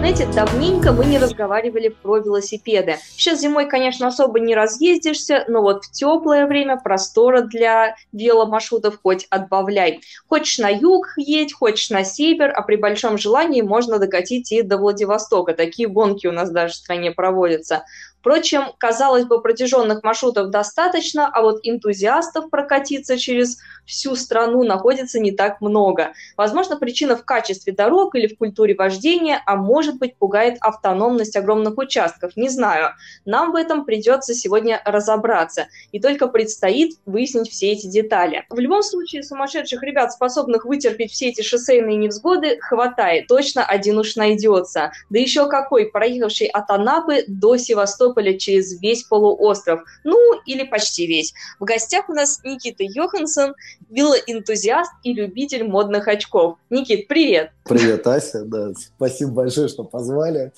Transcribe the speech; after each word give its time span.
Знаете, 0.00 0.26
давненько 0.34 0.92
мы 0.92 1.04
не 1.04 1.18
разговаривали 1.18 1.88
про 1.88 2.16
велосипеды. 2.16 2.96
Сейчас 3.18 3.42
зимой, 3.42 3.68
конечно, 3.68 4.06
особо 4.06 4.40
не 4.40 4.54
разъездишься, 4.54 5.44
но 5.46 5.60
вот 5.60 5.84
в 5.84 5.92
теплое 5.92 6.46
время 6.46 6.78
простора 6.78 7.42
для 7.42 7.96
веломаршрутов 8.10 8.98
хоть 9.02 9.26
отбавляй. 9.28 10.00
Хочешь 10.26 10.56
на 10.56 10.70
юг 10.70 11.12
едь, 11.18 11.52
хочешь 11.52 11.90
на 11.90 12.02
север, 12.02 12.50
а 12.56 12.62
при 12.62 12.76
большом 12.76 13.18
желании 13.18 13.60
можно 13.60 13.98
докатить 13.98 14.50
и 14.52 14.62
до 14.62 14.78
Владивостока. 14.78 15.52
Такие 15.52 15.86
гонки 15.86 16.26
у 16.26 16.32
нас 16.32 16.50
даже 16.50 16.72
в 16.72 16.76
стране 16.76 17.10
проводятся. 17.10 17.84
Впрочем, 18.20 18.72
казалось 18.76 19.24
бы, 19.24 19.40
протяженных 19.40 20.02
маршрутов 20.02 20.50
достаточно, 20.50 21.26
а 21.26 21.40
вот 21.40 21.60
энтузиастов 21.62 22.50
прокатиться 22.50 23.16
через 23.16 23.58
всю 23.86 24.14
страну 24.14 24.62
находится 24.62 25.18
не 25.18 25.32
так 25.32 25.62
много. 25.62 26.12
Возможно, 26.36 26.76
причина 26.76 27.16
в 27.16 27.24
качестве 27.24 27.72
дорог 27.72 28.14
или 28.14 28.26
в 28.26 28.36
культуре 28.36 28.74
вождения, 28.74 29.42
а 29.46 29.56
может 29.56 29.98
быть, 29.98 30.16
пугает 30.16 30.58
автономность 30.60 31.34
огромных 31.34 31.78
участков. 31.78 32.36
Не 32.36 32.50
знаю. 32.50 32.90
Нам 33.24 33.52
в 33.52 33.56
этом 33.56 33.86
придется 33.86 34.34
сегодня 34.34 34.82
разобраться. 34.84 35.68
И 35.90 35.98
только 35.98 36.26
предстоит 36.26 36.98
выяснить 37.06 37.50
все 37.50 37.72
эти 37.72 37.86
детали. 37.86 38.44
В 38.50 38.58
любом 38.58 38.82
случае, 38.82 39.22
сумасшедших 39.22 39.82
ребят, 39.82 40.12
способных 40.12 40.66
вытерпеть 40.66 41.10
все 41.10 41.30
эти 41.30 41.40
шоссейные 41.40 41.96
невзгоды, 41.96 42.58
хватает. 42.60 43.28
Точно 43.28 43.64
один 43.64 43.96
уж 43.96 44.16
найдется. 44.16 44.92
Да 45.08 45.18
еще 45.18 45.48
какой, 45.48 45.86
проехавший 45.86 46.48
от 46.48 46.70
Анапы 46.70 47.24
до 47.26 47.56
Севастополя 47.56 48.09
Севастополя 48.10 48.38
через 48.38 48.80
весь 48.80 49.04
полуостров, 49.04 49.82
ну 50.04 50.16
или 50.46 50.64
почти 50.64 51.06
весь. 51.06 51.32
В 51.58 51.64
гостях 51.64 52.08
у 52.08 52.12
нас 52.12 52.40
Никита 52.44 52.82
Йоханссон, 52.82 53.54
велоэнтузиаст 53.90 54.92
и 55.02 55.12
любитель 55.12 55.64
модных 55.64 56.08
очков. 56.08 56.56
Никит, 56.70 57.08
привет! 57.08 57.50
Привет, 57.64 58.06
Ася, 58.06 58.44
да, 58.44 58.72
спасибо 58.96 59.30
большое, 59.30 59.68
что 59.68 59.84
позвали. 59.84 60.52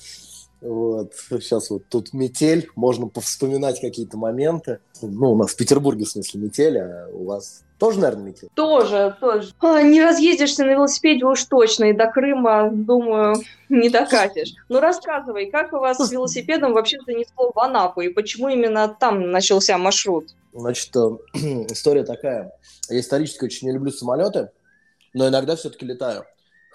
Вот. 0.62 1.14
Сейчас 1.14 1.70
вот 1.70 1.82
тут 1.88 2.12
метель, 2.12 2.70
можно 2.76 3.08
повспоминать 3.08 3.80
какие-то 3.80 4.16
моменты. 4.16 4.78
Ну, 5.02 5.32
у 5.32 5.36
нас 5.36 5.50
в 5.50 5.56
Петербурге, 5.56 6.04
в 6.04 6.08
смысле, 6.08 6.40
метель, 6.40 6.78
а 6.78 7.08
у 7.12 7.24
вас 7.24 7.64
тоже, 7.78 7.98
наверное, 7.98 8.26
метель? 8.26 8.48
Тоже, 8.54 9.16
тоже. 9.20 9.52
А, 9.58 9.82
не 9.82 10.00
разъездишься 10.00 10.64
на 10.64 10.70
велосипеде 10.70 11.24
уж 11.24 11.42
точно, 11.44 11.86
и 11.86 11.92
до 11.92 12.06
Крыма, 12.06 12.70
думаю, 12.72 13.34
не 13.68 13.88
докатишь. 13.88 14.54
Ну, 14.68 14.78
рассказывай, 14.78 15.50
как 15.50 15.72
у 15.72 15.78
вас 15.78 15.98
с 15.98 16.12
велосипедом 16.12 16.74
вообще 16.74 16.98
занесло 17.04 17.50
в 17.52 17.58
Анапу, 17.58 18.00
и 18.00 18.10
почему 18.10 18.48
именно 18.48 18.86
там 18.86 19.32
начался 19.32 19.76
маршрут? 19.78 20.28
Значит, 20.52 20.94
э, 20.94 21.16
история 21.70 22.04
такая. 22.04 22.52
Я 22.88 23.00
исторически 23.00 23.44
очень 23.44 23.66
не 23.66 23.74
люблю 23.74 23.90
самолеты, 23.90 24.50
но 25.12 25.26
иногда 25.26 25.56
все-таки 25.56 25.84
летаю. 25.84 26.24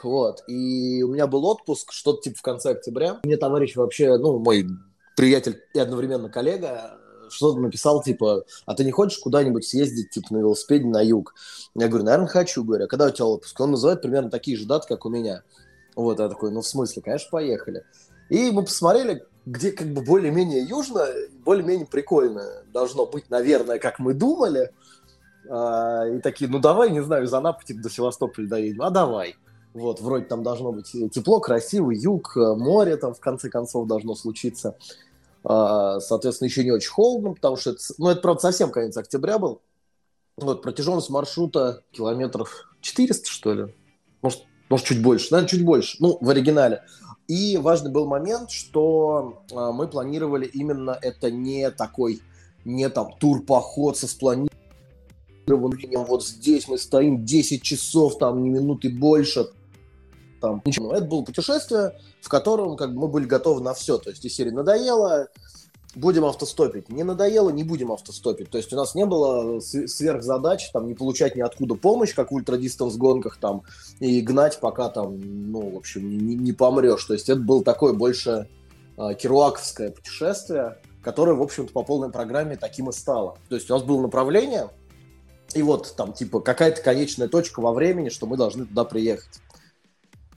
Вот. 0.04 0.44
И 0.48 1.04
у 1.04 1.10
меня 1.10 1.28
был 1.28 1.46
отпуск, 1.46 1.92
что-то 1.92 2.22
типа 2.22 2.38
в 2.38 2.42
конце 2.42 2.72
октября. 2.72 3.20
Мне 3.24 3.38
товарищ 3.38 3.76
вообще, 3.76 4.18
ну, 4.18 4.40
мой 4.40 4.68
приятель 5.16 5.62
и 5.74 5.80
одновременно 5.80 6.30
коллега, 6.30 6.98
что-то 7.30 7.60
написал, 7.60 8.02
типа, 8.02 8.46
а 8.66 8.74
ты 8.76 8.84
не 8.84 8.92
хочешь 8.92 9.20
куда-нибудь 9.20 9.66
съездить, 9.66 10.12
типа, 10.12 10.28
на 10.32 10.38
велосипеде 10.38 10.88
на 10.88 11.02
юг? 11.02 11.34
Я 11.76 11.88
говорю, 11.88 12.06
наверное, 12.06 12.28
хочу, 12.28 12.64
говорю, 12.64 12.86
а 12.86 12.88
когда 12.88 13.08
у 13.08 13.10
тебя 13.10 13.26
отпуск? 13.26 13.60
Он 13.60 13.72
называет 13.72 14.02
примерно 14.02 14.30
такие 14.30 14.58
же 14.58 14.66
даты, 14.66 14.88
как 14.88 15.06
у 15.06 15.10
меня. 15.10 15.44
Вот, 15.96 16.20
я 16.20 16.30
такой, 16.30 16.52
ну, 16.52 16.62
в 16.62 16.68
смысле, 16.68 17.02
конечно, 17.02 17.30
поехали. 17.32 17.84
И 18.30 18.52
мы 18.52 18.64
посмотрели, 18.64 19.26
где 19.46 19.72
как 19.72 19.88
бы 19.88 20.02
более-менее 20.02 20.64
южно, 20.64 21.08
более-менее 21.44 21.88
прикольно 21.88 22.64
должно 22.72 23.06
быть, 23.06 23.30
наверное, 23.30 23.80
как 23.80 24.00
мы 24.00 24.14
думали. 24.14 24.72
А, 25.50 26.06
и 26.08 26.20
такие, 26.20 26.50
ну, 26.50 26.60
давай, 26.60 26.92
не 26.92 27.02
знаю, 27.02 27.26
из 27.26 27.34
Анапы, 27.34 27.66
типа, 27.66 27.82
до 27.82 27.90
Севастополя 27.90 28.48
доедем. 28.48 28.82
А 28.82 28.90
давай. 28.90 29.36
Вот, 29.78 30.02
вроде 30.02 30.26
там 30.26 30.42
должно 30.42 30.72
быть 30.72 30.92
тепло, 31.12 31.40
красивый 31.40 31.98
юг, 31.98 32.36
э, 32.36 32.56
море 32.56 32.98
там 32.98 33.14
в 33.14 33.20
конце 33.20 33.48
концов 33.48 33.88
должно 33.88 34.16
случиться. 34.16 34.76
А, 35.44 36.00
соответственно, 36.00 36.48
еще 36.48 36.64
не 36.64 36.72
очень 36.72 36.90
холодно, 36.90 37.36
потому 37.36 37.58
что 37.58 37.72
это, 37.72 37.80
ну, 38.00 38.10
это, 38.10 38.20
правда, 38.22 38.42
совсем 38.42 38.72
конец 38.72 38.98
октября 38.98 39.38
был. 39.38 39.62
Вот, 40.36 40.64
протяженность 40.64 41.12
маршрута 41.12 41.84
километров 41.92 42.74
400, 42.82 43.30
что 43.30 43.54
ли? 43.54 43.76
Может, 44.24 44.46
может 44.68 44.88
чуть 44.88 45.02
больше, 45.02 45.28
наверное, 45.32 45.50
чуть 45.50 45.64
больше, 45.64 45.98
ну, 46.00 46.18
в 46.20 46.28
оригинале. 46.28 46.82
И 47.28 47.58
важный 47.58 47.92
был 47.92 48.08
момент, 48.08 48.50
что 48.50 49.44
э, 49.52 49.72
мы 49.74 49.88
планировали 49.88 50.48
именно 50.48 50.98
это 51.00 51.30
не 51.30 51.70
такой, 51.70 52.20
не 52.66 52.90
там 52.90 53.14
тур-поход 53.20 53.96
со 53.96 54.08
спланированным, 54.08 54.50
вот 56.08 56.26
здесь 56.26 56.68
мы 56.68 56.80
стоим 56.80 57.24
10 57.24 57.62
часов, 57.62 58.18
там, 58.18 58.44
не 58.44 58.50
минуты 58.50 58.90
больше, 58.90 59.52
там 60.40 60.62
ничего. 60.66 60.94
Это 60.94 61.06
было 61.06 61.24
путешествие, 61.24 62.00
в 62.22 62.30
котором 62.30 62.78
как 62.78 62.94
бы, 62.94 63.02
мы 63.02 63.08
были 63.08 63.26
готовы 63.26 63.62
на 63.62 63.74
все. 63.74 63.98
То 63.98 64.10
есть 64.10 64.24
из 64.26 64.36
серии 64.36 64.52
надоело, 64.52 65.28
будем 65.96 66.26
автостопить. 66.26 66.90
Не 66.90 67.04
надоело, 67.04 67.50
не 67.50 67.64
будем 67.64 67.92
автостопить. 67.92 68.50
То 68.50 68.58
есть 68.58 68.72
у 68.72 68.76
нас 68.76 68.96
не 68.96 69.06
было 69.06 69.60
сверхзадач, 69.60 70.72
там, 70.72 70.88
не 70.88 70.94
получать 70.94 71.36
ниоткуда 71.36 71.76
помощь, 71.76 72.14
как 72.14 72.32
в 72.32 72.36
ультрадистанс 72.36 72.96
гонках, 72.96 73.38
там, 73.38 73.64
и 74.00 74.22
гнать, 74.22 74.60
пока 74.60 74.90
там, 74.90 75.20
ну, 75.20 75.72
в 75.72 75.78
общем, 75.78 76.10
не, 76.10 76.36
не 76.36 76.54
помрешь. 76.54 77.04
То 77.06 77.14
есть 77.14 77.30
это 77.30 77.40
было 77.40 77.64
такое 77.64 77.94
больше 77.94 78.48
э, 78.98 79.14
керуаковское 79.16 79.92
путешествие, 79.92 80.78
которое, 81.04 81.34
в 81.34 81.42
общем-то, 81.42 81.72
по 81.74 81.84
полной 81.84 82.10
программе 82.10 82.58
таким 82.58 82.90
и 82.90 82.94
стало. 82.94 83.38
То 83.50 83.56
есть 83.56 83.70
у 83.70 83.74
нас 83.74 83.84
было 83.84 84.02
направление, 84.02 84.70
и 85.54 85.62
вот 85.64 85.94
там, 85.96 86.14
типа, 86.14 86.42
какая-то 86.42 86.82
конечная 86.82 87.28
точка 87.28 87.62
во 87.62 87.74
времени, 87.74 88.10
что 88.10 88.28
мы 88.28 88.38
должны 88.38 88.66
туда 88.66 88.84
приехать. 88.84 89.40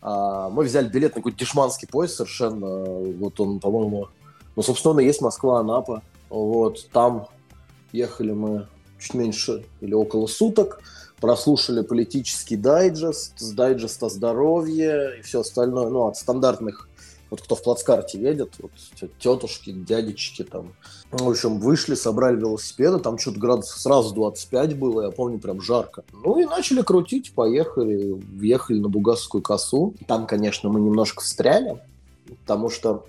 А, 0.03 0.49
мы 0.49 0.65
взяли 0.65 0.89
билет 0.89 1.15
на 1.15 1.21
какой-то 1.21 1.39
дешманский 1.39 1.89
поезд 1.89 2.17
совершенно. 2.17 2.85
Вот 3.19 3.41
он, 3.41 3.61
по-моему, 3.61 4.09
ну, 4.57 4.63
собственно, 4.63 5.01
есть 5.01 5.21
Москва-Анапа. 5.21 6.03
Вот, 6.29 6.89
там 6.93 7.29
ехали 7.93 8.33
мы 8.33 8.69
чуть 8.99 9.15
меньше 9.15 9.65
или 9.81 9.95
около 9.95 10.27
суток, 10.27 10.81
прослушали 11.21 11.83
политический 11.83 12.57
дайджест, 12.57 13.39
с 13.39 13.53
дайджеста 13.53 14.09
здоровье 14.09 15.19
и 15.19 15.23
все 15.23 15.41
остальное, 15.41 15.89
ну, 15.89 16.07
от 16.07 16.17
стандартных 16.17 16.89
вот 17.31 17.41
кто 17.43 17.55
в 17.55 17.63
плацкарте 17.63 18.21
едет, 18.21 18.55
вот 18.61 18.73
тетушки, 19.19 19.71
дядечки 19.71 20.43
там. 20.43 20.75
Ну, 21.13 21.25
в 21.25 21.31
общем, 21.31 21.61
вышли, 21.61 21.95
собрали 21.95 22.37
велосипеды, 22.37 22.99
там 22.99 23.19
что-то 23.19 23.39
градусов 23.39 23.79
сразу 23.79 24.15
25 24.15 24.79
было, 24.79 25.03
я 25.03 25.11
помню, 25.11 25.39
прям 25.39 25.61
жарко. 25.61 26.05
Ну 26.13 26.39
и 26.39 26.45
начали 26.45 26.83
крутить, 26.83 27.33
поехали, 27.33 28.13
въехали 28.13 28.79
на 28.79 28.89
Бугасскую 28.89 29.43
косу. 29.43 29.95
Там, 30.07 30.27
конечно, 30.27 30.69
мы 30.69 30.81
немножко 30.81 31.23
встряли, 31.23 31.81
потому 32.41 32.69
что 32.69 33.07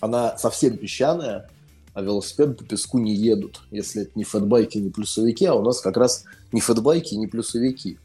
она 0.00 0.36
совсем 0.36 0.76
песчаная, 0.76 1.48
а 1.94 2.02
велосипеды 2.02 2.54
по 2.54 2.64
песку 2.64 2.98
не 2.98 3.14
едут, 3.14 3.60
если 3.70 4.02
это 4.02 4.12
не 4.14 4.24
фэтбайки, 4.24 4.78
не 4.78 4.90
плюсовики, 4.90 5.44
а 5.44 5.54
у 5.54 5.62
нас 5.62 5.80
как 5.80 5.96
раз 5.96 6.24
не 6.50 6.60
фэтбайки, 6.60 7.14
не 7.14 7.26
плюсовики. 7.26 7.98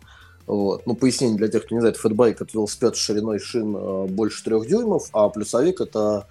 Вот. 0.47 0.87
Ну, 0.87 0.95
пояснение 0.95 1.37
для 1.37 1.49
тех, 1.49 1.65
кто 1.65 1.75
не 1.75 1.81
знает, 1.81 1.97
фэтбайк– 1.97 2.41
это 2.41 2.51
велосипед 2.53 2.95
с 2.95 2.99
шириной 2.99 3.37
шин 3.39 3.75
э, 3.75 4.05
больше 4.05 4.45
трех 4.45 4.65
дюймов, 4.65 5.09
а 5.11 5.27
плюсовик– 5.27 5.81
это 5.81 6.27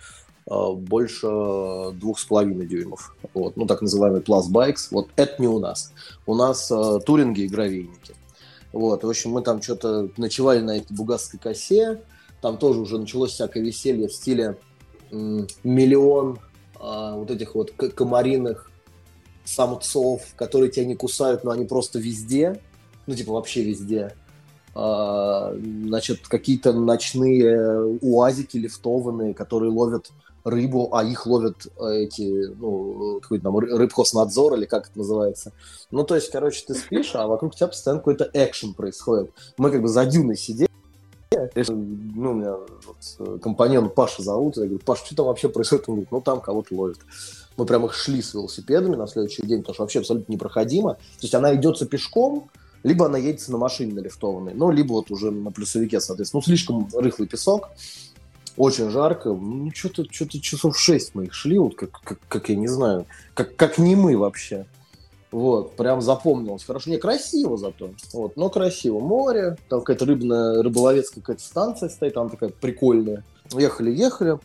э, 0.50 0.72
больше 0.72 1.27
двух 1.93 2.19
с 2.19 2.25
половиной 2.25 2.66
дюймов. 2.66 3.15
Вот. 3.34 3.59
Ну, 3.59 3.66
так 3.66 3.82
называемый 3.82 4.22
plus 4.22 4.50
bikes. 4.50 4.88
Вот 4.91 5.10
это 5.16 5.41
не 5.41 5.49
у 5.49 5.59
нас. 5.59 5.93
У 6.25 6.34
нас 6.34 6.71
э, 6.71 7.00
туринги 7.04 7.43
и 7.43 7.49
гравийники. 7.49 8.15
Вот. 8.72 9.04
В 9.04 9.09
общем, 9.09 9.33
мы 9.33 9.42
там 9.42 9.60
что-то 9.60 10.09
ночевали 10.16 10.60
на 10.60 10.78
этой 10.78 10.95
бугасской 10.95 11.39
косе. 11.39 12.01
Там 12.41 12.57
тоже 12.57 12.80
уже 12.80 12.98
началось 12.98 13.33
всякое 13.33 13.62
веселье 13.62 14.09
в 14.09 14.15
стиле 14.15 14.57
миллион 15.10 16.39
э, 16.80 17.12
вот 17.15 17.30
этих 17.30 17.54
вот 17.54 17.72
комариных 17.72 18.71
самцов, 19.45 20.22
которые 20.36 20.71
тебя 20.71 20.86
не 20.86 20.97
кусают, 20.97 21.45
но 21.45 21.51
они 21.51 21.66
просто 21.66 21.98
везде 21.98 22.60
ну, 23.07 23.15
типа, 23.15 23.33
вообще 23.33 23.63
везде. 23.63 24.15
А, 24.75 25.55
значит, 25.55 26.29
какие-то 26.29 26.73
ночные 26.73 27.99
уазики 28.01 28.59
лифтованные, 28.59 29.35
которые 29.35 29.73
ловят 29.73 30.11
рыбу, 30.45 30.91
а 30.93 31.03
их 31.03 31.27
ловят 31.27 31.67
э, 31.81 32.05
эти, 32.05 32.47
ну, 32.59 33.19
какой-то 33.21 33.45
там 33.45 33.59
рыбхознадзор 33.59 34.55
или 34.55 34.65
как 34.65 34.89
это 34.89 34.99
называется. 34.99 35.53
Ну, 35.91 36.05
то 36.05 36.15
есть, 36.15 36.31
короче, 36.31 36.63
ты 36.67 36.75
спишь, 36.75 37.13
а 37.15 37.27
вокруг 37.27 37.57
тебя 37.57 37.67
постоянно 37.67 38.01
какой-то 38.01 38.31
экшен 38.33 38.75
происходит. 38.75 39.33
Мы 39.59 39.71
как 39.71 39.83
бы 39.83 39.89
за 39.89 40.05
дюной 40.05 40.37
сидели, 40.37 40.69
ну, 41.69 42.31
у 42.31 42.35
меня 42.35 42.53
вот, 42.53 42.97
э, 43.19 43.39
компаньон 43.43 43.91
Паша 43.91 44.23
зовут, 44.23 44.57
я 44.57 44.65
говорю, 44.65 44.81
Паша, 44.85 45.07
что 45.07 45.17
там 45.17 45.27
вообще 45.27 45.49
происходит? 45.49 45.89
Он 45.89 45.95
говорит, 45.97 46.13
ну, 46.13 46.21
там 46.21 46.41
кого-то 46.41 46.75
ловят. 46.75 46.99
Мы 47.57 47.67
прям 47.67 47.85
их 47.87 47.95
шли 47.95 48.23
с 48.23 48.35
велосипедами 48.35 48.95
на 48.95 49.07
следующий 49.07 49.45
день, 49.47 49.61
потому 49.61 49.75
что 49.75 49.83
вообще 49.83 49.99
абсолютно 50.01 50.31
непроходимо. 50.33 50.95
То 50.95 51.23
есть 51.23 51.35
она 51.35 51.55
идется 51.55 51.87
пешком, 51.87 52.51
либо 52.86 53.06
она 53.06 53.18
едется 53.18 53.50
на 53.50 53.59
машине 53.59 53.94
налифтованной, 53.94 54.54
ну, 54.54 54.71
либо 54.71 54.92
вот 54.92 55.10
уже 55.10 55.33
на 55.33 55.50
плюсовике, 55.50 56.00
соответственно. 56.00 56.41
Ну, 56.41 56.47
слишком 56.47 56.88
рыхлый 56.94 57.27
песок, 57.27 57.71
очень 58.56 58.91
жарко. 58.91 59.30
Ну, 59.30 59.72
что-то 59.74 60.04
что 60.10 60.28
часов 60.41 60.78
6 60.78 61.16
мы 61.16 61.24
их 61.24 61.34
шли, 61.34 61.59
вот 61.59 61.74
как, 61.74 61.91
как, 62.00 62.18
как 62.28 62.48
я 62.48 62.54
не 62.54 62.68
знаю, 62.68 63.06
как, 63.34 63.56
как 63.56 63.78
не 63.78 63.97
мы 63.97 64.16
вообще. 64.16 64.66
Вот, 65.33 65.74
прям 65.74 66.00
запомнилось. 66.00 66.62
Хорошо, 66.62 66.91
не 66.91 66.98
красиво 66.98 67.59
зато. 67.59 67.91
Вот, 68.12 68.36
но 68.36 68.48
красиво. 68.50 69.00
Море, 69.00 69.56
там 69.68 69.80
какая-то 69.80 70.04
рыбная, 70.04 70.62
рыболовецкая 70.62 71.22
какая-то 71.22 71.42
станция 71.42 71.88
стоит, 71.88 72.15
там 72.15 72.30
такая 72.30 72.50
прикольная. 72.50 73.24
Ехали, 73.53 73.91
ехали. 73.91 74.38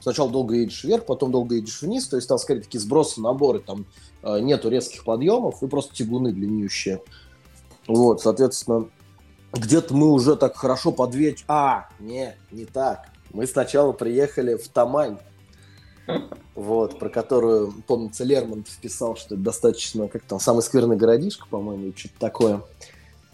Сначала 0.00 0.30
долго 0.30 0.54
едешь 0.54 0.84
вверх, 0.84 1.06
потом 1.06 1.32
долго 1.32 1.54
едешь 1.54 1.80
вниз. 1.80 2.06
То 2.06 2.16
есть 2.16 2.28
там, 2.28 2.38
скорее, 2.38 2.60
такие 2.60 2.78
сбросы, 2.78 3.22
наборы, 3.22 3.60
там 3.60 3.86
э, 4.22 4.38
нету 4.40 4.68
резких 4.68 5.02
подъемов, 5.02 5.62
и 5.62 5.66
просто 5.66 5.94
тягуны 5.94 6.32
длиннющие. 6.32 7.00
Вот, 7.88 8.20
соответственно, 8.20 8.88
где-то 9.52 9.94
мы 9.94 10.10
уже 10.10 10.36
так 10.36 10.56
хорошо 10.56 10.92
под 10.92 11.14
вечер... 11.14 11.44
А, 11.48 11.88
не, 12.00 12.36
не 12.50 12.64
так. 12.64 13.08
Мы 13.32 13.46
сначала 13.46 13.92
приехали 13.92 14.56
в 14.56 14.68
Тамань 14.68 15.18
вот, 16.54 16.98
про 16.98 17.08
которую, 17.08 17.72
помнится, 17.86 18.24
Лермонтов 18.24 18.76
писал, 18.78 19.16
что 19.16 19.34
это 19.34 19.44
достаточно, 19.44 20.08
как 20.08 20.22
там, 20.22 20.40
самый 20.40 20.62
скверный 20.62 20.96
городишко, 20.96 21.46
по-моему, 21.48 21.92
что-то 21.96 22.14
такое. 22.18 22.62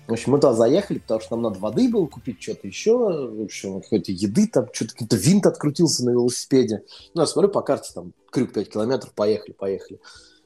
В 0.06 0.12
общем, 0.12 0.32
мы 0.32 0.38
туда 0.38 0.52
заехали, 0.52 0.98
потому 0.98 1.20
что 1.20 1.37
нам 1.37 1.43
надо 1.43 1.60
воды 1.60 1.88
было 1.88 2.06
купить, 2.06 2.43
что-то 2.43 2.66
еще, 2.66 2.96
в 2.96 3.43
общем, 3.43 3.81
какой-то 3.81 4.10
еды, 4.10 4.48
там 4.48 4.66
что-то 4.72 4.94
какой-то 4.94 5.16
винт 5.16 5.46
открутился 5.46 6.05
на 6.05 6.10
велосипеде. 6.10 6.82
Ну, 7.14 7.20
я 7.20 7.26
смотрю 7.26 7.50
по 7.50 7.62
карте, 7.62 7.93
там, 7.94 8.12
крюк 8.31 8.52
5 8.52 8.69
километров, 8.70 9.12
поехали, 9.12 9.52
поехали. 9.52 10.00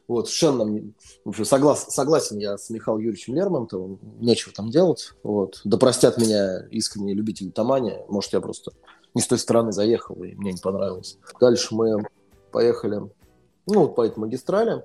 Вот, 0.09 0.29
совершенно, 0.29 0.65
в 1.25 1.29
общем, 1.29 1.45
соглас, 1.45 1.87
согласен 1.89 2.39
я 2.39 2.57
с 2.57 2.71
Михаилом 2.71 3.01
Юрьевичем 3.01 3.35
Лермонтовым, 3.35 3.99
нечего 4.21 4.53
там 4.55 4.71
делать, 4.71 5.13
вот. 5.25 5.61
Да 5.65 5.79
простят 5.79 6.17
меня 6.17 6.65
искренние 6.71 7.15
любители 7.15 7.51
Тамани, 7.51 7.99
может, 8.09 8.33
я 8.33 8.41
просто 8.41 8.71
не 9.15 9.23
с 9.23 9.27
той 9.27 9.39
стороны 9.39 9.73
заехал, 9.73 10.15
и 10.23 10.35
мне 10.35 10.53
не 10.53 10.61
понравилось. 10.61 11.19
Дальше 11.41 11.75
мы 11.75 12.07
поехали, 12.53 13.01
ну, 13.67 13.81
вот 13.81 13.97
по 13.97 14.07
этой 14.07 14.19
магистрали. 14.19 14.85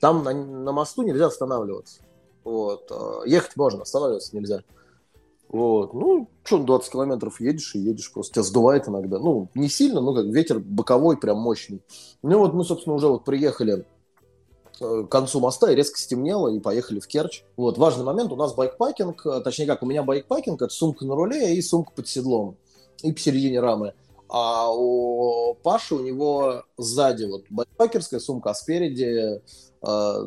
Там 0.00 0.24
на, 0.24 0.32
на 0.32 0.72
мосту 0.72 1.02
нельзя 1.02 1.26
останавливаться. 1.26 2.02
Вот. 2.44 2.86
А 2.90 3.22
ехать 3.26 3.56
можно, 3.56 3.82
останавливаться 3.82 4.36
нельзя. 4.36 4.62
Вот. 5.48 5.92
Ну, 5.92 6.28
что, 6.44 6.58
20 6.58 6.92
километров 6.92 7.40
едешь 7.40 7.74
и 7.74 7.78
едешь, 7.78 8.12
просто 8.12 8.34
тебя 8.34 8.42
сдувает 8.44 8.88
иногда. 8.88 9.18
Ну, 9.18 9.50
не 9.54 9.68
сильно, 9.68 10.00
но 10.00 10.14
как 10.14 10.24
ветер 10.26 10.58
боковой, 10.58 11.16
прям 11.18 11.38
мощный. 11.38 11.82
Ну, 12.22 12.38
вот 12.38 12.54
мы, 12.54 12.64
собственно, 12.64 12.96
уже 12.96 13.08
вот 13.08 13.24
приехали 13.24 13.84
к 14.78 15.04
концу 15.04 15.40
моста 15.40 15.70
и 15.70 15.74
резко 15.74 15.98
стемнело, 15.98 16.48
и 16.48 16.60
поехали 16.60 17.00
в 17.00 17.06
Керчь. 17.06 17.42
Вот, 17.56 17.78
важный 17.78 18.04
момент, 18.04 18.32
у 18.32 18.36
нас 18.36 18.54
байкпакинг, 18.54 19.26
э, 19.26 19.40
точнее 19.40 19.66
как, 19.66 19.82
у 19.82 19.86
меня 19.86 20.02
байкпакинг, 20.02 20.60
это 20.60 20.72
сумка 20.72 21.04
на 21.04 21.14
руле 21.14 21.54
и 21.54 21.62
сумка 21.62 21.92
под 21.94 22.08
седлом, 22.08 22.56
и 23.02 23.12
посередине 23.12 23.60
рамы. 23.60 23.94
А 24.34 24.70
у 24.72 25.54
Паши 25.62 25.94
у 25.94 26.00
него 26.00 26.62
сзади 26.78 27.24
вот 27.24 27.44
байкпакерская 27.50 28.18
сумка, 28.18 28.50
а 28.50 28.54
спереди 28.54 29.42
э, 29.82 30.24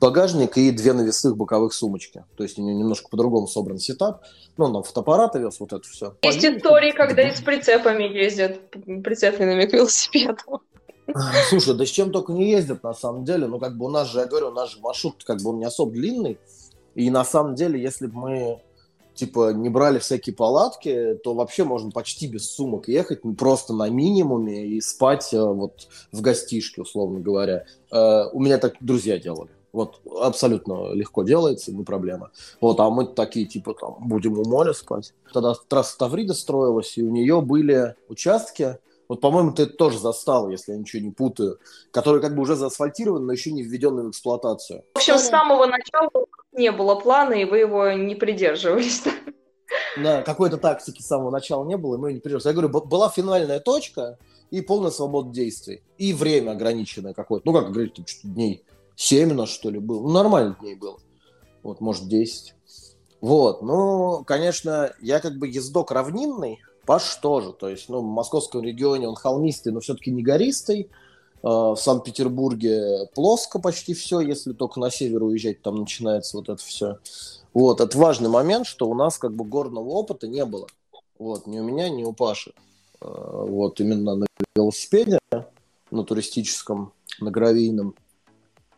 багажник 0.00 0.56
и 0.56 0.70
две 0.70 0.94
навесных 0.94 1.36
боковых 1.36 1.74
сумочки. 1.74 2.24
То 2.36 2.44
есть 2.44 2.58
у 2.58 2.62
него 2.62 2.78
немножко 2.78 3.10
по-другому 3.10 3.46
собран 3.46 3.78
сетап. 3.78 4.22
Ну, 4.56 4.64
он 4.64 4.72
там 4.72 4.82
фотоаппарат 4.82 5.34
вез, 5.34 5.60
вот 5.60 5.74
это 5.74 5.86
все. 5.86 6.16
Есть 6.22 6.40
Понятно. 6.40 6.58
истории, 6.58 6.92
когда 6.92 7.28
и 7.28 7.34
с 7.34 7.42
прицепами 7.42 8.04
ездят, 8.04 8.70
прицепленными 8.70 9.66
к 9.66 9.72
велосипеду. 9.74 10.62
Слушай, 11.48 11.74
да 11.74 11.84
с 11.84 11.88
чем 11.88 12.12
только 12.12 12.32
не 12.32 12.50
ездят, 12.50 12.82
на 12.82 12.94
самом 12.94 13.24
деле. 13.24 13.46
Ну, 13.46 13.58
как 13.58 13.76
бы 13.76 13.86
у 13.86 13.88
нас 13.88 14.08
же, 14.08 14.20
я 14.20 14.26
говорю, 14.26 14.48
у 14.48 14.52
нас 14.52 14.70
же 14.70 14.80
маршрут 14.80 15.24
как 15.24 15.42
бы 15.42 15.50
он 15.50 15.58
не 15.58 15.64
особо 15.64 15.92
длинный. 15.92 16.38
И 16.94 17.10
на 17.10 17.24
самом 17.24 17.54
деле, 17.54 17.80
если 17.80 18.06
бы 18.06 18.18
мы 18.18 18.62
типа 19.14 19.52
не 19.52 19.68
брали 19.68 19.98
всякие 19.98 20.34
палатки, 20.34 21.18
то 21.22 21.34
вообще 21.34 21.64
можно 21.64 21.90
почти 21.90 22.26
без 22.26 22.50
сумок 22.50 22.88
ехать, 22.88 23.20
просто 23.38 23.74
на 23.74 23.88
минимуме 23.88 24.66
и 24.66 24.80
спать 24.80 25.32
э, 25.34 25.42
вот 25.42 25.88
в 26.12 26.20
гостишке, 26.20 26.82
условно 26.82 27.20
говоря. 27.20 27.64
Э, 27.90 28.24
у 28.32 28.40
меня 28.40 28.58
так 28.58 28.74
друзья 28.80 29.18
делали. 29.18 29.50
Вот 29.72 30.00
абсолютно 30.20 30.92
легко 30.92 31.22
делается, 31.22 31.72
не 31.72 31.82
проблема. 31.82 32.30
Вот, 32.60 32.78
а 32.80 32.90
мы 32.90 33.06
такие, 33.06 33.46
типа, 33.46 33.74
там, 33.74 33.96
будем 34.00 34.38
у 34.38 34.44
моря 34.44 34.74
спать. 34.74 35.14
Тогда 35.32 35.54
трасса 35.66 35.96
Таврида 35.96 36.34
строилась, 36.34 36.98
и 36.98 37.02
у 37.02 37.10
нее 37.10 37.40
были 37.40 37.94
участки, 38.08 38.76
вот, 39.08 39.20
по-моему, 39.20 39.52
ты 39.52 39.64
это 39.64 39.74
тоже 39.74 39.98
застал, 39.98 40.48
если 40.48 40.72
я 40.72 40.78
ничего 40.78 41.02
не 41.02 41.10
путаю, 41.10 41.58
которые 41.90 42.22
как 42.22 42.34
бы 42.34 42.42
уже 42.42 42.56
заасфальтированы, 42.56 43.26
но 43.26 43.32
еще 43.32 43.52
не 43.52 43.62
введены 43.62 44.04
в 44.04 44.10
эксплуатацию. 44.10 44.84
В 44.94 44.98
общем, 44.98 45.18
с 45.18 45.28
самого 45.28 45.66
начала 45.66 46.10
не 46.52 46.72
было 46.72 46.94
плана, 46.94 47.34
и 47.34 47.44
вы 47.44 47.58
его 47.58 47.90
не 47.92 48.14
придерживались. 48.14 49.02
Да, 49.96 50.20
какой-то 50.20 50.58
тактики 50.58 51.00
с 51.00 51.06
самого 51.06 51.30
начала 51.30 51.64
не 51.64 51.78
было, 51.78 51.94
и 51.94 51.98
мы 51.98 52.10
ее 52.10 52.14
не 52.14 52.20
придерживались. 52.20 52.44
Я 52.44 52.52
говорю, 52.52 52.86
была 52.86 53.08
финальная 53.08 53.58
точка 53.58 54.18
и 54.50 54.60
полная 54.60 54.90
свобода 54.90 55.30
действий. 55.30 55.82
И 55.96 56.12
время 56.12 56.50
ограниченное 56.50 57.14
какое-то. 57.14 57.46
Ну, 57.46 57.58
как 57.58 57.72
говорить, 57.72 57.94
там 57.94 58.06
что-то 58.06 58.28
дней 58.28 58.64
7 58.96 59.30
у 59.30 59.34
нас, 59.34 59.48
что 59.48 59.70
ли, 59.70 59.78
было. 59.78 60.02
Ну, 60.02 60.10
нормально 60.10 60.56
дней 60.60 60.74
было. 60.74 60.98
Вот, 61.62 61.80
может, 61.80 62.06
10. 62.06 62.54
Вот, 63.22 63.62
ну, 63.62 64.24
конечно, 64.26 64.92
я 65.00 65.20
как 65.20 65.38
бы 65.38 65.48
ездок 65.48 65.90
равнинный, 65.90 66.60
Паш 66.86 67.16
тоже. 67.16 67.52
То 67.52 67.68
есть, 67.68 67.88
ну, 67.88 68.00
в 68.00 68.04
московском 68.04 68.62
регионе 68.62 69.08
он 69.08 69.14
холмистый, 69.14 69.72
но 69.72 69.80
все-таки 69.80 70.10
не 70.10 70.22
гористый. 70.22 70.90
А, 71.42 71.74
в 71.74 71.76
Санкт-Петербурге 71.76 73.08
плоско 73.14 73.58
почти 73.58 73.94
все, 73.94 74.20
если 74.20 74.52
только 74.52 74.80
на 74.80 74.90
север 74.90 75.22
уезжать, 75.22 75.62
там 75.62 75.76
начинается 75.76 76.36
вот 76.36 76.48
это 76.48 76.62
все. 76.62 76.98
Вот, 77.54 77.80
это 77.80 77.96
важный 77.98 78.28
момент, 78.28 78.66
что 78.66 78.88
у 78.88 78.94
нас 78.94 79.18
как 79.18 79.34
бы 79.34 79.44
горного 79.44 79.90
опыта 79.90 80.26
не 80.26 80.44
было. 80.44 80.66
Вот, 81.18 81.46
ни 81.46 81.58
у 81.58 81.64
меня, 81.64 81.88
ни 81.88 82.02
у 82.02 82.12
Паши. 82.12 82.52
А, 83.00 83.44
вот, 83.44 83.80
именно 83.80 84.16
на 84.16 84.26
велосипеде, 84.56 85.18
на 85.90 86.04
туристическом, 86.04 86.92
на 87.20 87.30
гравийном. 87.30 87.94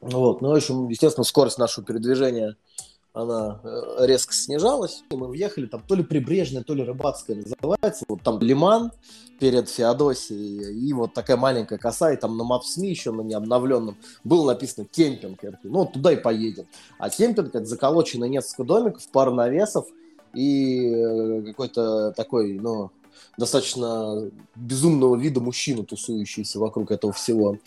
Вот, 0.01 0.43
ну, 0.43 0.51
в 0.51 0.55
общем, 0.55 0.89
естественно, 0.89 1.25
скорость 1.25 1.59
нашего 1.59 1.87
передвижения– 1.87 2.57
она 3.15 3.61
э, 3.63 4.07
резко 4.07 4.35
снижалась. 4.35 5.05
И 5.09 5.17
мы 5.17 5.29
въехали, 5.29 5.67
там 5.67 5.83
то 5.87 5.95
ли 5.95 6.03
прибрежная, 6.03 6.65
то 6.65 6.75
ли 6.75 6.83
рыбацкая 6.83 7.37
называется. 7.37 8.05
Вот 8.09 8.23
там 8.23 8.41
лиман 8.41 8.91
перед 9.39 9.69
Феодосией, 9.71 10.89
и 10.89 10.93
вот 10.93 11.15
такая 11.15 11.37
маленькая 11.37 11.79
коса, 11.79 12.13
и 12.13 12.17
там 12.17 12.37
на 12.37 12.45
Мапсми 12.45 12.89
еще 12.89 13.13
на 13.13 13.23
необновленном 13.23 13.97
было 14.25 14.53
написано 14.53 14.87
кемпинг. 14.91 15.41
Такой, 15.41 15.59
ну, 15.71 15.87
туда 15.87 16.13
и 16.13 16.17
поедем. 16.17 16.67
А 16.99 17.09
кемпинг, 17.09 17.55
это 17.55 17.65
заколочено 17.65 18.25
несколько 18.25 18.65
домиков, 18.65 19.07
пара 19.09 19.31
навесов, 19.31 19.87
и 20.35 20.93
э, 20.93 21.43
какой-то 21.43 22.13
такой, 22.13 22.55
ну, 22.55 22.91
достаточно 23.39 24.31
безумного 24.55 25.17
вида 25.17 25.41
мужчина, 25.41 25.85
тусующийся 25.85 26.59
вокруг 26.59 26.91
этого 26.91 27.13
всего. 27.13 27.59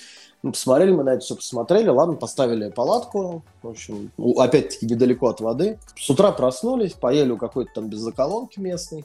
Ну, 0.44 0.52
посмотрели 0.52 0.92
мы 0.92 1.04
на 1.04 1.10
это 1.16 1.22
все, 1.22 1.36
посмотрели, 1.36 1.90
ладно, 1.90 2.16
поставили 2.16 2.70
палатку, 2.70 3.44
в 3.64 3.68
общем, 3.68 4.12
опять-таки 4.38 4.86
недалеко 4.86 5.28
от 5.28 5.42
воды. 5.42 5.80
С 5.96 6.10
утра 6.10 6.32
проснулись, 6.32 6.94
поели 6.94 7.32
у 7.32 7.38
какой-то 7.38 7.72
там 7.76 7.90
беззаколонки 7.90 8.60
местной. 8.60 9.04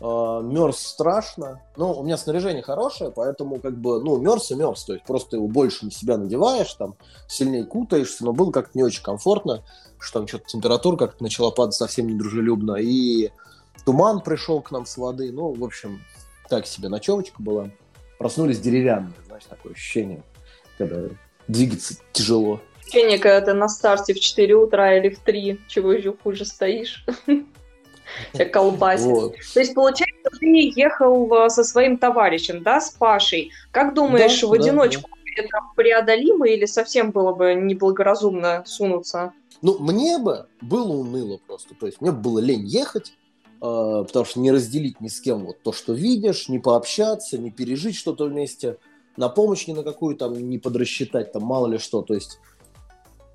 Uh, 0.00 0.42
мерз 0.42 0.78
страшно. 0.78 1.60
Ну, 1.76 1.92
у 1.92 2.02
меня 2.02 2.16
снаряжение 2.16 2.62
хорошее, 2.62 3.12
поэтому 3.14 3.60
как 3.60 3.76
бы, 3.76 4.02
ну, 4.02 4.16
мерз 4.16 4.50
и 4.50 4.54
мерз, 4.54 4.84
то 4.84 4.94
есть 4.94 5.04
просто 5.04 5.36
его 5.36 5.46
больше 5.46 5.84
на 5.84 5.90
себя 5.90 6.16
надеваешь, 6.16 6.72
там, 6.72 6.94
сильнее 7.28 7.64
кутаешься, 7.64 8.24
но 8.24 8.32
было 8.32 8.50
как-то 8.50 8.78
не 8.78 8.82
очень 8.82 9.02
комфортно, 9.02 9.62
что 9.98 10.20
там 10.20 10.26
что-то 10.26 10.46
температура 10.46 10.96
как-то 10.96 11.22
начала 11.22 11.50
падать 11.50 11.74
совсем 11.74 12.06
недружелюбно, 12.06 12.76
и 12.76 13.30
туман 13.84 14.20
пришел 14.20 14.60
к 14.60 14.70
нам 14.70 14.86
с 14.86 14.96
воды, 14.96 15.32
ну, 15.32 15.52
в 15.52 15.64
общем, 15.64 16.02
так 16.48 16.66
себе 16.66 16.88
ночевочка 16.88 17.42
была. 17.42 17.70
Проснулись 18.18 18.60
деревянные, 18.60 19.14
знаешь, 19.26 19.44
такое 19.44 19.72
ощущение 19.72 20.22
когда 20.80 21.14
двигаться 21.46 21.94
тяжело. 22.12 22.60
Ощущение, 22.80 23.18
когда 23.18 23.40
ты 23.40 23.52
на 23.52 23.68
старте 23.68 24.14
в 24.14 24.20
4 24.20 24.54
утра 24.54 24.96
или 24.96 25.10
в 25.10 25.18
3, 25.18 25.60
чего 25.68 25.92
еще 25.92 26.14
хуже 26.22 26.44
стоишь. 26.44 27.04
Тебя 28.32 28.46
колбасит. 28.46 29.36
То 29.54 29.60
есть, 29.60 29.74
получается, 29.74 30.30
ты 30.40 30.72
ехал 30.74 31.32
э, 31.32 31.50
со 31.50 31.62
своим 31.62 31.96
товарищем, 31.98 32.62
да, 32.62 32.80
с 32.80 32.90
Пашей. 32.90 33.52
Как 33.70 33.94
думаешь, 33.94 34.42
в 34.42 34.52
одиночку 34.52 35.08
это 35.36 35.58
преодолимо 35.76 36.48
или 36.48 36.64
совсем 36.64 37.12
было 37.12 37.32
бы 37.32 37.54
неблагоразумно 37.54 38.64
сунуться? 38.66 39.32
Ну, 39.62 39.78
мне 39.78 40.18
бы 40.18 40.48
было 40.60 40.92
уныло 40.92 41.38
просто. 41.46 41.74
То 41.74 41.86
есть, 41.86 42.00
мне 42.00 42.10
было 42.10 42.40
лень 42.40 42.66
ехать, 42.66 43.12
потому 43.60 44.24
что 44.24 44.40
не 44.40 44.50
разделить 44.50 45.00
ни 45.00 45.08
с 45.08 45.20
кем 45.20 45.44
вот 45.46 45.62
то, 45.62 45.72
что 45.72 45.92
видишь, 45.92 46.48
не 46.48 46.58
пообщаться, 46.58 47.38
не 47.38 47.50
пережить 47.50 47.96
что-то 47.96 48.24
вместе– 48.24 48.78
на 49.16 49.28
помощь 49.28 49.66
ни 49.66 49.72
на 49.72 49.82
какую 49.82 50.16
там 50.16 50.32
не 50.48 50.58
подрасчитать, 50.58 51.32
там 51.32 51.42
мало 51.42 51.66
ли 51.66 51.78
что. 51.78 52.02
То 52.02 52.14
есть 52.14 52.40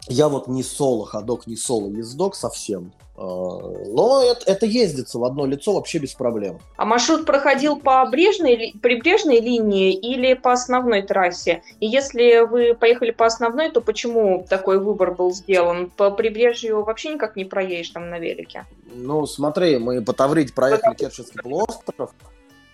Я 0.08 0.30
вот 0.30 0.48
не 0.48 0.64
соло-ходок, 0.64 1.48
не 1.48 1.56
соло-ездок 1.56 2.36
совсем. 2.36 2.92
А, 3.18 3.22
но 3.22 4.22
это, 4.24 4.42
это 4.46 4.66
ездится 4.66 5.20
в 5.20 5.24
одно 5.24 5.46
лицо 5.46 5.74
вообще 5.74 6.00
без 6.00 6.14
проблем. 6.14 6.60
А 6.78 6.86
маршрут 6.86 7.26
проходил 7.26 7.78
по 7.78 8.06
брежной, 8.06 8.74
прибрежной 8.82 9.40
линии 9.40 9.94
или 9.94 10.34
по 10.34 10.52
основной 10.52 11.02
трассе? 11.02 11.64
И 11.80 11.88
если 11.88 12.46
вы 12.46 12.76
поехали 12.76 13.12
по 13.12 13.26
основной, 13.26 13.72
то 13.72 13.82
почему 13.82 14.46
такой 14.48 14.80
выбор 14.80 15.16
был 15.16 15.34
сделан? 15.34 15.90
По 15.90 16.12
прибрежью 16.12 16.84
вообще 16.84 17.14
никак 17.14 17.36
не 17.36 17.46
проедешь 17.46 17.90
там 17.90 18.10
на 18.10 18.20
велике? 18.20 18.66
Ну, 18.94 19.26
смотри, 19.26 19.78
мы 19.78 20.02
по 20.02 20.14
Таврите 20.14 20.54
проехали 20.54 20.96
Керченский 20.96 21.42
полуостров, 21.42 22.12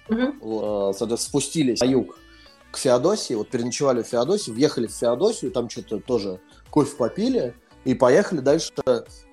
угу. 0.09 0.93
спустились 1.17 1.79
на 1.79 1.85
юг 1.85 2.17
к 2.71 2.77
Феодосии, 2.77 3.33
вот 3.33 3.49
переночевали 3.49 4.01
в 4.01 4.07
Феодосии, 4.07 4.51
въехали 4.51 4.87
в 4.87 4.91
Феодосию, 4.91 5.51
там 5.51 5.69
что-то 5.69 5.99
тоже 5.99 6.39
кофе 6.71 6.95
попили, 6.95 7.53
и 7.85 7.93
поехали 7.93 8.39
дальше 8.39 8.71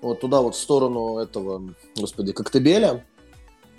вот 0.03 0.21
туда 0.21 0.41
вот 0.43 0.55
в 0.55 0.59
сторону 0.59 1.19
этого, 1.19 1.75
господи, 1.97 2.33
Коктебеля, 2.33 3.05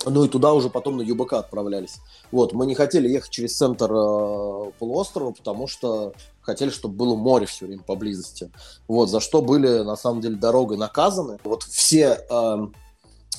ну 0.06 0.24
и 0.24 0.30
туда 0.30 0.54
уже 0.54 0.70
потом 0.70 0.98
на 0.98 1.01
ЮБК 1.01 1.34
отправлялись. 1.34 1.98
Вот, 2.32 2.54
мы 2.54 2.66
не 2.66 2.75
хотели 2.75 3.10
ехать 3.10 3.32
через 3.32 3.58
центр 3.58 3.92
э, 3.92 4.72
полуострова, 4.80 5.32
потому 5.32 5.68
что 5.68 6.13
хотели, 6.42 6.70
чтобы 6.70 6.96
было 6.96 7.16
море 7.16 7.46
все 7.48 7.66
время 7.66 7.84
поблизости. 7.84 8.51
Вот, 8.88 9.10
за 9.10 9.20
что 9.20 9.42
были, 9.42 9.80
на 9.80 9.96
самом 9.96 10.22
деле, 10.22 10.36
дорогой 10.36 10.78
наказаны. 10.78 11.38
Вот 11.44 11.63
все 11.63 12.25
э, 12.30 12.68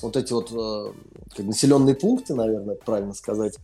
вот 0.01 0.17
эти 0.17 0.33
вот 0.33 0.51
э, 0.51 0.93
как 1.35 1.45
населенные 1.45 1.95
пункты, 1.95 2.35
наверное, 2.35 2.75
правильно 2.75 3.13
сказать, 3.13 3.55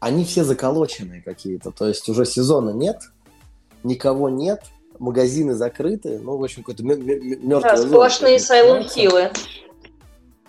они 0.00 0.24
все 0.24 0.44
заколоченные 0.44 1.22
какие-то. 1.22 1.70
То 1.70 1.86
есть 1.86 2.08
уже 2.08 2.24
сезона 2.24 2.70
нет, 2.70 3.02
никого 3.84 4.28
нет, 4.28 4.64
магазины 4.98 5.54
закрыты, 5.54 6.18
ну, 6.18 6.36
в 6.36 6.44
общем, 6.44 6.62
какой-то 6.62 6.84
мертвый 6.84 7.48
Да, 7.48 7.76
сплошные 7.76 8.38
сайлент-хиллы. 8.38 9.30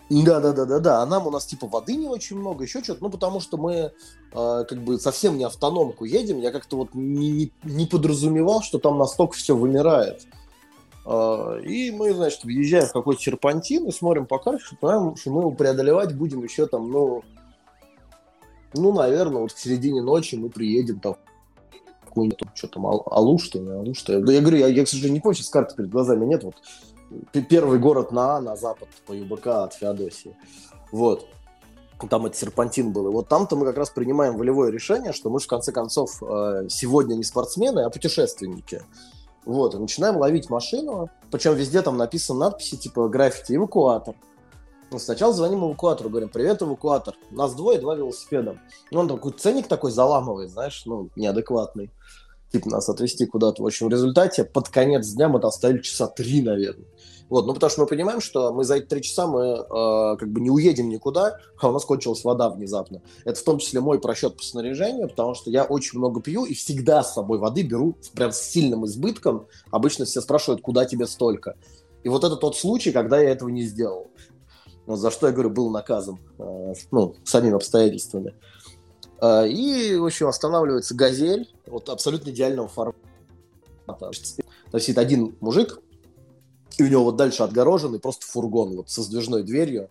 Да, 0.10 0.40
да, 0.40 0.54
да, 0.54 0.66
да, 0.66 0.80
да. 0.80 1.02
А 1.02 1.06
нам 1.06 1.28
у 1.28 1.32
нас 1.32 1.46
типа 1.46 1.68
воды 1.68 1.96
не 1.96 2.08
очень 2.08 2.38
много, 2.38 2.64
еще 2.64 2.82
что-то. 2.82 3.04
Ну, 3.04 3.10
потому 3.10 3.42
что 3.42 3.58
мы 3.58 3.74
э, 3.74 3.92
как 4.32 4.78
бы 4.80 5.00
совсем 5.00 5.38
не 5.38 5.44
автономку 5.44 6.06
едем. 6.06 6.40
Я 6.40 6.52
как-то 6.52 6.78
вот 6.78 6.94
не, 6.94 7.30
не, 7.30 7.52
не 7.64 7.86
подразумевал, 7.86 8.62
что 8.62 8.80
там 8.80 8.98
настолько 8.98 9.36
все 9.36 9.56
вымирает. 9.56 10.26
Э, 11.06 11.60
и 11.62 11.92
мы, 11.92 12.14
значит, 12.14 12.46
въезжаем 12.46 12.86
в 12.88 12.94
какой-то 12.94 13.22
серпантин 13.22 13.86
и 13.88 13.92
смотрим 13.92 14.28
по 14.28 14.40
карте, 14.40 14.64
что, 14.64 14.78
понимаем, 14.78 15.16
что 15.18 15.32
мы 15.32 15.42
его 15.42 15.52
преодолевать 15.52 16.16
будем 16.16 16.42
еще 16.42 16.68
там, 16.68 16.90
ну, 16.90 17.24
ну, 18.74 18.94
наверное, 18.94 19.42
вот 19.42 19.52
в 19.52 19.60
середине 19.60 20.02
ночи 20.02 20.36
мы 20.36 20.50
приедем 20.50 21.00
там 21.00 21.18
какую-нибудь, 22.18 22.56
что 22.56 22.68
там, 22.68 22.88
Алушта, 22.88 23.60
не 23.60 23.72
Алушта. 23.72 24.14
Я 24.14 24.42
говорю, 24.42 24.58
я, 24.58 24.68
я, 24.68 24.86
к 24.86 24.88
сожалению, 24.88 25.16
не 25.16 25.22
помню, 25.22 25.36
сейчас 25.36 25.50
карты 25.50 25.76
перед 25.76 25.90
глазами 25.90 26.26
нет, 26.26 26.44
вот 26.44 26.56
первый 27.50 27.80
город 27.80 28.12
на 28.12 28.38
А, 28.38 28.42
на 28.42 28.56
запад 28.56 28.90
по 29.06 29.14
ЮБК 29.14 29.48
от 29.48 29.74
Феодосии. 29.74 30.36
Вот. 30.92 31.28
Там 32.10 32.26
это 32.26 32.38
серпантин 32.38 32.92
был. 32.92 33.08
И 33.08 33.12
вот 33.12 33.28
там-то 33.28 33.56
мы 33.56 33.66
как 33.66 33.78
раз 33.78 33.90
принимаем 33.90 34.38
волевое 34.38 34.72
решение, 34.72 35.14
что 35.14 35.30
мы 35.30 35.40
же, 35.40 35.46
в 35.46 35.50
конце 35.50 35.72
концов, 35.72 36.22
э, 36.22 36.68
сегодня 36.70 37.16
не 37.16 37.24
спортсмены, 37.24 37.82
а 37.82 37.90
путешественники. 37.90 38.84
Вот, 39.46 39.74
и 39.74 39.78
начинаем 39.78 40.18
ловить 40.18 40.50
машину, 40.50 41.10
причем 41.32 41.56
везде 41.56 41.82
там 41.82 41.98
написаны 41.98 42.40
надписи 42.42 42.76
типа 42.76 43.08
граффити 43.08 43.56
«Эвакуатор». 43.56 44.14
Ну, 44.90 45.00
сначала 45.00 45.34
звоним 45.34 45.66
эвакуатору, 45.66 46.10
говорим, 46.10 46.30
привет, 46.30 46.62
эвакуатор. 46.62 47.16
Нас 47.30 47.54
двое, 47.56 47.80
два 47.80 47.96
велосипеда. 47.96 48.58
Ну, 48.92 49.00
он 49.02 49.08
такой 49.10 49.34
ценник 49.34 49.68
такой 49.68 49.92
заламывает, 49.92 50.50
знаешь, 50.50 50.84
ну, 50.86 51.10
неадекватный. 51.16 51.92
Типа 52.52 52.70
нас 52.70 52.88
отвезти 52.88 53.26
куда-то. 53.26 53.62
В 53.62 53.66
общем, 53.66 53.88
в 53.88 53.92
результате 53.92 54.46
под 54.46 54.70
конец 54.70 55.10
дня 55.10 55.28
мы 55.28 55.42
стояли 55.52 55.82
часа 55.82 56.08
три, 56.08 56.42
наверное. 56.42 56.88
Вот, 57.30 57.46
ну 57.46 57.54
потому 57.54 57.70
что 57.70 57.82
мы 57.82 57.88
понимаем, 57.88 58.22
что 58.22 58.54
мы 58.54 58.64
за 58.64 58.76
эти 58.76 58.86
три 58.86 59.02
часа 59.02 59.28
мы 59.28 59.42
э, 59.42 60.18
как 60.18 60.32
бы 60.32 60.40
не 60.40 60.50
уедем 60.50 60.88
никуда, 60.88 61.38
а 61.60 61.68
у 61.68 61.74
нас 61.74 61.84
кончилась 61.84 62.24
вода 62.24 62.50
внезапно. 62.50 63.02
Это 63.26 63.38
в 63.38 63.44
том 63.44 63.60
числе 63.60 63.82
мой 63.82 64.00
просчет 64.00 64.38
по 64.38 64.44
снаряжению, 64.44 65.10
потому 65.10 65.36
что 65.36 65.52
я 65.52 65.66
очень 65.66 66.00
много 66.00 66.22
пью 66.22 66.46
и 66.46 66.54
всегда 66.54 67.04
с 67.04 67.14
собой 67.14 67.38
воды 67.38 67.64
беру 67.64 67.98
прям 68.14 68.32
с 68.32 68.40
сильным 68.40 68.86
избытком. 68.86 69.48
Обычно 69.72 70.06
все 70.06 70.22
спрашивают, 70.22 70.62
куда 70.62 70.86
тебе 70.86 71.06
столько. 71.06 71.58
И 72.04 72.10
вот 72.10 72.24
это 72.24 72.38
тот 72.38 72.56
случай, 72.56 72.94
когда 72.94 73.20
я 73.20 73.32
этого 73.32 73.50
не 73.50 73.64
сделал. 73.64 74.10
Вот 74.88 74.98
за 74.98 75.12
что 75.12 75.28
я 75.28 75.34
говорю, 75.34 75.50
был 75.50 75.70
наказан, 75.70 76.18
э, 76.40 76.74
ну, 76.92 77.14
самими 77.26 77.56
обстоятельствами. 77.56 78.34
Э, 79.22 79.48
и, 79.48 79.98
в 79.98 80.06
общем, 80.06 80.28
останавливается 80.28 80.96
«Газель», 80.96 81.54
вот 81.68 81.90
абсолютно 81.90 82.30
идеального 82.30 82.70
формата. 82.70 82.98
Там 83.86 84.82
сидит 84.82 84.98
один 84.98 85.36
мужик, 85.42 85.82
и 86.78 86.84
у 86.84 86.88
него 86.88 87.04
вот 87.04 87.18
дальше 87.18 87.44
отгороженный 87.44 88.00
просто 88.00 88.26
фургон 88.26 88.78
вот 88.78 88.90
со 88.90 89.02
сдвижной 89.02 89.44
дверью. 89.44 89.90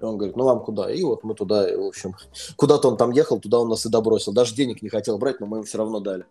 И 0.00 0.04
он 0.04 0.16
говорит, 0.16 0.36
ну 0.36 0.44
вам 0.44 0.64
куда? 0.64 0.92
И 0.92 1.02
вот 1.04 1.22
мы 1.22 1.34
туда, 1.34 1.68
и, 1.70 1.76
в 1.76 1.86
общем, 1.86 2.16
куда-то 2.56 2.88
он 2.88 2.96
там 2.96 3.12
ехал, 3.12 3.38
туда 3.38 3.60
он 3.60 3.68
нас 3.68 3.86
и 3.86 3.88
добросил. 3.88 4.32
Даже 4.32 4.54
денег 4.56 4.82
не 4.82 4.88
хотел 4.88 5.18
брать, 5.18 5.38
но 5.38 5.46
мы 5.46 5.58
ему 5.58 5.64
все 5.64 5.78
равно 5.78 6.00
дали. 6.00 6.24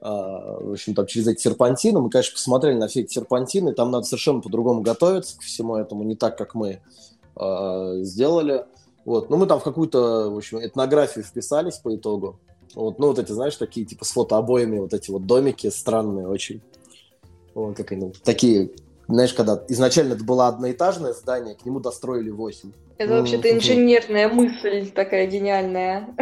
А, 0.00 0.60
в 0.60 0.72
общем, 0.72 0.94
там 0.94 1.06
через 1.06 1.26
эти 1.26 1.42
серпантины. 1.42 2.00
Мы, 2.00 2.08
конечно, 2.08 2.34
посмотрели 2.34 2.76
на 2.76 2.88
все 2.88 3.02
эти 3.02 3.12
серпантины. 3.12 3.74
Там 3.74 3.90
надо 3.90 4.06
совершенно 4.06 4.40
по-другому 4.40 4.80
готовиться 4.80 5.36
к 5.36 5.42
всему 5.42 5.76
этому, 5.76 6.04
не 6.04 6.16
так, 6.16 6.38
как 6.38 6.54
мы 6.54 6.80
э, 7.36 7.98
сделали. 8.02 8.64
Вот. 9.04 9.30
Ну, 9.30 9.36
мы 9.36 9.46
там 9.46 9.60
в 9.60 9.64
какую-то, 9.64 10.30
в 10.30 10.36
общем, 10.36 10.58
этнографию 10.64 11.24
вписались 11.24 11.76
по 11.76 11.94
итогу. 11.94 12.40
Вот, 12.74 12.98
ну, 12.98 13.08
вот 13.08 13.18
эти, 13.18 13.30
знаешь, 13.30 13.56
такие, 13.56 13.86
типа, 13.86 14.04
с 14.04 14.10
фотообоями, 14.10 14.78
вот 14.78 14.94
эти 14.94 15.10
вот 15.10 15.26
домики 15.26 15.68
странные 15.70 16.26
очень. 16.26 16.60
Вот, 17.54 17.76
как 17.76 17.92
они, 17.92 18.12
такие, 18.24 18.70
знаешь, 19.06 19.32
когда 19.32 19.62
изначально 19.68 20.14
это 20.14 20.24
было 20.24 20.48
одноэтажное 20.48 21.12
здание, 21.12 21.54
к 21.54 21.64
нему 21.64 21.80
достроили 21.80 22.30
восемь. 22.30 22.72
Это 22.98 23.14
вообще-то 23.14 23.50
инженерная 23.52 24.28
мысль 24.28 24.90
такая 24.90 25.26
гениальная. 25.26 26.16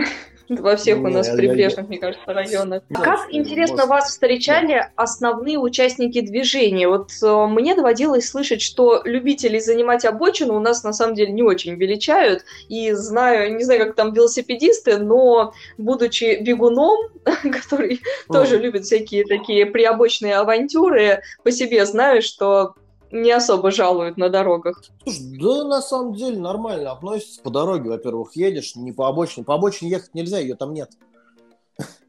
Во 0.48 0.76
всех 0.76 0.98
у 0.98 1.08
нас 1.08 1.28
прибрежных, 1.28 1.88
мне 1.88 1.98
кажется, 1.98 2.32
районах. 2.32 2.82
А 2.94 3.00
как, 3.00 3.26
интересно, 3.30 3.86
вас 3.86 4.10
встречали 4.10 4.90
основные 4.96 5.58
участники 5.58 6.20
движения? 6.20 6.88
Вот 6.88 7.10
э, 7.22 7.46
мне 7.46 7.74
доводилось 7.74 8.28
слышать, 8.28 8.60
что 8.60 9.02
любителей 9.04 9.60
занимать 9.60 10.04
обочину 10.04 10.56
у 10.56 10.60
нас 10.60 10.84
на 10.84 10.92
самом 10.92 11.14
деле 11.14 11.32
не 11.32 11.42
очень 11.42 11.74
величают. 11.74 12.44
И 12.68 12.92
знаю, 12.92 13.54
не 13.56 13.64
знаю, 13.64 13.86
как 13.86 13.94
там 13.94 14.12
велосипедисты, 14.12 14.98
но 14.98 15.52
будучи 15.78 16.42
бегуном, 16.42 17.10
который 17.24 18.00
тоже 18.28 18.58
любит 18.58 18.84
всякие 18.84 19.24
такие 19.24 19.66
приобочные 19.66 20.36
авантюры, 20.36 21.22
по 21.42 21.50
себе 21.50 21.86
знаю, 21.86 22.22
что 22.22 22.74
не 23.12 23.30
особо 23.30 23.70
жалуют 23.70 24.16
на 24.16 24.28
дорогах. 24.30 24.82
Слушай, 25.04 25.38
да 25.38 25.64
на 25.64 25.82
самом 25.82 26.14
деле 26.14 26.38
нормально 26.38 26.92
относятся 26.92 27.42
по 27.42 27.50
дороге. 27.50 27.90
Во-первых, 27.90 28.34
едешь 28.34 28.74
не 28.74 28.92
по 28.92 29.08
обочине. 29.08 29.44
По 29.44 29.54
обочине 29.54 29.90
ехать 29.90 30.14
нельзя, 30.14 30.38
ее 30.38 30.56
там 30.56 30.72
нет. 30.72 30.90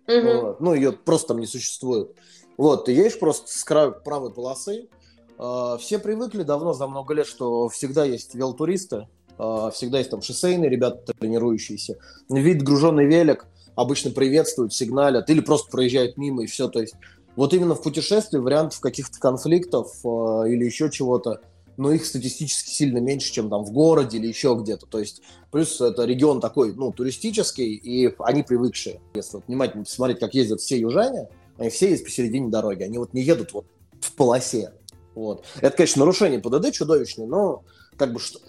Угу. 0.08 0.42
Вот. 0.42 0.60
Ну, 0.62 0.74
ее 0.74 0.94
просто 0.94 1.30
там 1.30 1.40
не 1.40 1.46
существует. 1.46 2.16
Вот, 2.58 2.86
ты 2.86 2.94
едешь 2.94 3.20
просто 3.20 3.52
с 3.52 3.64
краю 3.64 3.96
правой 4.04 4.32
полосы. 4.32 4.90
А, 5.38 5.78
все 5.78 6.00
привыкли 6.00 6.44
давно, 6.44 6.74
за 6.74 6.88
много 6.88 7.14
лет, 7.14 7.28
что 7.28 7.68
всегда 7.70 8.06
есть 8.06 8.36
велотуристы, 8.36 9.08
а, 9.38 9.72
всегда 9.72 9.98
есть 9.98 10.10
там 10.10 10.22
шоссейные 10.22 10.70
ребята 10.70 11.14
тренирующиеся. 11.14 11.98
Вид 12.30 12.62
груженный 12.64 13.06
велик 13.06 13.46
обычно 13.76 14.12
приветствуют, 14.12 14.74
сигналят 14.74 15.30
или 15.30 15.42
просто 15.42 15.70
проезжают 15.72 16.18
мимо 16.18 16.44
и 16.44 16.48
все. 16.48 16.68
То 16.68 16.80
есть 16.80 16.96
вот 17.36 17.54
именно 17.54 17.76
в 17.76 17.82
путешествии 17.82 18.38
вариантов 18.38 18.80
каких-то 18.80 19.20
конфликтов 19.20 19.94
э, 20.04 20.08
или 20.08 20.66
еще 20.66 20.90
чего-то, 20.90 21.42
но 21.78 21.92
их 21.92 22.06
статистически 22.06 22.70
сильно 22.70 23.00
меньше, 23.00 23.32
чем 23.32 23.50
там 23.50 23.64
в 23.64 23.72
городе 23.72 24.18
или 24.18 24.28
еще 24.28 24.58
где-то. 24.60 24.86
То 24.86 25.00
есть, 25.00 25.22
плюс 25.52 25.82
это 25.82 26.06
регион 26.06 26.40
такой, 26.40 26.74
ну, 26.74 26.92
туристический, 26.92 27.74
и 27.74 28.14
они 28.20 28.44
привыкшие. 28.44 29.02
Если 29.16 29.38
вот 29.38 29.48
внимательно 29.48 29.84
посмотреть, 29.84 30.20
как 30.20 30.34
ездят 30.34 30.62
все 30.62 30.80
южане, 30.80 31.30
они 31.58 31.70
все 31.70 31.90
есть 31.90 32.04
посередине 32.04 32.50
дороги, 32.50 32.84
они 32.84 32.98
вот 32.98 33.14
не 33.14 33.22
едут 33.22 33.54
вот 33.54 33.66
в 34.00 34.14
полосе. 34.14 34.74
Вот. 35.16 35.46
Это, 35.62 35.76
конечно, 35.76 36.00
нарушение 36.00 36.40
ПДД 36.40 36.72
чудовищное, 36.72 37.26
но 37.26 37.64
как 37.98 38.14
бы 38.14 38.20
что, 38.20 38.40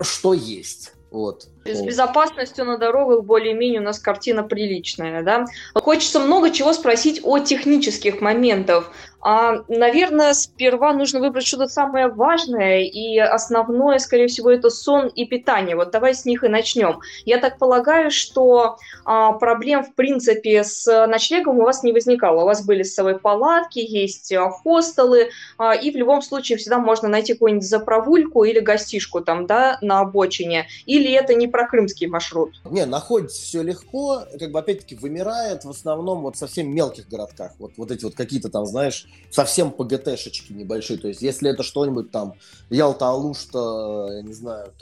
что 0.00 0.32
есть. 0.32 0.94
Вот. 1.14 1.46
С 1.64 1.80
безопасностью 1.80 2.64
на 2.64 2.76
дорогах 2.76 3.22
более-менее 3.22 3.80
у 3.80 3.84
нас 3.84 4.00
картина 4.00 4.42
приличная, 4.42 5.22
да. 5.22 5.44
Хочется 5.72 6.18
много 6.18 6.50
чего 6.50 6.72
спросить 6.72 7.20
о 7.22 7.38
технических 7.38 8.20
моментах. 8.20 8.90
А, 9.24 9.64
наверное, 9.68 10.34
сперва 10.34 10.92
нужно 10.92 11.18
выбрать 11.18 11.46
что-то 11.46 11.66
самое 11.66 12.08
важное, 12.08 12.82
и 12.82 13.16
основное, 13.16 13.98
скорее 13.98 14.26
всего, 14.26 14.50
это 14.50 14.68
сон 14.68 15.08
и 15.08 15.24
питание. 15.24 15.76
Вот 15.76 15.90
давай 15.92 16.14
с 16.14 16.26
них 16.26 16.44
и 16.44 16.48
начнем. 16.48 17.00
Я 17.24 17.38
так 17.38 17.58
полагаю, 17.58 18.10
что 18.10 18.76
а, 19.06 19.32
проблем, 19.32 19.82
в 19.82 19.94
принципе, 19.94 20.62
с 20.62 21.06
ночлегом 21.06 21.58
у 21.58 21.62
вас 21.62 21.82
не 21.82 21.92
возникало. 21.92 22.42
У 22.42 22.44
вас 22.44 22.66
были 22.66 22.82
с 22.82 22.94
собой 22.94 23.18
палатки, 23.18 23.78
есть 23.78 24.30
а, 24.30 24.50
хостелы, 24.50 25.30
а, 25.56 25.74
и 25.74 25.90
в 25.90 25.96
любом 25.96 26.20
случае 26.20 26.58
всегда 26.58 26.78
можно 26.78 27.08
найти 27.08 27.32
какую-нибудь 27.32 27.66
заправульку 27.66 28.44
или 28.44 28.60
гостишку 28.60 29.22
там, 29.22 29.46
да, 29.46 29.78
на 29.80 30.00
обочине. 30.00 30.66
Или 30.84 31.10
это 31.10 31.34
не 31.34 31.48
про 31.48 31.66
крымский 31.66 32.08
маршрут? 32.08 32.60
Не, 32.66 32.84
находится 32.84 33.40
все 33.42 33.62
легко, 33.62 34.24
как 34.38 34.50
бы 34.50 34.58
опять-таки 34.58 34.96
вымирает 34.96 35.64
в 35.64 35.70
основном 35.70 36.20
вот 36.20 36.36
совсем 36.36 36.74
мелких 36.74 37.08
городках. 37.08 37.52
Вот, 37.58 37.72
вот 37.78 37.90
эти 37.90 38.04
вот 38.04 38.14
какие-то 38.14 38.50
там, 38.50 38.66
знаешь, 38.66 39.06
совсем 39.30 39.70
ПГТшечки 39.72 40.52
небольшие. 40.52 40.98
То 40.98 41.08
есть, 41.08 41.22
если 41.22 41.50
это 41.50 41.62
что-нибудь 41.62 42.10
там 42.10 42.34
Ялта-Алушта, 42.70 44.16
я 44.16 44.22
не 44.22 44.32
знаю, 44.32 44.72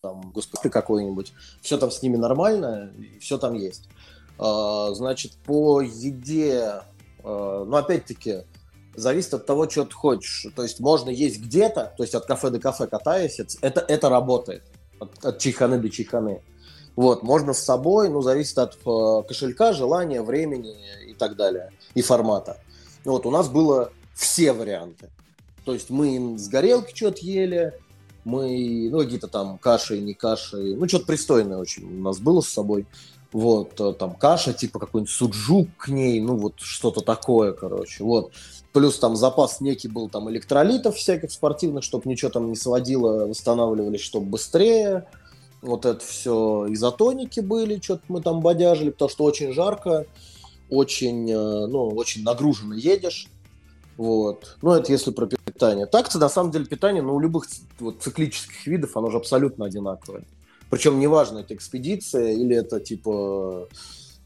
там, 0.00 0.32
господи, 0.32 0.68
какой-нибудь, 0.68 1.32
все 1.62 1.78
там 1.78 1.90
с 1.90 2.02
ними 2.02 2.16
нормально, 2.16 2.92
все 3.20 3.38
там 3.38 3.54
есть. 3.54 3.88
А, 4.38 4.92
значит, 4.94 5.32
по 5.46 5.80
еде, 5.80 6.82
а, 7.22 7.64
ну, 7.64 7.76
опять-таки, 7.76 8.42
зависит 8.96 9.34
от 9.34 9.46
того, 9.46 9.68
что 9.68 9.84
ты 9.84 9.94
хочешь. 9.94 10.46
То 10.54 10.62
есть, 10.62 10.80
можно 10.80 11.10
есть 11.10 11.40
где-то, 11.40 11.94
то 11.96 12.02
есть, 12.02 12.14
от 12.14 12.26
кафе 12.26 12.50
до 12.50 12.60
кафе 12.60 12.86
катаясь, 12.86 13.40
это, 13.60 13.80
это 13.80 14.08
работает. 14.08 14.62
От, 14.98 15.24
от 15.24 15.38
чайханы 15.38 15.78
до 15.78 15.88
чайханы. 15.88 16.42
Вот, 16.96 17.22
можно 17.22 17.54
с 17.54 17.58
собой, 17.58 18.08
ну, 18.08 18.22
зависит 18.22 18.58
от 18.58 18.76
э, 18.86 19.22
кошелька, 19.26 19.72
желания, 19.72 20.22
времени 20.22 20.76
и 21.08 21.14
так 21.14 21.34
далее, 21.34 21.70
и 21.94 22.02
формата. 22.02 22.58
Вот, 23.04 23.26
у 23.26 23.30
нас 23.30 23.48
было 23.48 23.92
все 24.14 24.52
варианты. 24.52 25.10
То 25.64 25.72
есть 25.72 25.90
мы 25.90 26.38
с 26.38 26.48
горелки 26.48 26.94
что-то 26.94 27.24
ели, 27.24 27.72
мы, 28.24 28.88
ну, 28.90 28.98
какие-то 29.00 29.28
там 29.28 29.58
каши, 29.58 29.98
не 30.00 30.14
каши, 30.14 30.74
ну, 30.76 30.88
что-то 30.88 31.06
пристойное 31.06 31.58
очень 31.58 31.84
у 31.84 32.02
нас 32.02 32.18
было 32.18 32.40
с 32.40 32.48
собой. 32.48 32.86
Вот, 33.32 33.80
э, 33.80 33.92
там 33.94 34.14
каша, 34.14 34.52
типа 34.52 34.78
какой-нибудь 34.78 35.12
суджук 35.12 35.68
к 35.76 35.88
ней, 35.88 36.20
ну, 36.20 36.36
вот 36.36 36.60
что-то 36.60 37.00
такое, 37.00 37.52
короче, 37.52 38.04
вот. 38.04 38.32
Плюс 38.72 38.98
там 38.98 39.16
запас 39.16 39.60
некий 39.60 39.88
был 39.88 40.08
там 40.08 40.30
электролитов 40.30 40.96
всяких 40.96 41.32
спортивных, 41.32 41.82
чтобы 41.82 42.08
ничего 42.08 42.30
там 42.30 42.48
не 42.48 42.56
сводило, 42.56 43.26
восстанавливались, 43.26 44.00
чтобы 44.00 44.26
быстрее 44.26 45.06
вот 45.64 45.86
это 45.86 46.04
все 46.04 46.66
изотоники 46.68 47.40
были, 47.40 47.80
что-то 47.80 48.02
мы 48.08 48.20
там 48.20 48.40
бодяжили, 48.40 48.90
потому 48.90 49.08
что 49.08 49.24
очень 49.24 49.52
жарко, 49.52 50.06
очень, 50.70 51.30
э, 51.30 51.66
ну, 51.66 51.88
очень 51.88 52.22
нагруженно 52.22 52.74
едешь. 52.74 53.28
Вот. 53.96 54.56
Ну, 54.62 54.72
это 54.72 54.90
если 54.90 55.10
про 55.10 55.26
питание. 55.26 55.86
Так-то, 55.86 56.18
на 56.18 56.28
самом 56.28 56.50
деле, 56.50 56.64
питание, 56.64 57.02
ну, 57.02 57.14
у 57.14 57.20
любых 57.20 57.46
вот, 57.78 58.02
циклических 58.02 58.66
видов, 58.66 58.96
оно 58.96 59.10
же 59.10 59.18
абсолютно 59.18 59.66
одинаковое. 59.66 60.24
Причем 60.70 60.98
неважно, 60.98 61.38
это 61.38 61.54
экспедиция 61.54 62.32
или 62.32 62.56
это, 62.56 62.80
типа, 62.80 63.68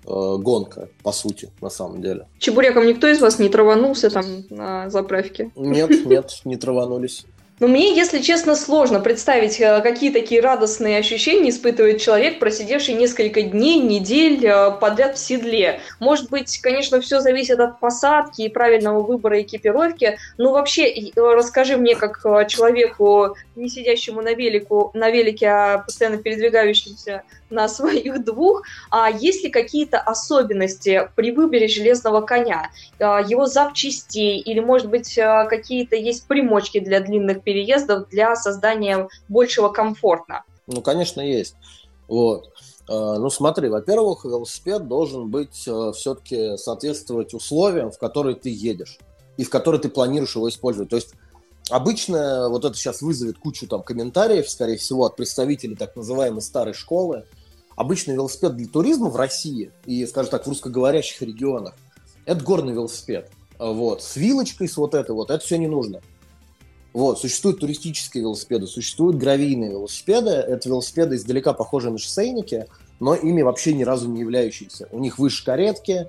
э, 0.07 0.37
гонка, 0.39 0.89
по 1.03 1.13
сути, 1.13 1.51
на 1.61 1.69
самом 1.69 2.01
деле. 2.01 2.27
Чебуреком 2.39 2.87
никто 2.87 3.07
из 3.09 3.21
вас 3.21 3.39
не 3.39 3.49
траванулся 3.49 4.09
там 4.09 4.25
на 4.49 4.89
заправке? 4.89 5.51
Нет, 5.57 6.07
нет, 6.07 6.41
не 6.45 6.57
траванулись. 6.57 7.27
Но 7.61 7.67
мне, 7.67 7.95
если 7.95 8.21
честно, 8.21 8.55
сложно 8.55 9.01
представить, 9.01 9.61
э, 9.61 9.81
какие 9.81 10.13
такие 10.13 10.41
радостные 10.41 10.99
ощущения 10.99 11.51
испытывает 11.51 12.01
человек, 12.01 12.39
просидевший 12.39 12.95
несколько 12.95 13.43
дней, 13.43 13.79
недель 13.81 14.45
э, 14.47 14.71
подряд 14.81 15.17
в 15.17 15.19
седле. 15.19 15.81
Может 15.99 16.31
быть, 16.31 16.61
конечно, 16.61 17.01
все 17.01 17.21
зависит 17.21 17.59
от 17.59 17.81
посадки 17.81 18.43
и 18.43 18.49
правильного 18.49 19.01
выбора 19.01 19.43
экипировки, 19.43 20.19
но 20.37 20.53
вообще 20.53 20.89
э, 20.89 21.11
расскажи 21.17 21.77
мне, 21.77 21.97
как 21.97 22.23
человеку, 22.49 23.37
не 23.59 23.69
сидящему 23.69 24.23
на, 24.23 24.35
велику, 24.35 24.91
на 24.95 25.11
велике, 25.11 25.49
а 25.49 25.79
постоянно 25.79 26.19
передвигающемуся 26.19 27.23
на 27.51 27.69
своих 27.69 28.25
двух, 28.25 28.63
а 28.91 29.11
есть 29.11 29.45
ли 29.45 29.51
какие-то 29.51 29.99
особенности 29.99 31.11
при 31.17 31.33
выборе 31.33 31.69
железного 31.69 32.21
коня, 32.21 32.71
а, 33.01 33.21
его 33.21 33.47
запчастей 33.47 34.39
или, 34.39 34.61
может 34.61 34.89
быть, 34.89 35.19
а, 35.19 35.47
какие-то 35.47 35.97
есть 35.97 36.27
примочки 36.27 36.79
для 36.81 37.01
длинных 37.01 37.43
переездов 37.43 38.09
для 38.09 38.37
создания 38.37 39.09
большего 39.29 39.69
комфорта? 39.69 40.45
Ну, 40.67 40.81
конечно, 40.81 41.21
есть. 41.21 41.57
Вот. 42.07 42.53
А, 42.89 43.19
ну, 43.19 43.29
смотри, 43.31 43.69
во-первых, 43.69 44.25
велосипед 44.25 44.87
должен 44.87 45.29
быть 45.29 45.55
все-таки 45.55 46.57
соответствовать 46.57 47.35
условиям, 47.35 47.91
в 47.91 47.99
которые 47.99 48.37
ты 48.37 48.51
едешь 48.51 48.99
и 49.37 49.45
в 49.45 49.51
которые 49.51 49.81
ты 49.81 49.89
планируешь 49.89 50.35
его 50.35 50.49
использовать. 50.49 50.91
То 50.91 50.97
есть 50.97 51.15
обычно 51.71 52.49
вот 52.49 52.65
это 52.65 52.77
сейчас 52.77 53.03
вызовет 53.03 53.39
кучу 53.39 53.67
там 53.67 53.83
комментариев, 53.83 54.49
скорее 54.49 54.77
всего, 54.77 55.05
от 55.05 55.17
представителей 55.17 55.77
так 55.77 55.97
называемой 55.97 56.43
старой 56.43 56.75
школы, 56.75 57.25
обычный 57.77 58.15
велосипед 58.15 58.57
для 58.57 58.67
туризма 58.67 59.09
в 59.09 59.17
России 59.17 59.71
и, 59.87 60.05
скажем 60.07 60.31
так, 60.31 60.45
в 60.45 60.49
русскоговорящих 60.49 61.23
регионах, 61.23 61.75
это 62.25 62.45
горный 62.45 62.73
велосипед. 62.73 63.31
Вот. 63.59 64.03
С 64.03 64.17
вилочкой, 64.17 64.69
с 64.69 64.77
вот 64.77 64.95
этой 64.95 65.13
вот, 65.15 65.31
это 65.31 65.45
все 65.45 65.59
не 65.59 65.67
нужно. 65.67 66.01
Вот. 66.93 67.21
Существуют 67.21 67.61
туристические 67.61 68.23
велосипеды, 68.23 68.67
существуют 68.67 69.17
гравийные 69.17 69.71
велосипеды. 69.71 70.31
Это 70.31 70.69
велосипеды 70.69 71.17
издалека 71.17 71.53
похожие 71.53 71.93
на 71.93 71.99
шоссейники, 71.99 72.67
но 73.01 73.15
ими 73.15 73.43
вообще 73.43 73.73
ни 73.73 73.85
разу 73.85 74.09
не 74.09 74.21
являющиеся. 74.21 74.89
У 74.91 74.99
них 74.99 75.19
выше 75.19 75.45
каретки, 75.45 76.09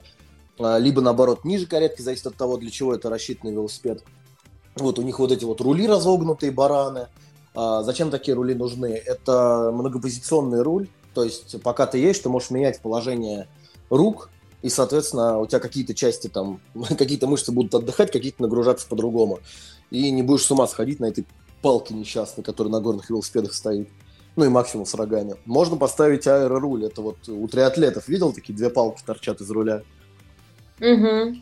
а, 0.57 0.77
либо 0.77 1.01
наоборот 1.01 1.45
ниже 1.45 1.67
каретки, 1.67 2.01
зависит 2.01 2.27
от 2.27 2.35
того, 2.35 2.57
для 2.57 2.69
чего 2.69 2.93
это 2.93 3.09
рассчитанный 3.09 3.53
велосипед. 3.53 4.03
Вот 4.79 4.99
у 4.99 5.01
них 5.01 5.19
вот 5.19 5.31
эти 5.31 5.45
вот 5.45 5.61
рули 5.61 5.87
разогнутые, 5.87 6.51
бараны. 6.51 7.07
А 7.55 7.83
зачем 7.83 8.09
такие 8.11 8.35
рули 8.35 8.53
нужны? 8.53 8.87
Это 8.93 9.71
многопозиционный 9.73 10.61
руль, 10.61 10.87
то 11.13 11.23
есть 11.23 11.61
пока 11.61 11.87
ты 11.87 11.97
едешь, 11.97 12.19
ты 12.19 12.29
можешь 12.29 12.51
менять 12.51 12.81
положение 12.81 13.47
рук, 13.89 14.29
и, 14.61 14.69
соответственно, 14.69 15.39
у 15.39 15.47
тебя 15.47 15.59
какие-то 15.59 15.93
части 15.93 16.27
там, 16.27 16.59
какие-то 16.97 17.27
мышцы 17.27 17.51
будут 17.51 17.73
отдыхать, 17.75 18.11
какие-то 18.11 18.41
нагружаться 18.41 18.87
по-другому. 18.87 19.39
И 19.89 20.11
не 20.11 20.21
будешь 20.21 20.43
с 20.43 20.51
ума 20.51 20.67
сходить 20.67 20.99
на 20.99 21.05
этой 21.05 21.25
палке 21.61 21.93
несчастной, 21.93 22.43
которая 22.43 22.71
на 22.71 22.81
горных 22.81 23.09
велосипедах 23.09 23.53
стоит. 23.53 23.89
Ну 24.35 24.45
и 24.45 24.49
максимум 24.49 24.85
с 24.85 24.93
рогами. 24.93 25.35
Можно 25.45 25.75
поставить 25.75 26.27
аэроруль. 26.27 26.85
Это 26.85 27.01
вот 27.01 27.27
у 27.27 27.47
триатлетов 27.47 28.07
видел, 28.07 28.31
такие 28.31 28.55
две 28.55 28.69
палки 28.69 29.01
торчат 29.05 29.41
из 29.41 29.49
руля. 29.49 29.81
Угу. 30.79 31.35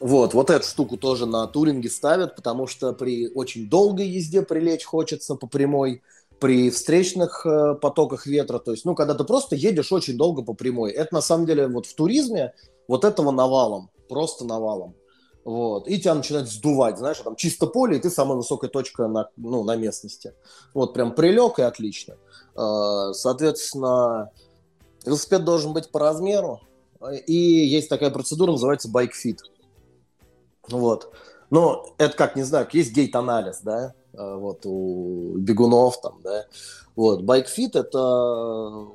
Вот, 0.00 0.34
вот 0.34 0.50
эту 0.50 0.66
штуку 0.66 0.96
тоже 0.96 1.26
на 1.26 1.46
туринге 1.46 1.88
ставят, 1.88 2.36
потому 2.36 2.66
что 2.66 2.92
при 2.92 3.28
очень 3.28 3.68
долгой 3.68 4.08
езде 4.08 4.42
прилечь 4.42 4.84
хочется 4.84 5.34
по 5.34 5.46
прямой 5.46 6.02
при 6.40 6.68
встречных 6.70 7.46
э, 7.46 7.74
потоках 7.74 8.26
ветра, 8.26 8.58
то 8.58 8.72
есть, 8.72 8.84
ну, 8.84 8.94
когда 8.94 9.14
ты 9.14 9.24
просто 9.24 9.56
едешь 9.56 9.92
очень 9.92 10.16
долго 10.16 10.42
по 10.42 10.52
прямой. 10.52 10.90
Это 10.92 11.14
на 11.14 11.20
самом 11.22 11.46
деле 11.46 11.68
вот 11.68 11.86
в 11.86 11.94
туризме 11.94 12.52
вот 12.88 13.04
этого 13.04 13.30
навалом, 13.30 13.90
просто 14.08 14.44
навалом. 14.44 14.94
Вот. 15.44 15.88
И 15.88 16.00
тебя 16.00 16.14
начинает 16.14 16.48
сдувать, 16.48 16.98
знаешь, 16.98 17.18
там 17.18 17.36
чисто 17.36 17.66
поле, 17.66 17.96
и 17.96 18.00
ты 18.00 18.10
самая 18.10 18.36
высокая 18.36 18.68
точка 18.68 19.08
на, 19.08 19.28
ну, 19.36 19.62
на 19.62 19.76
местности. 19.76 20.34
Вот 20.74 20.92
прям 20.92 21.14
прилег 21.14 21.58
и 21.58 21.62
отлично. 21.62 22.16
Э, 22.56 23.12
соответственно, 23.12 24.30
велосипед 25.06 25.44
должен 25.44 25.72
быть 25.72 25.90
по 25.90 26.00
размеру, 26.00 26.60
и 27.26 27.34
есть 27.34 27.88
такая 27.88 28.10
процедура, 28.10 28.52
называется 28.52 28.90
fit. 28.90 29.38
Вот. 30.68 31.12
Но 31.50 31.94
это 31.98 32.16
как, 32.16 32.36
не 32.36 32.42
знаю, 32.42 32.66
есть 32.72 32.94
gait-анализ, 32.94 33.60
да, 33.62 33.94
Э, 34.16 34.36
вот, 34.36 34.64
у 34.64 35.36
бегунов 35.38 36.00
там, 36.00 36.20
да. 36.22 36.46
Вот, 36.96 37.22
bike 37.22 37.52
fit– 37.52 37.74
это 37.76 38.86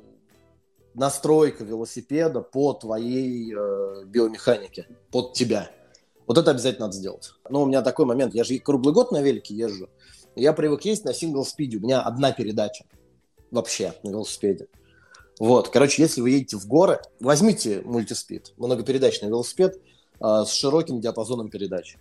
настройка 0.94 1.64
велосипеда 1.64 2.40
по 2.40 2.72
твоей 2.72 3.54
э, 3.54 4.04
биомеханике, 4.06 4.88
под 5.10 5.34
тебя. 5.34 5.70
Вот 6.26 6.38
это 6.38 6.50
обязательно 6.50 6.86
надо 6.86 6.96
сделать. 6.96 7.32
Но 7.48 7.62
у 7.62 7.66
меня 7.66 7.82
такой 7.82 8.06
момент, 8.06 8.34
я 8.34 8.44
же 8.44 8.58
круглый 8.58 8.94
год 8.94 9.12
на 9.12 9.20
велике 9.20 9.54
езжу, 9.54 9.88
я 10.36 10.52
привык 10.52 10.84
ездить 10.84 11.04
на 11.04 11.12
сингл-спиде, 11.12 11.76
у 11.76 11.80
меня 11.80 12.00
одна 12.00 12.32
передача 12.32 12.84
вообще 13.50 13.94
на 14.02 14.10
велосипеде. 14.10 14.68
Вот, 15.38 15.68
короче, 15.68 16.02
если 16.02 16.20
вы 16.20 16.30
едете 16.30 16.56
в 16.56 16.66
горы, 16.66 17.00
возьмите 17.18 17.82
мультиспид, 17.84 18.52
многопередачный 18.56 19.28
велосипед 19.28 19.80
э, 20.20 20.44
с 20.46 20.52
широким 20.52 21.00
диапазоном 21.00 21.48
передач. 21.48 21.96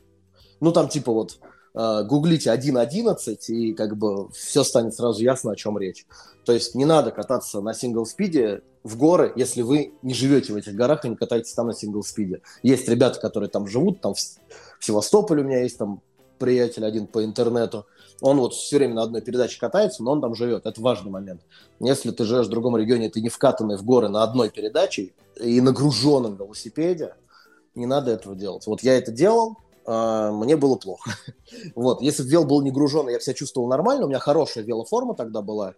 Ну, 0.60 0.72
там 0.72 0.90
типа 0.90 1.12
вот 1.12 1.40
Э, 1.74 2.04
гуглите 2.04 2.50
1.11, 2.50 3.38
и 3.48 3.74
как 3.74 3.96
бы 3.98 4.30
все 4.32 4.64
станет 4.64 4.96
сразу 4.96 5.22
ясно, 5.24 5.52
о 5.52 5.56
чем 5.56 5.78
речь. 5.78 6.06
То 6.46 6.52
есть 6.52 6.76
не 6.76 6.86
надо 6.86 7.12
кататься 7.12 7.62
на 7.62 7.74
сингл-спиде 7.74 8.62
в 8.84 8.98
горы, 8.98 9.32
если 9.36 9.62
вы 9.62 9.94
не 10.02 10.14
живете 10.14 10.54
в 10.54 10.56
этих 10.56 10.74
горах 10.74 11.06
и 11.06 11.10
не 11.10 11.16
катаетесь 11.16 11.54
там 11.54 11.68
на 11.68 11.74
сингл-спиде. 11.74 12.42
Есть 12.64 12.90
ребята, 12.90 13.20
которые 13.20 13.50
там 13.50 13.68
живут, 13.68 14.02
там 14.02 14.14
в 14.14 14.86
Севастополе 14.86 15.44
у 15.44 15.46
меня 15.46 15.62
есть 15.62 15.78
там 15.78 16.02
приятель 16.40 16.86
один 16.86 17.06
по 17.06 17.24
интернету, 17.24 17.86
он 18.22 18.40
вот 18.40 18.54
все 18.54 18.78
время 18.78 18.96
на 18.96 19.04
одной 19.04 19.22
передаче 19.22 19.60
катается, 19.60 20.04
но 20.04 20.12
он 20.12 20.22
там 20.22 20.36
живет. 20.36 20.66
Это 20.66 20.82
важный 20.82 21.12
момент. 21.12 21.42
Если 21.80 22.12
ты 22.12 22.24
живешь 22.26 22.48
в 22.48 22.50
другом 22.50 22.76
регионе, 22.78 23.10
ты 23.10 23.22
не 23.22 23.30
вкатанный 23.30 23.78
в 23.78 23.84
горы 23.84 24.10
на 24.10 24.24
одной 24.24 24.50
передаче 24.50 25.14
и 25.40 25.62
нагруженном 25.62 26.36
велосипеде, 26.36 27.14
не 27.80 27.86
надо 27.86 28.12
этого 28.12 28.36
делать. 28.36 28.68
Вот 28.68 28.84
я 28.84 28.98
это 28.98 29.12
делал, 29.12 29.58
а, 29.86 30.32
мне 30.32 30.56
было 30.56 30.76
плохо. 30.76 31.12
вот, 31.76 32.02
если 32.02 32.24
вел 32.24 32.46
был 32.46 32.62
не 32.62 32.72
гружен, 32.72 33.10
я 33.10 33.20
себя 33.20 33.34
чувствовал 33.34 33.68
нормально, 33.68 34.06
у 34.06 34.10
меня 34.10 34.20
хорошая 34.20 34.64
велоформа 34.64 35.16
тогда 35.16 35.42
была, 35.42 35.74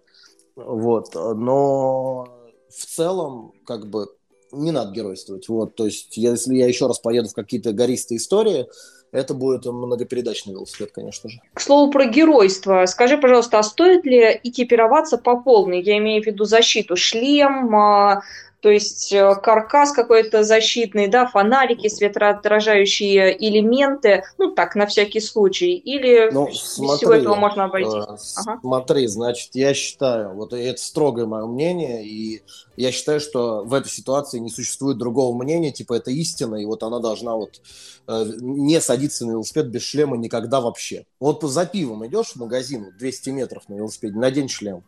вот, 0.55 1.15
но 1.15 2.27
в 2.69 2.85
целом, 2.85 3.53
как 3.65 3.89
бы, 3.89 4.07
не 4.51 4.71
надо 4.71 4.91
геройствовать, 4.91 5.47
вот, 5.47 5.75
то 5.75 5.85
есть, 5.85 6.17
если 6.17 6.55
я 6.55 6.67
еще 6.67 6.87
раз 6.87 6.99
поеду 6.99 7.29
в 7.29 7.33
какие-то 7.33 7.71
гористые 7.71 8.17
истории, 8.17 8.67
это 9.13 9.33
будет 9.33 9.65
многопередачный 9.65 10.53
велосипед, 10.53 10.91
конечно 10.93 11.29
же. 11.29 11.39
К 11.53 11.59
слову 11.59 11.91
про 11.91 12.05
геройство. 12.05 12.85
Скажи, 12.85 13.17
пожалуйста, 13.17 13.59
а 13.59 13.63
стоит 13.63 14.05
ли 14.05 14.39
экипироваться 14.43 15.17
по 15.17 15.37
полной? 15.37 15.81
Я 15.81 15.97
имею 15.97 16.23
в 16.23 16.25
виду 16.25 16.45
защиту, 16.45 16.95
шлем, 16.95 17.75
а, 17.75 18.21
То 18.61 18.69
есть 18.69 19.11
э, 19.11 19.35
каркас 19.41 19.91
какой-то 19.91 20.43
защитный, 20.43 21.07
да, 21.07 21.25
фонарики, 21.25 21.87
светоотражающие 21.87 23.35
элементы, 23.35 24.23
ну 24.37 24.51
так, 24.51 24.75
на 24.75 24.85
всякий 24.85 25.19
случай. 25.19 25.73
Или 25.73 26.29
ну, 26.31 26.47
смотри, 26.53 26.97
всего 26.97 27.13
этого 27.13 27.35
можно 27.35 27.65
обойтись? 27.65 27.93
Э, 27.93 28.41
ага. 28.41 28.59
Смотри, 28.61 29.07
значит, 29.07 29.49
я 29.55 29.73
считаю, 29.73 30.35
вот 30.35 30.53
это 30.53 30.79
строгое 30.79 31.25
мое 31.25 31.47
мнение, 31.47 32.05
и 32.05 32.43
я 32.77 32.91
считаю, 32.91 33.19
что 33.19 33.63
в 33.63 33.73
этой 33.73 33.89
ситуации 33.89 34.37
не 34.37 34.51
существует 34.51 34.99
другого 34.99 35.35
мнения, 35.35 35.71
типа 35.71 35.95
это 35.95 36.11
истина, 36.11 36.55
и 36.55 36.65
вот 36.65 36.83
она 36.83 36.99
должна 36.99 37.35
вот 37.35 37.61
э, 38.07 38.25
не 38.41 38.79
садиться 38.79 39.25
на 39.25 39.31
велосипед 39.31 39.69
без 39.69 39.81
шлема 39.81 40.17
никогда 40.17 40.61
вообще. 40.61 41.07
Вот 41.19 41.41
за 41.41 41.65
пивом 41.65 42.05
идешь 42.05 42.33
в 42.33 42.35
магазин, 42.35 42.93
200 42.95 43.29
метров 43.31 43.67
на 43.69 43.73
велосипеде, 43.73 44.15
надень 44.19 44.49
шлем. 44.49 44.83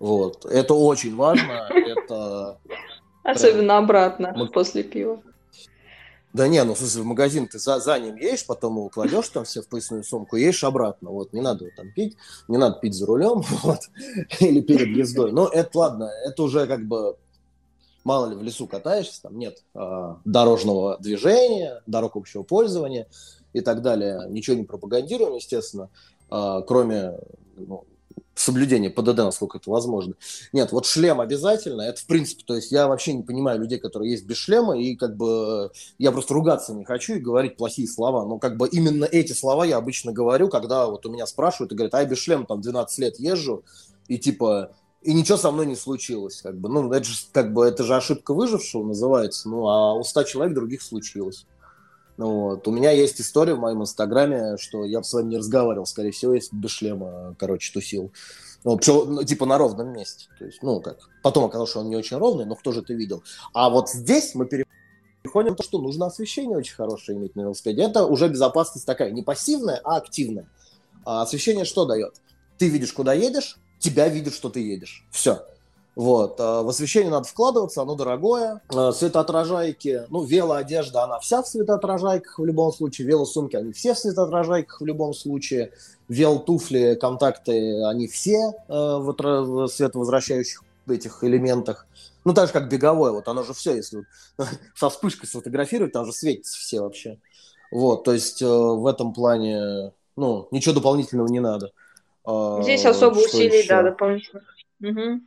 Вот. 0.00 0.46
Это 0.46 0.74
очень 0.74 1.14
важно. 1.14 1.68
Это 1.70 2.58
Особенно 3.22 3.78
обратно 3.78 4.32
Мы... 4.34 4.48
после 4.48 4.82
пива. 4.82 5.22
Да 6.32 6.46
не, 6.46 6.62
ну, 6.62 6.74
в 6.74 6.78
смысле, 6.78 7.02
в 7.02 7.06
магазин 7.06 7.48
ты 7.48 7.58
за, 7.58 7.80
за 7.80 7.98
ним 7.98 8.14
едешь, 8.14 8.46
потом 8.46 8.76
его 8.76 8.88
кладешь 8.88 9.28
там 9.30 9.44
все 9.44 9.62
в 9.62 9.68
поясную 9.68 10.04
сумку, 10.04 10.36
едешь 10.36 10.62
обратно. 10.62 11.10
Вот, 11.10 11.32
не 11.32 11.40
надо 11.40 11.66
там 11.76 11.92
пить, 11.92 12.16
не 12.46 12.56
надо 12.56 12.78
пить 12.78 12.94
за 12.94 13.04
рулем, 13.06 13.42
вот, 13.62 13.80
или 14.38 14.60
перед 14.60 14.96
ездой. 14.96 15.32
Но 15.32 15.48
это 15.48 15.78
ладно, 15.78 16.08
это 16.24 16.44
уже 16.44 16.68
как 16.68 16.86
бы, 16.86 17.16
мало 18.04 18.26
ли 18.26 18.36
в 18.36 18.42
лесу 18.44 18.68
катаешься, 18.68 19.22
там 19.22 19.38
нет 19.38 19.64
э, 19.74 20.14
дорожного 20.24 20.98
движения, 20.98 21.82
дорог 21.86 22.14
общего 22.14 22.44
пользования 22.44 23.08
и 23.52 23.60
так 23.60 23.82
далее. 23.82 24.24
Ничего 24.28 24.56
не 24.56 24.64
пропагандируем, 24.64 25.34
естественно, 25.34 25.90
э, 26.30 26.62
кроме 26.64 27.18
ну, 27.56 27.86
соблюдение 28.34 28.90
ПДД, 28.90 29.18
насколько 29.18 29.58
это 29.58 29.70
возможно. 29.70 30.14
Нет, 30.52 30.72
вот 30.72 30.86
шлем 30.86 31.20
обязательно, 31.20 31.82
это 31.82 32.00
в 32.00 32.06
принципе, 32.06 32.42
то 32.46 32.54
есть 32.54 32.72
я 32.72 32.88
вообще 32.88 33.12
не 33.12 33.22
понимаю 33.22 33.60
людей, 33.60 33.78
которые 33.78 34.12
есть 34.12 34.24
без 34.24 34.36
шлема, 34.36 34.78
и 34.78 34.96
как 34.96 35.16
бы 35.16 35.70
я 35.98 36.12
просто 36.12 36.34
ругаться 36.34 36.72
не 36.74 36.84
хочу 36.84 37.14
и 37.14 37.20
говорить 37.20 37.56
плохие 37.56 37.88
слова, 37.88 38.24
но 38.24 38.38
как 38.38 38.56
бы 38.56 38.68
именно 38.68 39.04
эти 39.04 39.32
слова 39.32 39.64
я 39.64 39.76
обычно 39.76 40.12
говорю, 40.12 40.48
когда 40.48 40.86
вот 40.86 41.04
у 41.06 41.10
меня 41.10 41.26
спрашивают 41.26 41.72
и 41.72 41.74
говорят, 41.74 41.94
а 41.94 42.00
я 42.00 42.06
без 42.06 42.18
шлема 42.18 42.46
там 42.46 42.60
12 42.60 42.98
лет 42.98 43.18
езжу, 43.18 43.64
и 44.08 44.18
типа, 44.18 44.72
и 45.02 45.12
ничего 45.12 45.38
со 45.38 45.50
мной 45.50 45.66
не 45.66 45.76
случилось, 45.76 46.42
как 46.42 46.58
бы, 46.58 46.68
ну, 46.68 46.90
это 46.92 47.04
же, 47.04 47.16
как 47.32 47.52
бы, 47.52 47.66
это 47.66 47.84
же 47.84 47.94
ошибка 47.96 48.34
выжившего 48.34 48.84
называется, 48.84 49.48
ну, 49.48 49.66
а 49.68 49.94
у 49.94 50.02
100 50.02 50.24
человек 50.24 50.54
других 50.54 50.82
случилось. 50.82 51.46
Вот. 52.20 52.68
У 52.68 52.70
меня 52.70 52.90
есть 52.90 53.18
история 53.20 53.54
в 53.54 53.60
моем 53.60 53.80
инстаграме, 53.82 54.58
что 54.58 54.84
я 54.84 55.02
с 55.02 55.12
вами 55.12 55.30
не 55.30 55.36
разговаривал, 55.38 55.86
скорее 55.86 56.10
всего, 56.10 56.34
если 56.34 56.54
без 56.54 56.70
шлема, 56.70 57.34
короче, 57.38 57.72
тусил. 57.72 58.12
Ну, 58.62 58.78
ну, 58.86 59.24
типа 59.24 59.46
на 59.46 59.56
ровном 59.56 59.94
месте. 59.94 60.26
То 60.38 60.44
есть, 60.44 60.62
ну, 60.62 60.80
как. 60.82 60.98
Потом 61.22 61.44
оказалось, 61.44 61.70
что 61.70 61.80
он 61.80 61.88
не 61.88 61.96
очень 61.96 62.18
ровный, 62.18 62.44
но 62.44 62.56
кто 62.56 62.72
же 62.72 62.80
это 62.80 62.92
видел. 62.92 63.22
А 63.54 63.70
вот 63.70 63.88
здесь 63.88 64.34
мы 64.34 64.44
переходим 64.44 65.54
к 65.54 65.56
тому, 65.56 65.66
что 65.66 65.80
нужно 65.80 66.06
освещение 66.06 66.58
очень 66.58 66.74
хорошее 66.74 67.16
иметь 67.16 67.36
на 67.36 67.40
велосипеде. 67.40 67.82
Это 67.84 68.04
уже 68.04 68.28
безопасность 68.28 68.84
такая, 68.84 69.12
не 69.12 69.22
пассивная, 69.22 69.80
а 69.82 69.96
активная. 69.96 70.46
А 71.06 71.22
освещение 71.22 71.64
что 71.64 71.86
дает? 71.86 72.20
Ты 72.58 72.68
видишь, 72.68 72.92
куда 72.92 73.14
едешь, 73.14 73.56
тебя 73.78 74.08
видят, 74.08 74.34
что 74.34 74.50
ты 74.50 74.60
едешь. 74.60 75.06
Все. 75.10 75.46
Вот. 75.96 76.40
А 76.40 76.62
в 76.62 76.68
освещение 76.68 77.10
надо 77.10 77.26
вкладываться, 77.26 77.82
оно 77.82 77.94
дорогое. 77.94 78.60
А, 78.68 78.92
светоотражайки, 78.92 80.04
ну, 80.08 80.22
велоодежда, 80.22 81.04
она 81.04 81.18
вся 81.18 81.42
в 81.42 81.48
светоотражайках 81.48 82.38
в 82.38 82.44
любом 82.44 82.72
случае. 82.72 83.08
Велосумки, 83.08 83.56
они 83.56 83.72
все 83.72 83.94
в 83.94 83.98
светоотражайках 83.98 84.80
в 84.80 84.84
любом 84.84 85.14
случае. 85.14 85.72
Велотуфли, 86.08 86.96
контакты, 87.00 87.84
они 87.84 88.08
все 88.08 88.52
э, 88.68 88.72
в 88.72 89.68
световозвращающих 89.68 90.62
этих 90.88 91.22
элементах. 91.22 91.86
Ну, 92.24 92.34
так 92.34 92.48
же, 92.48 92.52
как 92.52 92.68
беговое, 92.68 93.12
вот 93.12 93.28
оно 93.28 93.44
же 93.44 93.54
все, 93.54 93.76
если 93.76 94.04
со 94.74 94.90
вспышкой 94.90 95.28
сфотографировать, 95.28 95.92
там 95.92 96.06
же 96.06 96.12
светится 96.12 96.58
все 96.58 96.80
вообще. 96.80 97.18
Вот, 97.70 98.04
то 98.04 98.12
есть 98.12 98.42
э, 98.42 98.46
в 98.46 98.86
этом 98.86 99.12
плане, 99.12 99.92
ну, 100.16 100.48
ничего 100.50 100.74
дополнительного 100.74 101.28
не 101.28 101.40
надо. 101.40 101.70
Здесь 102.62 102.84
особо 102.84 103.18
усилий, 103.18 103.58
еще? 103.58 103.68
да, 103.68 103.82
дополнительных. 103.82 104.44
Угу. 104.80 105.20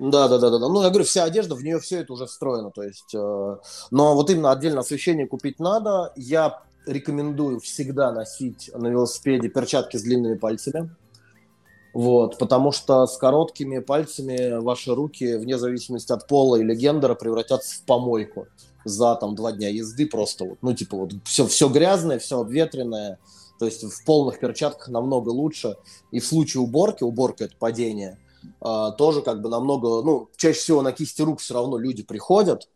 Да, 0.00 0.28
да, 0.28 0.38
да, 0.38 0.48
да. 0.50 0.58
Ну, 0.58 0.82
я 0.82 0.88
говорю, 0.88 1.04
вся 1.04 1.24
одежда, 1.24 1.54
в 1.54 1.62
нее 1.62 1.78
все 1.78 2.00
это 2.00 2.14
уже 2.14 2.24
встроено. 2.24 2.70
То 2.70 2.82
есть, 2.82 3.14
э, 3.14 3.56
но 3.90 4.14
вот 4.14 4.30
именно 4.30 4.50
отдельно 4.50 4.80
освещение 4.80 5.26
купить 5.26 5.60
надо. 5.60 6.14
Я 6.16 6.62
рекомендую 6.86 7.60
всегда 7.60 8.10
носить 8.10 8.70
на 8.74 8.86
велосипеде 8.86 9.50
перчатки 9.50 9.98
с 9.98 10.02
длинными 10.02 10.36
пальцами. 10.38 10.96
Вот, 11.92 12.38
потому 12.38 12.72
что 12.72 13.06
с 13.06 13.18
короткими 13.18 13.80
пальцами 13.80 14.62
ваши 14.62 14.94
руки, 14.94 15.36
вне 15.36 15.58
зависимости 15.58 16.12
от 16.12 16.26
пола 16.26 16.56
или 16.56 16.74
гендера, 16.74 17.14
превратятся 17.14 17.76
в 17.76 17.82
помойку 17.82 18.46
за 18.86 19.16
там 19.16 19.34
два 19.34 19.52
дня 19.52 19.68
езды 19.68 20.06
просто 20.06 20.44
вот, 20.44 20.58
ну 20.62 20.72
типа 20.72 20.96
вот 20.96 21.12
все, 21.24 21.46
все 21.46 21.68
грязное, 21.68 22.18
все 22.18 22.40
обветренное, 22.40 23.18
то 23.58 23.66
есть 23.66 23.82
в 23.82 24.04
полных 24.04 24.38
перчатках 24.38 24.88
намного 24.88 25.30
лучше. 25.30 25.76
И 26.12 26.20
в 26.20 26.26
случае 26.26 26.62
уборки, 26.62 27.02
уборка 27.02 27.44
это 27.44 27.56
падение– 27.58 28.18
тоже 28.60 29.22
как 29.22 29.42
бы 29.42 29.48
намного, 29.48 30.02
ну, 30.02 30.28
чаще 30.36 30.58
всего 30.58 30.82
на 30.82 30.92
кисти 30.92 31.22
рук 31.22 31.40
все 31.40 31.54
равно 31.54 31.78
люди 31.78 32.02
приходят, 32.02 32.68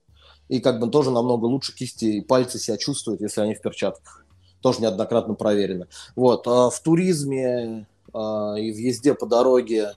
и 0.48 0.61
как 0.61 0.81
бы 0.81 0.88
тоже 0.88 1.11
намного 1.11 1.46
лучше 1.46 1.74
кисти 1.74 2.05
и 2.05 2.20
пальцы 2.20 2.59
себя 2.59 2.77
чувствуют, 2.77 3.20
если 3.20 3.40
они 3.40 3.55
в 3.55 3.62
перчатках. 3.62 4.24
Тоже 4.61 4.81
неоднократно 4.81 5.35
проверено. 5.35 5.88
Вот. 6.16 6.46
А 6.46 6.70
в 6.70 6.81
туризме 6.81 7.87
а, 8.12 8.55
и 8.55 8.72
в 8.72 8.77
езде 8.77 9.14
по 9.14 9.27
дороге 9.27 9.92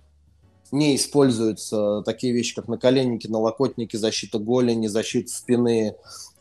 не 0.71 0.95
используются 0.95 2.01
такие 2.05 2.33
вещи, 2.33 2.55
как 2.55 2.67
наколенники, 2.67 3.27
налокотники, 3.27 3.95
защита 3.95 4.39
голени, 4.39 4.87
защита 4.87 5.31
спины, 5.31 5.95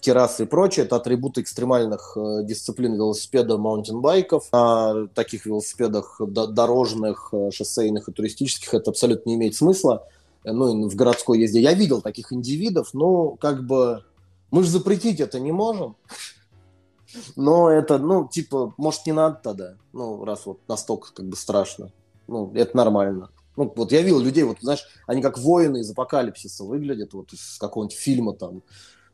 керасы 0.06 0.44
и 0.44 0.46
прочее. 0.46 0.86
Это 0.86 0.96
атрибуты 0.96 1.40
экстремальных 1.40 2.16
э, 2.16 2.44
дисциплин 2.44 2.94
велосипеда, 2.94 3.58
маунтинбайков. 3.58 4.52
На 4.52 5.08
таких 5.08 5.46
велосипедах 5.46 6.20
дорожных, 6.20 7.30
э, 7.32 7.50
шоссейных 7.50 8.08
и 8.08 8.12
туристических 8.12 8.72
это 8.72 8.90
абсолютно 8.90 9.30
не 9.30 9.34
имеет 9.34 9.56
смысла. 9.56 10.06
Ну, 10.44 10.86
и 10.86 10.88
в 10.88 10.94
городской 10.94 11.40
езде. 11.40 11.60
Я 11.60 11.74
видел 11.74 12.00
таких 12.00 12.32
индивидов, 12.32 12.94
но 12.94 13.30
как 13.30 13.66
бы 13.66 14.04
мы 14.52 14.62
же 14.62 14.70
запретить 14.70 15.18
это 15.18 15.40
не 15.40 15.50
можем. 15.50 15.96
Но 17.34 17.68
это, 17.68 17.98
ну, 17.98 18.28
типа, 18.28 18.74
может, 18.76 19.06
не 19.06 19.12
надо 19.12 19.40
тогда. 19.42 19.74
Ну, 19.92 20.24
раз 20.24 20.46
вот 20.46 20.60
настолько 20.68 21.12
как 21.12 21.26
бы 21.26 21.36
страшно. 21.36 21.90
Ну, 22.28 22.52
это 22.54 22.76
нормально. 22.76 23.30
Ну, 23.56 23.72
вот 23.74 23.90
я 23.90 24.02
видел 24.02 24.20
людей, 24.20 24.44
вот, 24.44 24.58
знаешь, 24.60 24.86
они 25.08 25.20
как 25.20 25.36
воины 25.38 25.78
из 25.78 25.90
апокалипсиса 25.90 26.62
выглядят, 26.62 27.12
вот 27.14 27.32
из 27.32 27.58
какого-нибудь 27.58 27.96
фильма 27.96 28.34
там, 28.34 28.62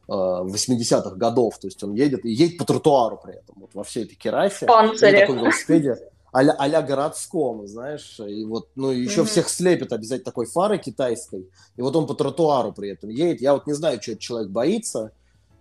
80-х 0.09 1.11
э, 1.11 1.17
годов, 1.17 1.59
то 1.59 1.67
есть 1.67 1.83
он 1.83 1.95
едет 1.95 2.25
и 2.25 2.31
едет 2.31 2.59
по 2.59 2.65
тротуару 2.65 3.21
при 3.23 3.35
этом, 3.35 3.57
вот 3.57 3.71
во 3.75 3.85
всей 3.85 4.05
этой 4.05 4.15
керасе. 4.15 4.67
Панцире. 4.67 5.13
На 5.13 5.21
таком 5.21 5.39
велосипеде 5.39 5.99
а-ля, 6.33 6.55
а 6.55 6.83
городском, 6.83 7.67
знаешь, 7.69 8.19
и 8.19 8.45
вот, 8.45 8.71
ну, 8.75 8.91
еще 8.91 9.21
mm-hmm. 9.21 9.25
всех 9.27 9.49
слепит 9.51 9.93
обязательно 9.93 10.25
такой 10.25 10.47
фарой 10.47 10.79
китайской, 10.79 11.47
и 11.77 11.83
вот 11.83 11.95
он 11.95 12.07
по 12.07 12.15
тротуару 12.15 12.73
при 12.73 12.91
этом 12.91 13.11
едет, 13.11 13.43
я 13.43 13.53
вот 13.53 13.67
не 13.67 13.75
знаю, 13.75 14.01
что 14.01 14.13
этот 14.13 14.23
человек 14.23 14.51
боится, 14.51 15.13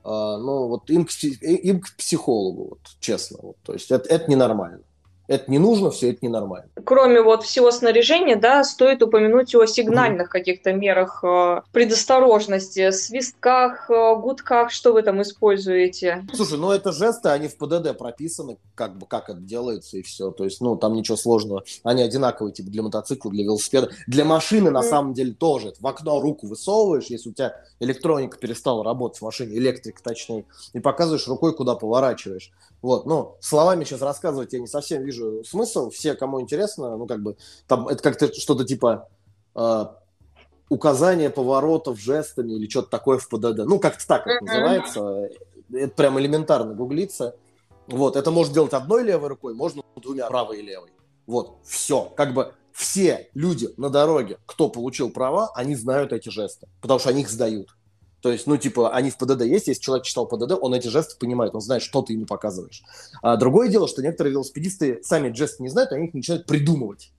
Uh, 0.03 0.37
ну, 0.37 0.67
вот 0.67 0.89
им 0.89 1.05
к, 1.05 1.11
им 1.21 1.79
к 1.79 1.95
психологу, 1.95 2.69
вот, 2.69 2.79
честно. 2.99 3.37
Вот, 3.39 3.57
то 3.63 3.73
есть 3.73 3.91
это, 3.91 4.09
это 4.09 4.31
ненормально 4.31 4.81
это 5.31 5.49
не 5.49 5.59
нужно, 5.59 5.91
все 5.91 6.11
это 6.11 6.25
ненормально. 6.25 6.67
Кроме 6.83 7.21
вот 7.21 7.43
всего 7.43 7.71
снаряжения, 7.71 8.35
да, 8.35 8.65
стоит 8.65 9.01
упомянуть 9.01 9.55
о 9.55 9.65
сигнальных 9.65 10.29
каких-то 10.29 10.73
мерах 10.73 11.23
э, 11.23 11.61
предосторожности, 11.71 12.91
свистках, 12.91 13.89
э, 13.89 14.15
гудках, 14.17 14.71
что 14.71 14.91
вы 14.91 15.03
там 15.03 15.21
используете? 15.21 16.27
Слушай, 16.33 16.57
ну 16.57 16.71
это 16.71 16.91
жесты, 16.91 17.29
они 17.29 17.47
в 17.47 17.57
ПДД 17.57 17.97
прописаны, 17.97 18.57
как 18.75 18.97
бы 18.97 19.05
как 19.05 19.29
это 19.29 19.39
делается 19.39 19.97
и 19.97 20.01
все. 20.01 20.31
То 20.31 20.43
есть, 20.43 20.59
ну 20.59 20.75
там 20.75 20.95
ничего 20.95 21.15
сложного. 21.15 21.63
Они 21.83 22.03
одинаковые, 22.03 22.53
типа 22.53 22.69
для 22.69 22.83
мотоцикла, 22.83 23.31
для 23.31 23.45
велосипеда. 23.45 23.89
Для 24.07 24.25
машины 24.25 24.67
mm 24.67 24.71
на 24.71 24.83
самом 24.83 25.13
деле 25.13 25.33
тоже. 25.33 25.73
В 25.79 25.87
окно 25.87 26.19
руку 26.19 26.47
высовываешь, 26.47 27.05
если 27.05 27.29
у 27.29 27.33
тебя 27.33 27.55
электроника 27.79 28.37
перестала 28.37 28.83
работать 28.83 29.19
в 29.19 29.21
машине, 29.23 29.57
электрика 29.57 30.03
точнее, 30.03 30.45
и 30.73 30.79
показываешь 30.79 31.27
рукой, 31.27 31.55
куда 31.55 31.75
поворачиваешь. 31.75 32.51
Вот, 32.81 33.05
ну, 33.05 33.37
словами 33.41 33.83
сейчас 33.83 34.01
рассказывать 34.01 34.53
я 34.53 34.59
не 34.59 34.67
совсем 34.67 35.03
вижу 35.03 35.43
смысл. 35.43 35.89
Все, 35.91 36.15
кому 36.15 36.41
интересно, 36.41 36.97
ну, 36.97 37.05
как 37.05 37.21
бы, 37.21 37.37
там, 37.67 37.87
это 37.87 38.01
как-то 38.01 38.33
что-то 38.33 38.65
типа 38.65 39.07
э, 39.55 39.85
указание 40.69 41.29
поворотов 41.29 41.99
жестами 41.99 42.53
или 42.53 42.67
что-то 42.67 42.89
такое 42.89 43.19
в 43.19 43.27
ПДД. 43.29 43.65
Ну, 43.65 43.79
как-то 43.79 44.07
так 44.07 44.25
это 44.25 44.43
называется. 44.43 45.29
Это 45.71 45.93
прям 45.95 46.19
элементарно 46.19 46.73
гуглится. 46.73 47.35
Вот, 47.87 48.15
это 48.15 48.31
можно 48.31 48.53
делать 48.53 48.73
одной 48.73 49.03
левой 49.03 49.29
рукой, 49.29 49.53
можно 49.53 49.83
двумя 49.97 50.27
правой 50.27 50.59
и 50.59 50.61
левой. 50.61 50.89
Вот, 51.27 51.57
все. 51.63 52.11
Как 52.15 52.33
бы 52.33 52.53
все 52.71 53.29
люди 53.33 53.69
на 53.77 53.89
дороге, 53.89 54.37
кто 54.45 54.69
получил 54.69 55.11
права, 55.11 55.51
они 55.55 55.75
знают 55.75 56.13
эти 56.13 56.29
жесты, 56.29 56.67
потому 56.81 56.99
что 56.99 57.09
они 57.09 57.21
их 57.21 57.29
сдают. 57.29 57.75
То 58.21 58.31
есть, 58.31 58.45
ну, 58.45 58.57
типа, 58.57 58.91
они 58.91 59.09
в 59.09 59.17
ПДД 59.17 59.41
есть, 59.41 59.67
если 59.67 59.81
человек 59.81 60.05
читал 60.05 60.27
ПДД, 60.27 60.53
он 60.61 60.73
эти 60.73 60.87
жесты 60.87 61.17
понимает, 61.17 61.55
он 61.55 61.61
знает, 61.61 61.81
что 61.81 62.01
ты 62.01 62.13
ему 62.13 62.25
показываешь. 62.25 62.83
А 63.21 63.35
другое 63.35 63.67
дело, 63.67 63.87
что 63.87 64.03
некоторые 64.03 64.33
велосипедисты 64.33 64.99
сами 65.03 65.33
жесты 65.33 65.63
не 65.63 65.69
знают, 65.69 65.91
они 65.91 66.07
их 66.07 66.13
начинают 66.13 66.45
придумывать. 66.45 67.11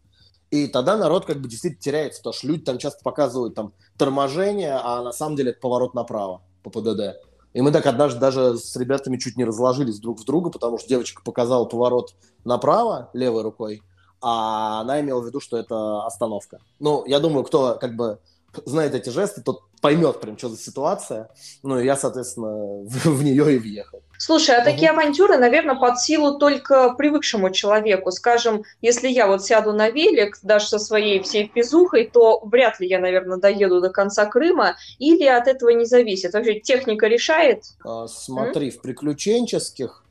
И 0.50 0.68
тогда 0.68 0.96
народ 0.96 1.24
как 1.24 1.40
бы 1.40 1.48
действительно 1.48 1.82
теряется, 1.82 2.20
потому 2.20 2.34
что 2.34 2.46
люди 2.46 2.62
там 2.62 2.78
часто 2.78 3.02
показывают 3.02 3.54
там 3.54 3.72
торможение, 3.98 4.78
а 4.82 5.02
на 5.02 5.12
самом 5.12 5.34
деле 5.34 5.50
это 5.50 5.60
поворот 5.60 5.94
направо 5.94 6.42
по 6.62 6.70
ПДД. 6.70 7.16
И 7.52 7.60
мы 7.60 7.72
так 7.72 7.86
однажды 7.86 8.20
даже 8.20 8.56
с 8.56 8.76
ребятами 8.76 9.16
чуть 9.16 9.36
не 9.36 9.44
разложились 9.44 9.98
друг 9.98 10.20
в 10.20 10.24
друга, 10.24 10.50
потому 10.50 10.78
что 10.78 10.88
девочка 10.88 11.22
показала 11.24 11.64
поворот 11.64 12.14
направо 12.44 13.10
левой 13.12 13.42
рукой, 13.42 13.82
а 14.20 14.82
она 14.82 15.00
имела 15.00 15.20
в 15.20 15.26
виду, 15.26 15.40
что 15.40 15.56
это 15.56 16.04
остановка. 16.06 16.60
Ну, 16.78 17.04
я 17.06 17.18
думаю, 17.18 17.44
кто 17.44 17.76
как 17.80 17.96
бы 17.96 18.20
знает 18.66 18.94
эти 18.94 19.10
жесты, 19.10 19.42
тот 19.42 19.62
поймет 19.80 20.20
прям, 20.20 20.38
что 20.38 20.48
за 20.48 20.56
ситуация. 20.56 21.28
Ну, 21.62 21.78
и 21.78 21.84
я, 21.84 21.96
соответственно, 21.96 22.48
в, 22.84 23.06
в 23.06 23.24
нее 23.24 23.54
и 23.54 23.58
въехал. 23.58 24.02
Слушай, 24.18 24.56
а 24.56 24.64
такие 24.64 24.90
авантюры, 24.90 25.36
наверное, 25.36 25.74
под 25.74 25.98
силу 25.98 26.38
только 26.38 26.94
привыкшему 26.94 27.50
человеку. 27.50 28.12
Скажем, 28.12 28.62
если 28.80 29.08
я 29.08 29.26
вот 29.26 29.44
сяду 29.44 29.72
на 29.72 29.90
велик, 29.90 30.38
даже 30.42 30.68
со 30.68 30.78
своей 30.78 31.20
всей 31.22 31.50
физухой, 31.52 32.08
то 32.08 32.40
вряд 32.44 32.78
ли 32.78 32.86
я, 32.86 33.00
наверное, 33.00 33.38
доеду 33.38 33.80
до 33.80 33.90
конца 33.90 34.24
Крыма, 34.26 34.76
или 35.00 35.24
от 35.24 35.48
этого 35.48 35.70
не 35.70 35.84
зависит. 35.84 36.34
Вообще 36.34 36.60
техника 36.60 37.08
решает? 37.08 37.64
А, 37.84 38.06
смотри, 38.06 38.70
М? 38.70 38.78
в 38.78 38.80
приключенческих, 38.80 40.04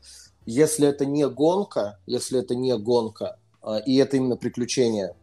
если 0.44 0.86
это 0.88 1.06
не 1.06 1.26
гонка, 1.26 1.98
если 2.04 2.38
это 2.38 2.54
не 2.54 2.76
гонка, 2.76 3.38
а, 3.62 3.78
и 3.78 3.96
это 3.96 4.18
именно 4.18 4.36
приключение, 4.36 5.16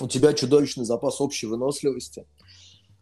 у 0.00 0.08
тебя 0.08 0.32
чудовищный 0.32 0.86
запас 0.86 1.20
общей 1.20 1.46
выносливости– 1.46 2.24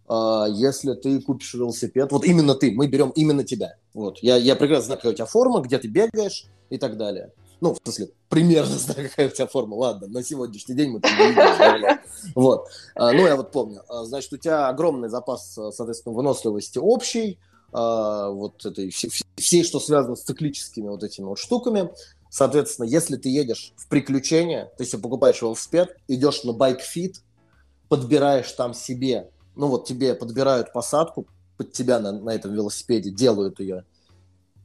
если 0.08 0.94
ты 0.94 1.20
купишь 1.20 1.54
велосипед, 1.54 2.12
вот 2.12 2.24
именно 2.24 2.54
ты, 2.54 2.72
мы 2.72 2.86
берем 2.86 3.10
именно 3.10 3.44
тебя. 3.44 3.76
Вот. 3.94 4.18
Я, 4.20 4.36
я 4.36 4.56
прекрасно 4.56 4.86
знаю, 4.86 4.98
какая 4.98 5.12
у 5.12 5.14
тебя 5.14 5.26
форма, 5.26 5.60
где 5.60 5.78
ты 5.78 5.88
бегаешь 5.88 6.46
и 6.68 6.78
так 6.78 6.96
далее. 6.96 7.32
Ну, 7.60 7.72
в 7.72 7.78
смысле, 7.82 8.10
примерно 8.28 8.74
знаю, 8.78 9.08
какая 9.08 9.28
у 9.28 9.30
тебя 9.30 9.46
форма. 9.46 9.74
Ладно, 9.74 10.08
на 10.08 10.22
сегодняшний 10.22 10.74
день 10.74 10.90
мы 10.90 11.00
там 11.00 11.10
не 11.18 11.28
видим. 11.28 12.00
Вот. 12.34 12.68
А, 12.94 13.12
ну, 13.12 13.26
я 13.26 13.36
вот 13.36 13.52
помню. 13.52 13.82
А, 13.88 14.04
значит, 14.04 14.32
у 14.32 14.36
тебя 14.36 14.68
огромный 14.68 15.08
запас, 15.08 15.54
соответственно, 15.54 16.14
выносливости 16.14 16.78
общий, 16.78 17.38
вот 17.72 18.64
этой, 18.64 18.90
всей, 19.36 19.64
что 19.64 19.80
связано 19.80 20.14
с 20.14 20.22
циклическими 20.22 20.88
вот 20.88 21.02
этими 21.02 21.24
вот 21.24 21.40
штуками. 21.40 21.90
Соответственно, 22.30 22.86
если 22.86 23.16
ты 23.16 23.28
едешь 23.30 23.72
в 23.76 23.88
приключения, 23.88 24.70
ты 24.78 24.84
себе 24.84 25.02
покупаешь 25.02 25.42
велосипед, 25.42 25.96
идешь 26.06 26.44
на 26.44 26.52
bike 26.52 26.87
fit, 26.87 27.22
подбираешь 27.88 28.52
там 28.52 28.74
себе 28.74 29.30
ну 29.56 29.68
вот 29.68 29.86
тебе 29.86 30.14
подбирают 30.14 30.72
посадку 30.72 31.26
под 31.56 31.72
тебя 31.72 32.00
на, 32.00 32.12
на 32.12 32.30
этом 32.30 32.52
велосипеде, 32.52 33.10
делают 33.10 33.60
ее, 33.60 33.84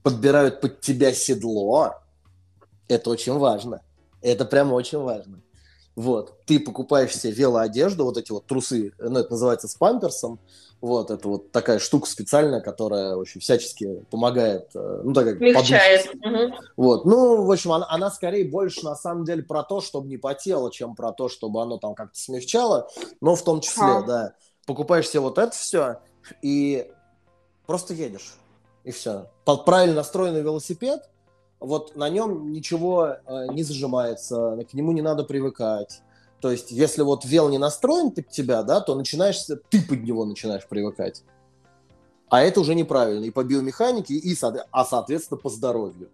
подбирают 0.03 0.61
под 0.61 0.81
тебя 0.81 1.13
седло, 1.13 1.95
это 2.87 3.09
очень 3.09 3.37
важно. 3.37 3.81
Это 4.21 4.43
прям 4.45 4.73
очень 4.73 4.99
важно. 4.99 5.41
Вот. 5.95 6.33
Ты 6.45 6.59
покупаешь 6.59 7.15
себе 7.15 7.33
велоодежду, 7.33 8.05
вот 8.05 8.17
эти 8.17 8.31
вот 8.31 8.45
трусы, 8.45 8.93
ну, 8.99 9.19
это 9.19 9.31
называется 9.31 9.67
с 9.67 9.75
памперсом, 9.75 10.39
вот, 10.81 11.11
это 11.11 11.27
вот 11.27 11.51
такая 11.51 11.77
штука 11.77 12.07
специальная, 12.07 12.61
которая 12.61 13.15
очень 13.17 13.41
всячески 13.41 14.05
помогает, 14.09 14.69
э, 14.73 15.01
ну, 15.03 15.13
так 15.13 15.25
как 15.25 15.41
Мягчает. 15.41 16.07
Угу. 16.15 16.55
Вот, 16.77 17.05
ну, 17.05 17.43
в 17.43 17.51
общем, 17.51 17.73
она, 17.73 17.85
она 17.89 18.09
скорее 18.11 18.49
больше, 18.49 18.85
на 18.85 18.95
самом 18.95 19.25
деле, 19.25 19.43
про 19.43 19.63
то, 19.63 19.81
чтобы 19.81 20.07
не 20.07 20.15
потело, 20.15 20.71
чем 20.71 20.95
про 20.95 21.11
то, 21.11 21.27
чтобы 21.27 21.61
оно 21.61 21.79
там 21.79 21.95
как-то 21.95 22.17
смягчало, 22.17 22.87
но 23.19 23.35
в 23.35 23.43
том 23.43 23.59
числе, 23.59 23.83
а. 23.83 24.01
да 24.03 24.33
покупаешь 24.69 25.09
себе 25.09 25.21
вот 25.21 25.39
это 25.39 25.51
все 25.51 25.99
и 26.43 26.91
просто 27.65 27.95
едешь. 27.95 28.35
И 28.83 28.91
все. 28.91 29.31
Под 29.43 29.65
правильно 29.65 29.95
настроенный 29.95 30.43
велосипед, 30.43 31.09
вот 31.59 31.95
на 31.95 32.07
нем 32.07 32.53
ничего 32.53 33.17
э, 33.25 33.47
не 33.51 33.63
зажимается, 33.63 34.63
к 34.69 34.73
нему 34.75 34.91
не 34.91 35.01
надо 35.01 35.23
привыкать. 35.23 36.01
То 36.39 36.51
есть, 36.51 36.69
если 36.69 37.01
вот 37.01 37.25
вел 37.25 37.49
не 37.49 37.57
настроен 37.57 38.11
под 38.11 38.29
тебя, 38.29 38.61
да, 38.61 38.79
то 38.79 38.93
начинаешь, 38.93 39.43
ты 39.43 39.81
под 39.81 40.03
него 40.03 40.23
начинаешь 40.23 40.67
привыкать. 40.67 41.23
А 42.29 42.43
это 42.43 42.59
уже 42.59 42.75
неправильно 42.75 43.25
и 43.25 43.31
по 43.31 43.43
биомеханике, 43.43 44.13
и, 44.13 44.37
а 44.71 44.85
соответственно 44.85 45.39
по 45.39 45.49
здоровью. 45.49 46.11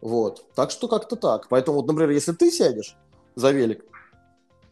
Вот. 0.00 0.46
Так 0.54 0.70
что 0.70 0.88
как-то 0.88 1.16
так. 1.16 1.48
Поэтому, 1.48 1.76
вот, 1.76 1.86
например, 1.86 2.10
если 2.10 2.32
ты 2.32 2.50
сядешь 2.50 2.96
за 3.34 3.50
велик, 3.50 3.84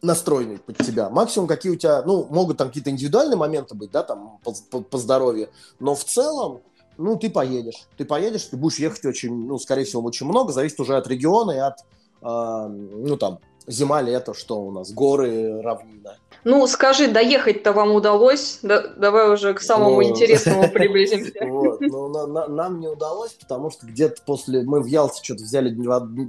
настроенный 0.01 0.57
под 0.57 0.77
тебя. 0.77 1.09
Максимум, 1.09 1.47
какие 1.47 1.71
у 1.71 1.75
тебя, 1.75 2.01
ну, 2.03 2.25
могут 2.29 2.57
там 2.57 2.67
какие-то 2.67 2.89
индивидуальные 2.89 3.37
моменты 3.37 3.75
быть, 3.75 3.91
да, 3.91 4.03
там, 4.03 4.39
по, 4.43 4.53
по, 4.69 4.81
по 4.81 4.97
здоровью, 4.97 5.49
но 5.79 5.95
в 5.95 6.03
целом, 6.03 6.61
ну, 6.97 7.17
ты 7.17 7.29
поедешь. 7.29 7.87
Ты 7.97 8.05
поедешь, 8.05 8.45
ты 8.45 8.57
будешь 8.57 8.79
ехать 8.79 9.05
очень, 9.05 9.47
ну, 9.47 9.57
скорее 9.57 9.85
всего, 9.85 10.01
очень 10.03 10.25
много, 10.25 10.53
зависит 10.53 10.79
уже 10.79 10.97
от 10.97 11.07
региона 11.07 11.51
и 11.51 11.57
от, 11.57 11.79
э, 12.21 12.67
ну, 12.67 13.17
там, 13.17 13.39
зима, 13.67 14.01
лето, 14.01 14.33
что 14.33 14.61
у 14.61 14.71
нас, 14.71 14.91
горы, 14.91 15.61
равнина. 15.61 16.17
Ну, 16.43 16.65
скажи, 16.65 17.07
доехать-то 17.07 17.71
вам 17.71 17.91
удалось? 17.91 18.59
Да, 18.63 18.87
давай 18.97 19.31
уже 19.31 19.53
к 19.53 19.61
самому 19.61 19.97
ну, 19.97 20.03
интересному 20.03 20.69
приблизимся. 20.73 21.45
Вот, 21.45 21.79
ну, 21.81 22.07
на, 22.07 22.25
на, 22.25 22.47
нам 22.47 22.79
не 22.79 22.87
удалось, 22.87 23.33
потому 23.33 23.69
что 23.69 23.85
где-то 23.85 24.23
после... 24.25 24.63
Мы 24.63 24.81
в 24.81 24.87
Ялте 24.87 25.23
что-то 25.23 25.43
взяли, 25.43 25.69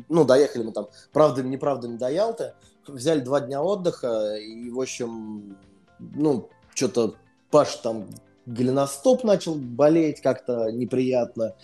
ну, 0.08 0.24
доехали 0.24 0.64
мы 0.64 0.72
там, 0.72 0.88
правда, 1.12 1.42
неправда, 1.42 1.88
не 1.88 1.96
до 1.96 2.10
Ялты, 2.10 2.52
взяли 2.86 3.20
два 3.20 3.40
дня 3.40 3.62
отдыха, 3.62 4.36
и, 4.36 4.70
в 4.70 4.80
общем, 4.80 5.56
ну, 5.98 6.48
что-то 6.74 7.14
Паш 7.50 7.76
там 7.76 8.08
голеностоп 8.46 9.24
начал 9.24 9.54
болеть 9.54 10.20
как-то 10.20 10.70
неприятно. 10.72 11.54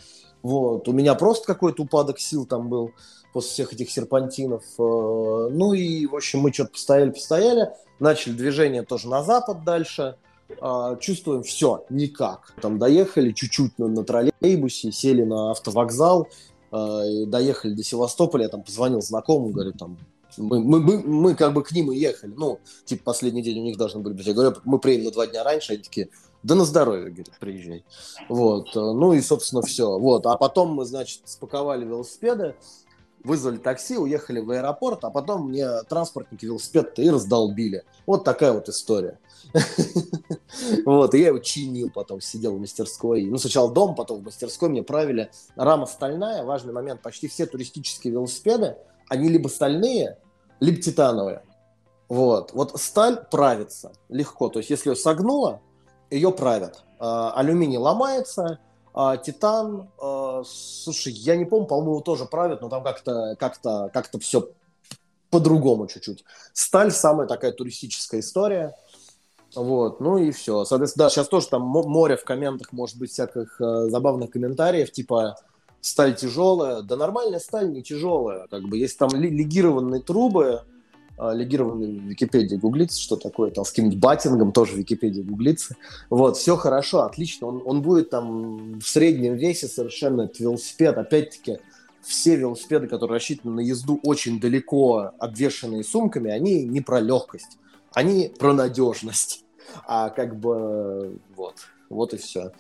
Вот. 0.42 0.87
У 0.88 0.92
меня 0.92 1.14
просто 1.14 1.46
какой-то 1.46 1.83
упадок 1.83 2.20
сил 2.20 2.46
там 2.46 2.68
был 2.68 2.92
после 3.33 3.50
всех 3.50 3.72
этих 3.72 3.90
серпантинов. 3.90 4.62
Э, 4.78 5.48
ну 5.50 5.72
и, 5.72 6.07
в 6.07 6.14
общем, 6.14 6.40
мы 6.40 6.52
что-то 6.52 6.72
постояли, 6.72 7.11
постояли, 7.11 7.70
начали 7.98 8.35
движение 8.35 8.83
тоже 8.83 9.09
на 9.09 9.22
запад 9.22 9.64
дальше. 9.64 10.16
А, 10.61 10.96
чувствуем 10.96 11.42
все, 11.42 11.85
никак. 11.90 12.54
Там 12.62 12.78
доехали 12.78 13.33
чуть-чуть 13.33 13.78
на 13.78 14.02
троллейбусе, 14.04 14.92
сели 14.92 15.22
на 15.22 15.50
автовокзал, 15.50 16.28
э, 16.72 17.24
доехали 17.26 17.74
до 17.74 17.83
Севастополя, 17.83 18.44
я 18.44 18.48
там 18.48 18.62
позвонил 18.62 19.02
знакомому, 19.02 19.50
говорю, 19.50 19.72
там, 19.72 19.98
мы, 20.38 20.61
мы, 20.61 20.81
мы, 20.81 20.98
мы 20.98 21.35
как 21.35 21.53
бы 21.53 21.62
к 21.62 21.72
ним 21.72 21.92
и 21.92 21.96
ехали. 21.96 22.33
Ну, 22.37 22.61
типа, 22.85 23.05
последний 23.05 23.42
день 23.42 23.61
у 23.61 23.62
них 23.64 23.77
должны 23.77 24.01
были 24.01 24.14
быть. 24.14 24.27
Я 24.27 24.35
говорю, 24.35 24.57
мы 24.64 24.79
приедем 24.79 25.07
на 25.07 25.11
два 25.11 25.27
дня 25.27 25.44
раньше, 25.44 25.74
они 25.74 25.83
такие, 25.83 26.11
да 26.42 26.55
на 26.55 26.64
здоровье, 26.64 27.07
говорит, 27.07 27.31
приезжай. 27.40 27.85
Вот, 28.29 28.74
ну 28.74 29.12
и, 29.12 29.20
собственно, 29.20 29.62
все. 29.62 29.98
Вот, 29.98 30.27
а 30.27 30.37
потом 30.37 30.72
мы, 30.72 30.85
значит, 30.85 31.22
спаковали 31.24 31.85
велосипеды, 31.85 32.55
вызвали 33.24 33.57
такси, 33.57 33.98
уехали 33.98 34.40
в 34.40 34.51
аэропорт, 34.51 35.05
а 35.05 35.11
потом 35.11 35.48
мне 35.48 35.83
транспортники 35.88 36.44
велосипед-то 36.44 37.03
и 37.03 37.11
раздолбили. 37.11 37.85
Вот 38.07 38.24
такая 38.24 38.53
вот 38.53 38.68
история. 38.68 39.18
Вот, 40.85 41.14
и 41.14 41.20
я 41.20 41.29
его 41.29 41.38
чинил 41.38 41.90
потом, 41.90 42.20
сидел 42.20 42.57
в 42.57 42.61
мастерской. 42.61 43.24
Ну, 43.24 43.37
сначала 43.38 43.70
дом, 43.70 43.94
потом 43.94 44.20
в 44.20 44.24
мастерской 44.24 44.68
мне 44.68 44.83
правили. 44.83 45.31
Рама 45.57 45.87
стальная, 45.87 46.42
важный 46.42 46.72
момент, 46.72 47.03
почти 47.03 47.29
все 47.29 47.46
туристические 47.46 48.14
велосипеды, 48.14 48.77
они 49.09 49.29
либо 49.29 49.48
стальные, 49.48 50.18
либо 50.60 50.80
титановые. 50.80 51.42
Вот. 52.08 52.52
Вот 52.52 52.80
сталь 52.80 53.24
правится 53.30 53.92
легко. 54.08 54.48
То 54.48 54.58
есть, 54.58 54.70
если 54.70 54.90
ее 54.90 54.96
согнуло, 54.96 55.60
ее 56.10 56.32
правят. 56.32 56.84
А, 56.98 57.32
алюминий 57.32 57.76
ломается, 57.76 58.58
а, 58.94 59.16
титан, 59.16 59.90
а, 60.00 60.42
слушай, 60.44 61.12
я 61.12 61.36
не 61.36 61.44
помню, 61.44 61.66
по-моему, 61.66 61.92
его 61.92 62.00
тоже 62.00 62.24
правят, 62.24 62.62
но 62.62 62.68
там 62.68 62.82
как-то 62.82 63.36
как-то 63.38 63.90
как-то 63.92 64.18
все 64.18 64.48
по-другому 65.30 65.86
чуть-чуть. 65.86 66.24
Сталь 66.52 66.90
самая 66.90 67.26
такая 67.26 67.52
туристическая 67.52 68.20
история. 68.20 68.74
Вот, 69.54 70.00
ну 70.00 70.18
и 70.18 70.30
все. 70.30 70.64
Соответственно, 70.64 71.06
да, 71.06 71.10
сейчас 71.10 71.28
тоже 71.28 71.48
там 71.48 71.62
море 71.62 72.16
в 72.16 72.24
комментах, 72.24 72.72
может 72.72 72.98
быть, 72.98 73.10
всяких 73.10 73.60
э, 73.60 73.88
забавных 73.88 74.30
комментариев, 74.30 74.92
типа 74.92 75.36
сталь 75.80 76.14
тяжелая. 76.14 76.82
Да 76.82 76.96
нормальная 76.96 77.40
сталь 77.40 77.70
не 77.70 77.82
тяжелая. 77.82 78.46
Как 78.48 78.62
бы 78.64 78.78
есть 78.78 78.98
там 78.98 79.10
легированные 79.14 80.02
трубы, 80.02 80.62
а, 81.18 81.32
легированные 81.32 81.98
в 81.98 82.04
Википедии 82.04 82.54
гуглится, 82.54 83.00
что 83.00 83.16
такое, 83.16 83.50
там 83.50 83.64
с 83.64 83.70
каким-нибудь 83.70 83.98
батингом 83.98 84.52
тоже 84.52 84.74
в 84.74 84.76
Википедии 84.76 85.22
гуглится. 85.22 85.76
Вот, 86.10 86.36
все 86.36 86.56
хорошо, 86.56 87.02
отлично. 87.02 87.48
Он, 87.48 87.62
он 87.64 87.82
будет 87.82 88.10
там 88.10 88.78
в 88.78 88.86
среднем 88.86 89.34
весе 89.34 89.66
совершенно 89.66 90.22
этот 90.22 90.38
велосипед. 90.38 90.96
Опять-таки, 90.96 91.58
все 92.02 92.36
велосипеды, 92.36 92.86
которые 92.86 93.16
рассчитаны 93.16 93.56
на 93.56 93.60
езду 93.60 93.98
очень 94.04 94.38
далеко 94.38 95.12
обвешенные 95.18 95.82
сумками, 95.82 96.30
они 96.30 96.62
не 96.62 96.80
про 96.80 97.00
легкость, 97.00 97.58
они 97.92 98.32
про 98.38 98.52
надежность. 98.52 99.44
А 99.86 100.10
как 100.10 100.38
бы 100.38 101.18
вот, 101.34 101.56
вот 101.90 102.14
и 102.14 102.16
все. 102.16 102.52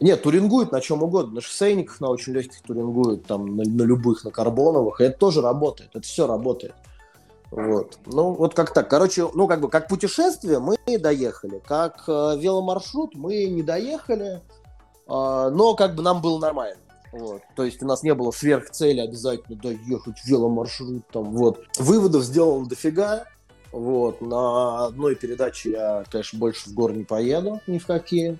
Нет, 0.00 0.22
турингуют 0.22 0.72
на 0.72 0.80
чем 0.80 1.02
угодно. 1.02 1.34
На 1.34 1.40
шоссейниках, 1.40 2.00
на 2.00 2.08
очень 2.08 2.32
легких 2.32 2.60
турингуют, 2.62 3.26
там, 3.26 3.56
на, 3.56 3.64
на 3.64 3.82
любых, 3.82 4.24
на 4.24 4.30
карбоновых. 4.30 5.00
И 5.00 5.04
это 5.04 5.18
тоже 5.18 5.40
работает. 5.40 5.90
Это 5.94 6.04
все 6.04 6.26
работает. 6.26 6.74
Вот. 7.50 7.98
Ну, 8.06 8.32
вот 8.32 8.54
как 8.54 8.74
так. 8.74 8.90
Короче, 8.90 9.28
ну, 9.34 9.46
как 9.46 9.60
бы, 9.60 9.68
как 9.68 9.88
путешествие 9.88 10.58
мы 10.58 10.76
доехали. 10.98 11.62
Как 11.64 12.04
э, 12.08 12.36
веломаршрут 12.38 13.14
мы 13.14 13.44
не 13.46 13.62
доехали. 13.62 14.40
Э, 15.06 15.50
но 15.52 15.74
как 15.76 15.94
бы 15.94 16.02
нам 16.02 16.20
было 16.20 16.38
нормально. 16.40 16.80
Вот. 17.12 17.42
То 17.54 17.62
есть 17.62 17.80
у 17.80 17.86
нас 17.86 18.02
не 18.02 18.12
было 18.14 18.32
сверхцели 18.32 18.98
обязательно 18.98 19.56
доехать 19.56 20.16
веломаршрут. 20.24 21.06
Там, 21.12 21.30
вот. 21.30 21.64
Выводов 21.78 22.24
сделано 22.24 22.66
дофига. 22.66 23.26
Вот, 23.74 24.20
на 24.20 24.86
одной 24.86 25.16
передаче 25.16 25.72
я, 25.72 26.04
конечно, 26.08 26.38
больше 26.38 26.70
в 26.70 26.74
горы 26.74 26.94
не 26.94 27.02
поеду 27.02 27.60
ни 27.66 27.78
в 27.78 27.86
какие. 27.86 28.38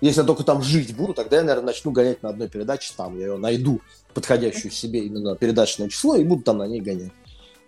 Если 0.00 0.20
я 0.20 0.26
только 0.26 0.44
там 0.44 0.62
жить 0.62 0.94
буду, 0.94 1.14
тогда 1.14 1.36
я, 1.36 1.42
наверное, 1.42 1.66
начну 1.66 1.90
гонять 1.90 2.22
на 2.22 2.30
одной 2.30 2.48
передаче 2.48 2.92
там. 2.96 3.18
Я 3.18 3.26
ее 3.26 3.36
найду, 3.36 3.80
подходящую 4.12 4.70
себе 4.70 5.00
именно 5.00 5.36
передачное 5.36 5.88
число, 5.88 6.16
и 6.16 6.24
буду 6.24 6.42
там 6.42 6.58
на 6.58 6.66
ней 6.66 6.80
гонять. 6.80 7.12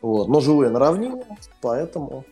Вот. 0.02 0.28
Но 0.28 0.40
живу 0.40 0.62
я 0.64 0.70
на 0.70 0.78
равнине, 0.78 1.24
поэтому 1.62 2.24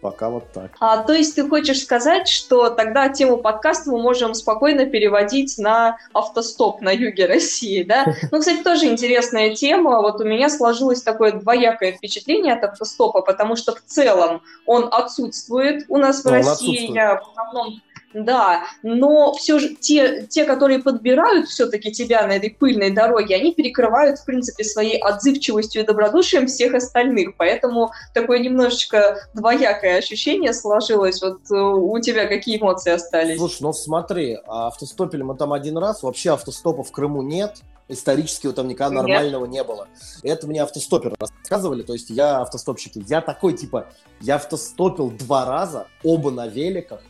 Пока 0.00 0.30
вот 0.30 0.50
так. 0.52 0.70
А, 0.80 1.02
то 1.02 1.12
есть 1.12 1.34
ты 1.34 1.46
хочешь 1.46 1.82
сказать, 1.82 2.26
что 2.26 2.70
тогда 2.70 3.10
тему 3.10 3.36
подкаста 3.36 3.90
мы 3.90 4.00
можем 4.00 4.32
спокойно 4.32 4.86
переводить 4.86 5.58
на 5.58 5.98
автостоп 6.14 6.80
на 6.80 6.90
юге 6.90 7.26
России, 7.26 7.82
да? 7.82 8.06
Ну, 8.32 8.38
кстати, 8.38 8.62
тоже 8.62 8.86
интересная 8.86 9.54
тема. 9.54 10.00
Вот 10.00 10.20
у 10.20 10.24
меня 10.24 10.48
сложилось 10.48 11.02
такое 11.02 11.32
двоякое 11.32 11.92
впечатление 11.92 12.54
от 12.54 12.64
автостопа, 12.64 13.20
потому 13.20 13.56
что 13.56 13.74
в 13.74 13.82
целом 13.84 14.42
он 14.64 14.88
отсутствует 14.90 15.84
у 15.88 15.98
нас 15.98 16.22
в 16.22 16.24
Но 16.24 16.32
России. 16.32 16.92
Я 16.92 17.16
в 17.16 17.30
основном 17.30 17.82
да, 18.12 18.64
но 18.82 19.32
все 19.34 19.58
же 19.58 19.74
те, 19.74 20.26
те, 20.26 20.44
которые 20.44 20.80
подбирают 20.80 21.48
все-таки 21.48 21.92
тебя 21.92 22.26
на 22.26 22.32
этой 22.32 22.50
пыльной 22.50 22.90
дороге, 22.90 23.36
они 23.36 23.54
перекрывают, 23.54 24.18
в 24.18 24.24
принципе, 24.24 24.64
своей 24.64 24.98
отзывчивостью 24.98 25.82
и 25.82 25.86
добродушием 25.86 26.46
всех 26.46 26.74
остальных. 26.74 27.36
Поэтому 27.36 27.92
такое 28.12 28.40
немножечко 28.40 29.28
двоякое 29.34 29.98
ощущение 29.98 30.52
сложилось. 30.52 31.22
Вот 31.22 31.40
э, 31.50 31.54
у 31.54 31.98
тебя 32.00 32.26
какие 32.26 32.60
эмоции 32.60 32.92
остались? 32.92 33.38
Слушай, 33.38 33.58
ну 33.62 33.72
смотри, 33.72 34.38
а 34.46 34.68
автостопили 34.68 35.22
мы 35.22 35.36
там 35.36 35.52
один 35.52 35.78
раз, 35.78 36.02
вообще 36.02 36.32
автостопа 36.32 36.82
в 36.82 36.90
Крыму 36.90 37.22
нет, 37.22 37.58
исторически 37.90 38.46
вот 38.46 38.56
там 38.56 38.68
никогда 38.68 39.02
Нет. 39.02 39.08
нормального 39.08 39.46
не 39.46 39.62
было. 39.64 39.88
Это 40.22 40.46
мне 40.46 40.62
автостопер 40.62 41.14
рассказывали, 41.18 41.82
то 41.82 41.92
есть 41.92 42.10
я 42.10 42.40
автостопщик, 42.40 42.92
я 43.08 43.20
такой 43.20 43.52
типа, 43.52 43.86
я 44.20 44.36
автостопил 44.36 45.10
два 45.10 45.44
раза, 45.44 45.86
оба 46.02 46.30
на 46.30 46.46
великах, 46.46 47.00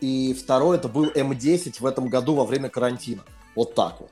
и 0.00 0.34
второй 0.34 0.76
это 0.76 0.88
был 0.88 1.06
М10 1.06 1.76
в 1.80 1.86
этом 1.86 2.08
году 2.08 2.34
во 2.34 2.44
время 2.44 2.68
карантина. 2.68 3.22
Вот 3.54 3.74
так 3.74 4.00
вот. 4.00 4.10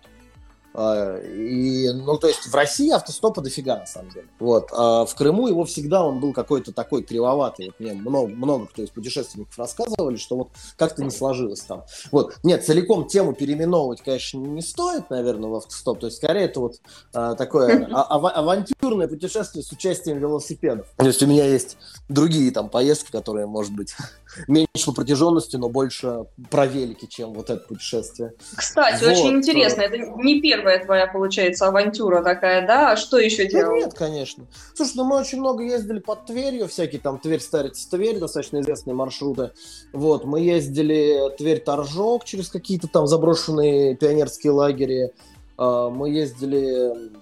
А, 0.75 1.21
и, 1.21 1.91
ну, 1.93 2.19
то 2.19 2.27
есть 2.27 2.47
в 2.47 2.55
России 2.55 2.91
автостопа 2.91 3.41
дофига, 3.41 3.79
на 3.79 3.87
самом 3.87 4.11
деле. 4.11 4.27
Вот. 4.41 4.71
А 4.73 5.07
в 5.07 5.15
Крыму 5.15 5.47
его 5.47 5.65
всегда 5.65 6.05
он 6.05 6.19
был 6.19 6.33
какой-то 6.33 6.73
такой 6.73 7.05
кривоватый. 7.05 7.67
Вот 7.67 7.81
мне 7.81 7.93
много, 7.93 8.29
много 8.29 8.67
кто 8.67 8.83
из 8.83 8.91
путешественников 8.91 9.57
рассказывали, 9.57 10.17
что 10.17 10.37
вот 10.37 10.49
как-то 10.77 11.05
не 11.05 11.11
сложилось 11.11 11.61
там. 11.61 11.85
Вот. 12.11 12.37
Нет, 12.43 12.65
целиком 12.65 13.07
тему 13.07 13.35
переименовывать, 13.35 14.03
конечно, 14.03 14.39
не 14.39 14.63
стоит, 14.63 15.11
наверное, 15.11 15.49
в 15.49 15.55
автостоп. 15.55 16.01
То 16.01 16.07
есть 16.07 16.19
скорее 16.19 16.47
это 16.47 16.61
вот 16.61 16.81
а, 17.13 17.35
такое 17.35 17.89
а, 17.93 18.03
авантюрное 18.03 19.07
путешествие 19.07 19.63
с 19.63 19.71
участием 19.71 20.19
велосипедов. 20.19 20.89
То 20.97 21.07
есть 21.07 21.23
у 21.23 21.27
меня 21.27 21.45
есть 21.45 21.77
другие 22.09 22.51
там 22.51 22.69
поездки, 22.69 23.13
которые, 23.13 23.47
может 23.47 23.73
быть, 23.73 23.95
меньше 24.49 24.87
по 24.87 24.93
протяженности, 24.93 25.57
но 25.57 25.69
больше 25.69 26.27
про 26.51 26.67
велики, 26.67 27.07
чем 27.07 27.33
вот 27.33 27.51
это 27.51 27.65
путешествие. 27.65 28.35
Кстати, 28.57 29.05
вот. 29.05 29.13
очень 29.13 29.37
интересно. 29.37 29.83
Это 29.83 29.99
не 29.99 30.41
первая 30.65 30.85
твоя, 30.85 31.07
получается, 31.07 31.67
авантюра 31.67 32.23
такая, 32.23 32.67
да? 32.67 32.93
А 32.93 32.97
что 32.97 33.19
еще 33.19 33.47
делал? 33.47 33.77
нет, 33.77 33.93
конечно. 33.93 34.47
Слушай, 34.75 34.93
ну 34.97 35.05
мы 35.05 35.19
очень 35.19 35.39
много 35.39 35.63
ездили 35.63 35.99
под 35.99 36.25
Тверью, 36.25 36.69
всякие 36.69 37.01
там 37.01 37.19
Тверь, 37.19 37.41
Старец, 37.41 37.85
Тверь, 37.87 38.19
достаточно 38.19 38.61
известные 38.61 38.95
маршруты. 38.95 39.53
Вот, 39.93 40.25
мы 40.25 40.41
ездили 40.41 41.37
Тверь-Торжок 41.37 42.25
через 42.25 42.49
какие-то 42.49 42.89
там 42.89 43.07
заброшенные 43.07 43.95
пионерские 43.95 44.53
лагеря. 44.53 45.11
А, 45.59 45.91
мы 45.91 46.09
ездили 46.09 47.13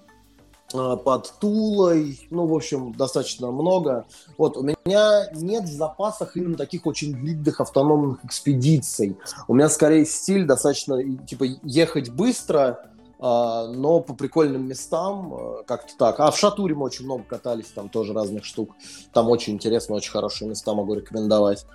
а, 0.73 0.95
под 0.95 1.33
Тулой, 1.39 2.19
ну, 2.29 2.45
в 2.45 2.53
общем, 2.53 2.93
достаточно 2.93 3.51
много. 3.51 4.05
Вот, 4.37 4.55
у 4.55 4.63
меня 4.63 5.29
нет 5.33 5.65
в 5.65 5.73
запасах 5.73 6.37
именно 6.37 6.55
таких 6.55 6.85
очень 6.85 7.13
длинных 7.13 7.59
автономных 7.59 8.23
экспедиций. 8.23 9.17
У 9.49 9.53
меня 9.53 9.67
скорее 9.67 10.05
стиль 10.05 10.45
достаточно, 10.45 11.03
типа, 11.25 11.45
ехать 11.63 12.09
быстро, 12.09 12.92
но 13.23 14.01
по 14.01 14.13
прикольным 14.13 14.67
местам, 14.67 15.33
а, 15.33 15.63
как-то 15.63 15.93
так. 15.97 16.19
А 16.19 16.29
в 16.29 16.37
Шатуре 16.37 16.75
мы 16.75 16.83
очень 16.83 17.05
много 17.05 17.23
катались, 17.23 17.67
там 17.67 17.87
тоже 17.87 18.11
разных 18.11 18.43
штук. 18.43 18.71
Там 19.13 19.29
очень 19.29 19.53
интересно, 19.53 19.95
очень 19.95 20.11
хорошие 20.11 20.49
места 20.49 20.73
могу 20.73 20.93
рекомендовать. 20.93 21.65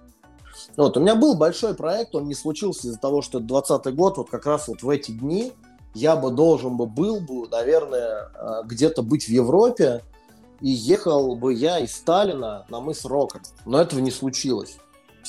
Вот, 0.77 0.99
у 0.99 1.01
меня 1.01 1.15
был 1.15 1.37
большой 1.37 1.73
проект, 1.75 2.15
он 2.15 2.27
не 2.27 2.35
случился 2.35 2.89
из-за 2.89 2.99
того, 2.99 3.23
что 3.23 3.41
20 3.41 3.95
год, 3.95 4.19
вот 4.19 4.29
как 4.29 4.45
раз 4.45 4.69
вот 4.69 4.83
в 4.83 4.91
эти 4.91 5.11
дни, 5.11 5.55
я 5.95 6.17
бы 6.17 6.31
должен 6.31 6.77
бы 6.77 6.85
был 6.85 7.21
бы, 7.21 7.49
наверное, 7.49 8.29
э, 8.35 8.63
где-то 8.67 9.03
быть 9.03 9.25
в 9.25 9.31
Европе, 9.31 10.03
и 10.61 10.69
ехал 10.69 11.35
бы 11.35 11.55
я 11.55 11.79
из 11.79 11.95
Сталина 11.95 12.67
на 12.69 12.81
мыс 12.81 13.07
Рока. 13.07 13.41
Но 13.65 13.81
этого 13.81 14.01
не 14.01 14.11
случилось. 14.11 14.77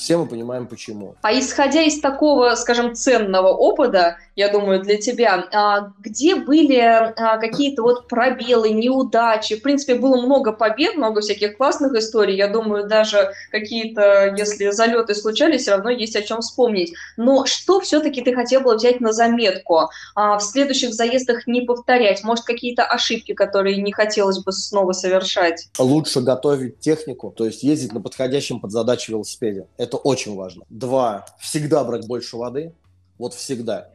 Все 0.00 0.16
мы 0.16 0.26
понимаем, 0.26 0.66
почему. 0.66 1.14
А 1.20 1.38
исходя 1.38 1.82
из 1.82 2.00
такого, 2.00 2.54
скажем, 2.54 2.94
ценного 2.94 3.48
опыта, 3.48 4.16
я 4.34 4.48
думаю, 4.48 4.80
для 4.82 4.96
тебя, 4.96 5.46
а, 5.52 5.92
где 5.98 6.36
были 6.36 6.78
а, 6.78 7.36
какие-то 7.36 7.82
вот 7.82 8.08
пробелы, 8.08 8.70
неудачи? 8.70 9.56
В 9.56 9.62
принципе, 9.62 9.96
было 9.96 10.18
много 10.18 10.52
побед, 10.52 10.96
много 10.96 11.20
всяких 11.20 11.58
классных 11.58 11.92
историй. 11.92 12.34
Я 12.34 12.48
думаю, 12.48 12.88
даже 12.88 13.32
какие-то, 13.50 14.34
если 14.38 14.70
залеты 14.70 15.14
случались, 15.14 15.62
все 15.62 15.72
равно 15.72 15.90
есть 15.90 16.16
о 16.16 16.22
чем 16.22 16.40
вспомнить. 16.40 16.94
Но 17.18 17.44
что 17.44 17.78
все-таки 17.80 18.22
ты 18.22 18.34
хотел 18.34 18.62
бы 18.62 18.74
взять 18.74 19.02
на 19.02 19.12
заметку? 19.12 19.90
А, 20.14 20.38
в 20.38 20.42
следующих 20.42 20.94
заездах 20.94 21.46
не 21.46 21.60
повторять? 21.60 22.24
Может, 22.24 22.46
какие-то 22.46 22.84
ошибки, 22.84 23.34
которые 23.34 23.82
не 23.82 23.92
хотелось 23.92 24.38
бы 24.38 24.50
снова 24.52 24.92
совершать? 24.92 25.68
Лучше 25.78 26.22
готовить 26.22 26.80
технику, 26.80 27.34
то 27.36 27.44
есть 27.44 27.62
ездить 27.62 27.92
на 27.92 28.00
подходящем 28.00 28.60
под 28.60 28.72
задачу 28.72 29.12
велосипеде. 29.12 29.66
Это 29.76 29.89
очень 29.96 30.34
важно. 30.34 30.64
Два. 30.68 31.26
Всегда 31.38 31.84
брать 31.84 32.06
больше 32.06 32.36
воды. 32.36 32.74
Вот 33.18 33.34
всегда. 33.34 33.90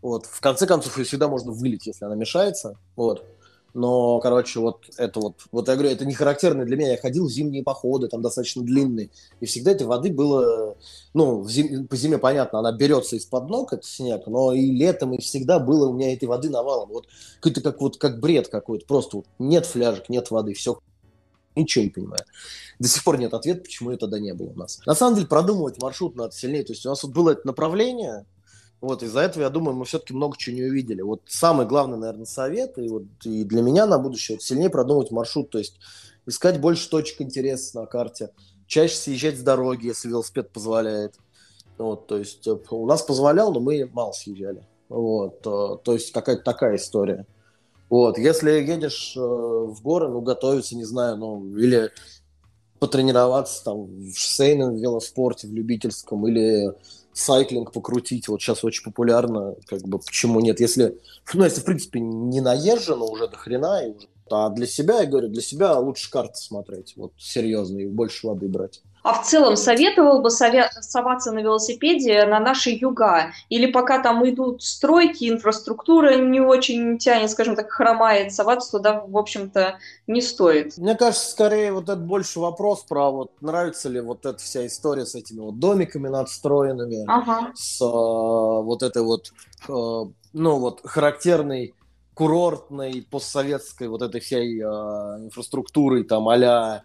Вот. 0.00 0.26
В 0.26 0.40
конце 0.40 0.66
концов, 0.66 0.98
ее 0.98 1.04
всегда 1.04 1.28
можно 1.28 1.52
вылить, 1.52 1.86
если 1.86 2.04
она 2.04 2.14
мешается. 2.14 2.76
Вот. 2.96 3.24
Но, 3.74 4.20
короче, 4.20 4.60
вот 4.60 4.84
это 4.98 5.20
вот, 5.20 5.36
вот 5.50 5.66
я 5.68 5.74
говорю, 5.74 5.90
это 5.90 6.04
не 6.04 6.12
характерно 6.12 6.64
для 6.64 6.76
меня. 6.76 6.90
Я 6.90 6.98
ходил 6.98 7.26
в 7.26 7.30
зимние 7.30 7.62
походы, 7.62 8.08
там 8.08 8.20
достаточно 8.20 8.62
длинные, 8.62 9.08
и 9.40 9.46
всегда 9.46 9.70
этой 9.70 9.86
воды 9.86 10.12
было, 10.12 10.76
ну, 11.14 11.48
зим, 11.48 11.86
по 11.86 11.96
зиме, 11.96 12.18
понятно, 12.18 12.58
она 12.58 12.72
берется 12.72 13.16
из-под 13.16 13.48
ног, 13.48 13.72
это 13.72 13.86
снег, 13.86 14.26
но 14.26 14.52
и 14.52 14.70
летом, 14.70 15.14
и 15.14 15.20
всегда 15.20 15.58
было 15.58 15.88
у 15.88 15.94
меня 15.94 16.12
этой 16.12 16.26
воды 16.26 16.50
навалом. 16.50 16.90
Вот 16.90 17.06
какой-то 17.40 17.62
как 17.62 17.80
вот, 17.80 17.96
как 17.96 18.20
бред 18.20 18.48
какой-то, 18.48 18.84
просто 18.84 19.16
вот 19.18 19.26
нет 19.38 19.64
фляжек, 19.64 20.10
нет 20.10 20.30
воды, 20.30 20.52
все 20.52 20.78
Ничего 21.54 21.84
не 21.84 21.90
понимаю. 21.90 22.24
До 22.78 22.88
сих 22.88 23.04
пор 23.04 23.18
нет 23.18 23.34
ответа, 23.34 23.62
почему 23.62 23.90
это 23.90 24.00
тогда 24.00 24.18
не 24.18 24.32
было 24.34 24.48
у 24.48 24.54
нас. 24.54 24.80
На 24.86 24.94
самом 24.94 25.16
деле 25.16 25.26
продумывать 25.26 25.80
маршрут 25.82 26.16
надо 26.16 26.34
сильнее. 26.34 26.64
То 26.64 26.72
есть 26.72 26.86
у 26.86 26.88
нас 26.88 27.02
вот 27.02 27.12
было 27.12 27.30
это 27.30 27.46
направление, 27.46 28.24
вот 28.82 29.04
из-за 29.04 29.20
этого, 29.20 29.44
я 29.44 29.48
думаю, 29.48 29.76
мы 29.76 29.84
все-таки 29.84 30.12
много 30.12 30.36
чего 30.36 30.56
не 30.56 30.64
увидели. 30.64 31.02
Вот 31.02 31.22
самый 31.26 31.66
главный, 31.66 31.98
наверное, 31.98 32.26
совет, 32.26 32.78
и, 32.78 32.88
вот, 32.88 33.04
и 33.24 33.44
для 33.44 33.62
меня 33.62 33.86
на 33.86 33.96
будущее, 33.96 34.36
вот, 34.36 34.42
сильнее 34.42 34.70
продумать 34.70 35.12
маршрут, 35.12 35.50
то 35.50 35.58
есть 35.58 35.78
искать 36.26 36.60
больше 36.60 36.90
точек 36.90 37.20
интереса 37.20 37.78
на 37.78 37.86
карте, 37.86 38.30
чаще 38.66 38.96
съезжать 38.96 39.38
с 39.38 39.42
дороги, 39.42 39.86
если 39.86 40.08
велосипед 40.08 40.50
позволяет. 40.50 41.14
Вот, 41.78 42.08
то 42.08 42.18
есть 42.18 42.44
э, 42.48 42.56
у 42.70 42.86
нас 42.86 43.02
позволял, 43.02 43.52
но 43.52 43.60
мы 43.60 43.88
мало 43.92 44.10
съезжали. 44.10 44.66
Вот, 44.88 45.46
э, 45.46 45.78
то 45.84 45.92
есть 45.92 46.10
какая-то 46.10 46.42
такая 46.42 46.74
история. 46.74 47.24
Вот, 47.92 48.16
если 48.16 48.52
едешь 48.52 49.12
э, 49.18 49.20
в 49.20 49.82
горы, 49.82 50.08
ну, 50.08 50.22
готовиться, 50.22 50.74
не 50.74 50.84
знаю, 50.84 51.18
ну, 51.18 51.54
или 51.58 51.90
потренироваться 52.78 53.62
там 53.64 53.84
в 53.84 54.14
шоссейном 54.16 54.76
велоспорте, 54.76 55.46
в 55.46 55.52
любительском, 55.52 56.26
или 56.26 56.72
сайклинг 57.12 57.70
покрутить, 57.70 58.28
вот 58.28 58.40
сейчас 58.40 58.64
очень 58.64 58.82
популярно, 58.82 59.56
как 59.66 59.82
бы, 59.82 59.98
почему 59.98 60.40
нет, 60.40 60.58
если, 60.58 60.98
ну, 61.34 61.44
если, 61.44 61.60
в 61.60 61.66
принципе, 61.66 62.00
не 62.00 62.40
наезжено 62.40 63.04
уже 63.04 63.28
до 63.28 63.36
хрена, 63.36 63.86
и 63.86 63.90
уже, 63.90 64.08
а 64.30 64.48
для 64.48 64.66
себя, 64.66 65.00
я 65.00 65.06
говорю, 65.06 65.28
для 65.28 65.42
себя 65.42 65.78
лучше 65.78 66.10
карты 66.10 66.36
смотреть, 66.36 66.94
вот, 66.96 67.12
серьезно, 67.18 67.76
и 67.76 67.86
больше 67.86 68.26
воды 68.26 68.48
брать. 68.48 68.80
А 69.02 69.14
в 69.14 69.26
целом 69.26 69.56
советовал 69.56 70.22
бы 70.22 70.30
соваться 70.30 71.32
на 71.32 71.40
велосипеде 71.40 72.24
на 72.24 72.38
наши 72.38 72.70
юга? 72.70 73.32
Или 73.48 73.70
пока 73.70 74.00
там 74.00 74.28
идут 74.28 74.62
стройки, 74.62 75.28
инфраструктура 75.28 76.16
не 76.16 76.40
очень 76.40 76.98
тянет, 76.98 77.30
скажем 77.30 77.56
так, 77.56 77.70
хромает, 77.70 78.32
соваться 78.32 78.70
туда, 78.70 79.04
в 79.06 79.16
общем-то, 79.16 79.78
не 80.06 80.20
стоит? 80.20 80.76
Мне 80.78 80.94
кажется, 80.94 81.30
скорее 81.30 81.72
вот 81.72 81.84
это 81.84 81.96
больше 81.96 82.38
вопрос 82.38 82.84
про 82.84 83.10
вот 83.10 83.32
нравится 83.40 83.88
ли 83.88 84.00
вот 84.00 84.24
эта 84.24 84.38
вся 84.38 84.66
история 84.66 85.04
с 85.04 85.14
этими 85.14 85.40
вот 85.40 85.58
домиками 85.58 86.08
надстроенными, 86.08 87.04
ага. 87.08 87.50
с 87.54 87.80
э, 87.80 87.84
вот 87.84 88.82
этой 88.82 89.02
вот, 89.02 89.32
э, 89.68 89.72
ну 90.32 90.58
вот 90.58 90.80
характерной 90.84 91.74
курортной 92.14 93.06
постсоветской 93.10 93.88
вот 93.88 94.02
этой 94.02 94.20
всей 94.20 94.60
э, 94.60 94.64
инфраструктурой 94.64 96.04
там 96.04 96.28
а 96.28 96.82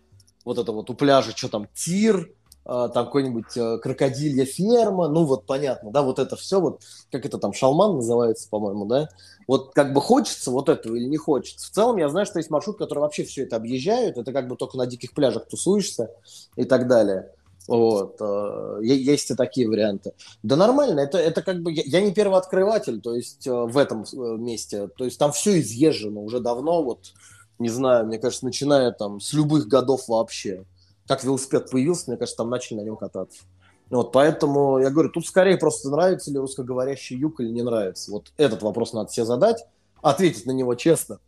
вот 0.48 0.58
это 0.58 0.72
вот 0.72 0.90
у 0.90 0.94
пляжа, 0.94 1.32
что 1.36 1.50
там, 1.50 1.68
тир, 1.74 2.32
там 2.64 3.06
какой-нибудь 3.06 3.58
э, 3.58 3.78
крокодилья 3.80 4.46
ферма, 4.46 5.10
ну 5.10 5.26
вот 5.26 5.46
понятно, 5.46 5.92
да, 5.92 6.02
вот 6.02 6.20
это 6.20 6.36
все, 6.36 6.62
вот 6.62 6.82
как 7.12 7.26
это 7.26 7.38
там, 7.38 7.52
шалман 7.54 7.96
называется, 7.96 8.48
по-моему, 8.50 8.86
да, 8.86 9.10
вот 9.48 9.74
как 9.74 9.94
бы 9.94 10.02
хочется 10.02 10.52
вот 10.52 10.70
этого 10.70 10.96
или 10.96 11.06
не 11.06 11.18
хочется. 11.18 11.68
В 11.68 11.72
целом 11.72 11.98
я 11.98 12.08
знаю, 12.10 12.26
что 12.26 12.40
есть 12.40 12.50
маршрут, 12.50 12.78
который 12.78 13.00
вообще 13.00 13.26
все 13.26 13.44
это 13.44 13.58
объезжают, 13.58 14.18
это 14.18 14.32
как 14.32 14.48
бы 14.48 14.56
только 14.56 14.78
на 14.78 14.86
диких 14.86 15.14
пляжах 15.14 15.48
тусуешься 15.48 16.12
и 16.56 16.64
так 16.64 16.88
далее. 16.88 17.30
Вот. 17.68 18.16
Э, 18.22 18.80
есть 18.82 19.30
и 19.32 19.36
такие 19.36 19.68
варианты. 19.68 20.14
Да 20.44 20.56
нормально, 20.56 21.02
это, 21.02 21.18
это 21.18 21.42
как 21.42 21.62
бы... 21.62 21.74
Я 21.74 22.00
не 22.00 22.14
первооткрыватель, 22.14 23.02
то 23.02 23.14
есть 23.14 23.46
в 23.46 23.78
этом 23.78 24.06
месте. 24.14 24.88
То 24.98 25.04
есть 25.04 25.20
там 25.20 25.34
все 25.34 25.60
изъезжено 25.60 26.22
уже 26.22 26.40
давно, 26.40 26.84
вот, 26.84 27.12
не 27.60 27.70
знаю, 27.70 28.06
мне 28.06 28.20
кажется, 28.20 28.46
начиная 28.46 28.92
там 28.92 29.20
с 29.20 29.34
любых 29.34 29.68
годов 29.68 30.08
вообще 30.08 30.66
как 31.08 31.24
велосипед 31.24 31.72
появился, 31.72 32.06
мне 32.08 32.18
кажется, 32.18 32.38
там 32.38 32.50
начали 32.50 32.78
на 32.78 32.82
нем 32.82 32.98
кататься. 32.98 33.44
Вот, 33.90 34.12
поэтому 34.12 34.80
я 34.80 34.90
говорю, 34.90 35.10
тут 35.10 35.26
скорее 35.26 35.58
просто 35.58 35.90
нравится 35.90 36.30
ли 36.30 36.38
русскоговорящий 36.38 37.18
юг 37.18 37.40
или 37.40 37.50
не 37.50 37.62
нравится. 37.62 38.12
Вот 38.12 38.34
этот 38.36 38.62
вопрос 38.62 38.92
надо 38.92 39.12
себе 39.12 39.26
задать, 39.26 39.66
ответить 40.02 40.46
на 40.46 40.52
него 40.52 40.76
честно, 40.76 41.20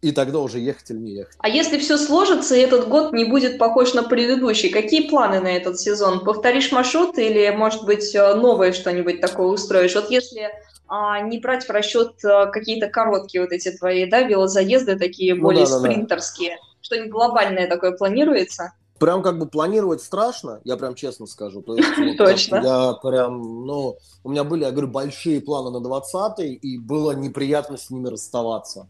и 0.00 0.12
тогда 0.12 0.38
уже 0.38 0.60
ехать 0.60 0.90
или 0.90 0.98
не 0.98 1.12
ехать. 1.12 1.34
А 1.38 1.48
если 1.48 1.78
все 1.78 1.96
сложится, 1.96 2.54
и 2.54 2.60
этот 2.60 2.88
год 2.88 3.12
не 3.12 3.24
будет 3.24 3.58
похож 3.58 3.94
на 3.94 4.02
предыдущий, 4.04 4.70
какие 4.70 5.08
планы 5.08 5.40
на 5.40 5.48
этот 5.48 5.80
сезон? 5.80 6.24
Повторишь 6.24 6.70
маршрут 6.70 7.18
или, 7.18 7.50
может 7.50 7.84
быть, 7.84 8.14
э, 8.14 8.34
новое 8.34 8.72
что-нибудь 8.72 9.20
такое 9.20 9.48
устроишь? 9.48 9.94
Вот 9.94 10.10
если 10.10 10.50
а, 10.86 11.20
не 11.20 11.38
брать 11.38 11.64
в 11.64 11.70
расчет 11.70 12.24
а, 12.24 12.46
какие-то 12.46 12.88
короткие 12.88 13.42
вот 13.42 13.52
эти 13.52 13.76
твои, 13.76 14.08
да, 14.08 14.22
велозаезды 14.22 14.96
такие 14.96 15.34
ну, 15.34 15.42
более 15.42 15.66
да, 15.66 15.72
да, 15.72 15.78
спринтерские, 15.78 16.50
да. 16.50 16.62
что-нибудь 16.80 17.10
глобальное 17.10 17.68
такое 17.68 17.92
планируется? 17.92 18.72
Прям 19.00 19.22
как 19.22 19.38
бы 19.38 19.46
планировать 19.46 20.00
страшно, 20.00 20.60
я 20.64 20.76
прям 20.76 20.94
честно 20.94 21.26
скажу. 21.26 21.62
То 21.62 21.76
есть, 21.76 21.88
вот, 21.98 22.16
Точно. 22.16 22.56
Я 22.56 22.92
прям, 23.02 23.66
ну, 23.66 23.96
у 24.22 24.30
меня 24.30 24.44
были, 24.44 24.64
я 24.64 24.70
говорю, 24.70 24.88
большие 24.88 25.40
планы 25.40 25.70
на 25.70 25.80
20 25.80 26.40
и 26.40 26.78
было 26.78 27.12
неприятно 27.12 27.76
с 27.76 27.90
ними 27.90 28.08
расставаться. 28.08 28.88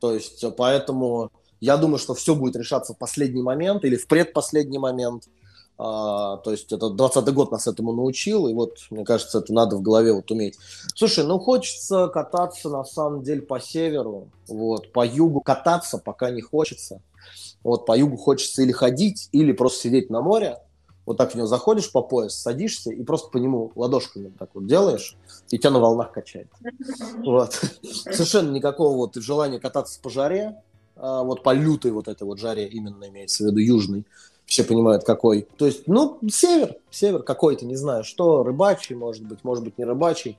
То 0.00 0.14
есть, 0.14 0.44
поэтому 0.56 1.30
я 1.60 1.76
думаю, 1.76 1.98
что 1.98 2.14
все 2.14 2.34
будет 2.34 2.56
решаться 2.56 2.94
в 2.94 2.98
последний 2.98 3.42
момент 3.42 3.84
или 3.84 3.96
в 3.96 4.06
предпоследний 4.06 4.78
момент. 4.78 5.24
А, 5.82 6.36
то 6.38 6.50
есть 6.50 6.72
это 6.72 6.90
20 6.90 7.32
год 7.32 7.52
нас 7.52 7.66
этому 7.66 7.92
научил, 7.92 8.48
и 8.48 8.52
вот, 8.52 8.76
мне 8.90 9.02
кажется, 9.04 9.38
это 9.38 9.52
надо 9.54 9.76
в 9.76 9.82
голове 9.82 10.12
вот 10.12 10.30
уметь. 10.30 10.58
Слушай, 10.94 11.24
ну 11.24 11.38
хочется 11.38 12.08
кататься 12.08 12.68
на 12.68 12.84
самом 12.84 13.22
деле 13.22 13.40
по 13.40 13.58
северу, 13.60 14.28
вот, 14.46 14.92
по 14.92 15.06
югу 15.06 15.40
кататься 15.40 15.96
пока 15.96 16.30
не 16.30 16.42
хочется. 16.42 17.00
Вот 17.62 17.86
по 17.86 17.96
югу 17.96 18.18
хочется 18.18 18.62
или 18.62 18.72
ходить, 18.72 19.28
или 19.32 19.52
просто 19.52 19.82
сидеть 19.82 20.10
на 20.10 20.20
море. 20.20 20.58
Вот 21.06 21.16
так 21.16 21.32
в 21.32 21.34
него 21.34 21.46
заходишь 21.46 21.90
по 21.90 22.02
пояс, 22.02 22.34
садишься 22.34 22.90
и 22.90 23.02
просто 23.02 23.30
по 23.30 23.38
нему 23.38 23.72
ладошками 23.74 24.32
так 24.38 24.50
вот 24.54 24.66
делаешь, 24.66 25.16
и 25.50 25.58
тебя 25.58 25.70
на 25.70 25.80
волнах 25.80 26.12
качает. 26.12 26.48
Вот. 27.24 27.60
Совершенно 27.82 28.50
никакого 28.50 28.96
вот 28.96 29.16
желания 29.16 29.58
кататься 29.58 29.98
по 30.00 30.10
жаре, 30.10 30.62
а 30.96 31.22
вот 31.22 31.42
по 31.42 31.52
лютой 31.52 31.90
вот 31.92 32.08
этой 32.08 32.24
вот 32.24 32.38
жаре 32.38 32.68
именно 32.68 33.08
имеется 33.08 33.44
в 33.44 33.46
виду 33.48 33.58
южный. 33.58 34.06
Все 34.44 34.64
понимают, 34.64 35.04
какой. 35.04 35.46
То 35.56 35.66
есть, 35.66 35.86
ну, 35.86 36.18
север, 36.28 36.76
север 36.90 37.22
какой-то, 37.22 37.64
не 37.66 37.76
знаю, 37.76 38.02
что, 38.02 38.42
рыбачий, 38.42 38.96
может 38.96 39.24
быть, 39.24 39.44
может 39.44 39.62
быть, 39.62 39.78
не 39.78 39.84
рыбачий. 39.84 40.38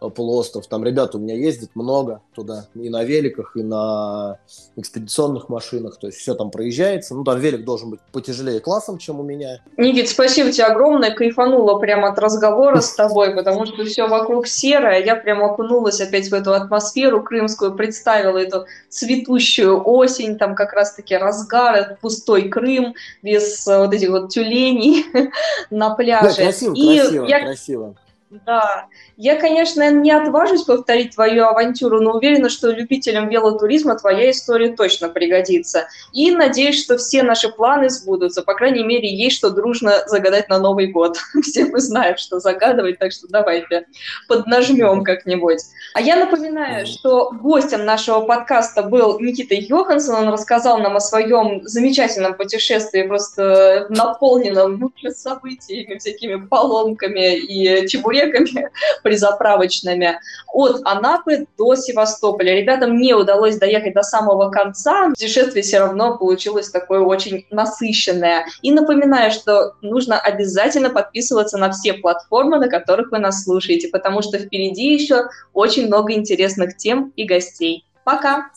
Э, 0.00 0.10
полуостров. 0.10 0.66
Там 0.66 0.84
ребята 0.84 1.18
у 1.18 1.20
меня 1.20 1.34
ездят 1.34 1.70
много 1.74 2.20
туда, 2.34 2.66
и 2.74 2.88
на 2.88 3.02
великах, 3.02 3.56
и 3.56 3.62
на 3.62 4.38
экспедиционных 4.76 5.48
машинах. 5.48 5.98
То 5.98 6.06
есть 6.06 6.18
все 6.18 6.34
там 6.34 6.50
проезжается. 6.50 7.14
Ну, 7.14 7.24
там 7.24 7.38
велик 7.40 7.64
должен 7.64 7.90
быть 7.90 8.00
потяжелее 8.12 8.60
классом, 8.60 8.98
чем 8.98 9.18
у 9.18 9.22
меня. 9.22 9.60
Никит, 9.76 10.08
спасибо 10.08 10.52
тебе 10.52 10.66
огромное. 10.66 11.10
Кайфанула 11.10 11.78
прямо 11.78 12.08
от 12.08 12.18
разговора 12.18 12.80
с 12.80 12.94
тобой, 12.94 13.34
потому 13.34 13.66
что 13.66 13.84
все 13.84 14.06
вокруг 14.06 14.46
серое. 14.46 15.04
Я 15.04 15.16
прямо 15.16 15.46
окунулась 15.46 16.00
опять 16.00 16.28
в 16.28 16.34
эту 16.34 16.52
атмосферу 16.52 17.22
крымскую, 17.22 17.74
представила 17.74 18.38
эту 18.38 18.66
цветущую 18.88 19.82
осень, 19.84 20.38
там 20.38 20.54
как 20.54 20.72
раз-таки 20.72 21.16
разгар, 21.16 21.98
пустой 22.00 22.48
Крым, 22.48 22.94
без 23.22 23.66
э, 23.66 23.78
вот 23.78 23.92
этих 23.92 24.10
вот 24.10 24.28
тюленей 24.30 25.04
на 25.70 25.90
пляже. 25.90 26.28
Да, 26.28 26.34
красиво, 26.44 26.74
и 26.74 26.98
красиво, 26.98 27.24
я... 27.26 27.40
красиво. 27.40 27.94
Да, 28.30 28.88
я, 29.16 29.36
конечно, 29.36 29.90
не 29.90 30.10
отважусь 30.10 30.64
повторить 30.64 31.14
твою 31.14 31.46
авантюру, 31.46 32.02
но 32.02 32.12
уверена, 32.12 32.50
что 32.50 32.70
любителям 32.70 33.30
велотуризма 33.30 33.96
твоя 33.96 34.30
история 34.30 34.76
точно 34.76 35.08
пригодится. 35.08 35.88
И 36.12 36.30
надеюсь, 36.30 36.82
что 36.82 36.98
все 36.98 37.22
наши 37.22 37.48
планы 37.48 37.88
сбудутся. 37.88 38.42
По 38.42 38.52
крайней 38.52 38.84
мере, 38.84 39.08
есть 39.10 39.36
что 39.36 39.48
дружно 39.48 40.02
загадать 40.06 40.50
на 40.50 40.58
Новый 40.58 40.88
год. 40.88 41.16
Все 41.42 41.64
мы 41.64 41.80
знаем, 41.80 42.18
что 42.18 42.38
загадывать, 42.38 42.98
так 42.98 43.12
что 43.12 43.28
давайте 43.28 43.86
поднажмем 44.28 45.04
как-нибудь. 45.04 45.60
А 45.94 46.02
я 46.02 46.16
напоминаю, 46.16 46.86
что 46.86 47.30
гостем 47.30 47.86
нашего 47.86 48.20
подкаста 48.20 48.82
был 48.82 49.18
Никита 49.20 49.54
Йоханссон. 49.54 50.26
Он 50.26 50.32
рассказал 50.32 50.78
нам 50.78 50.96
о 50.96 51.00
своем 51.00 51.66
замечательном 51.66 52.34
путешествии, 52.34 53.06
просто 53.06 53.86
наполненном 53.88 54.92
событиями, 55.16 55.96
всякими 55.96 56.36
поломками 56.46 57.36
и 57.38 57.88
чебуреками 57.88 58.17
призаправочными 59.02 60.20
от 60.52 60.80
Анапы 60.84 61.46
до 61.56 61.74
Севастополя. 61.74 62.54
Ребятам 62.54 62.96
не 62.96 63.14
удалось 63.14 63.58
доехать 63.58 63.94
до 63.94 64.02
самого 64.02 64.50
конца, 64.50 65.08
путешествие 65.10 65.62
все 65.62 65.80
равно 65.80 66.16
получилось 66.16 66.70
такое 66.70 67.00
очень 67.00 67.46
насыщенное. 67.50 68.46
И 68.62 68.72
напоминаю, 68.72 69.30
что 69.30 69.74
нужно 69.82 70.18
обязательно 70.18 70.90
подписываться 70.90 71.58
на 71.58 71.70
все 71.70 71.94
платформы, 71.94 72.58
на 72.58 72.68
которых 72.68 73.10
вы 73.10 73.18
нас 73.18 73.44
слушаете, 73.44 73.88
потому 73.88 74.22
что 74.22 74.38
впереди 74.38 74.92
еще 74.94 75.28
очень 75.52 75.86
много 75.86 76.12
интересных 76.12 76.76
тем 76.76 77.12
и 77.16 77.24
гостей. 77.24 77.84
Пока! 78.04 78.50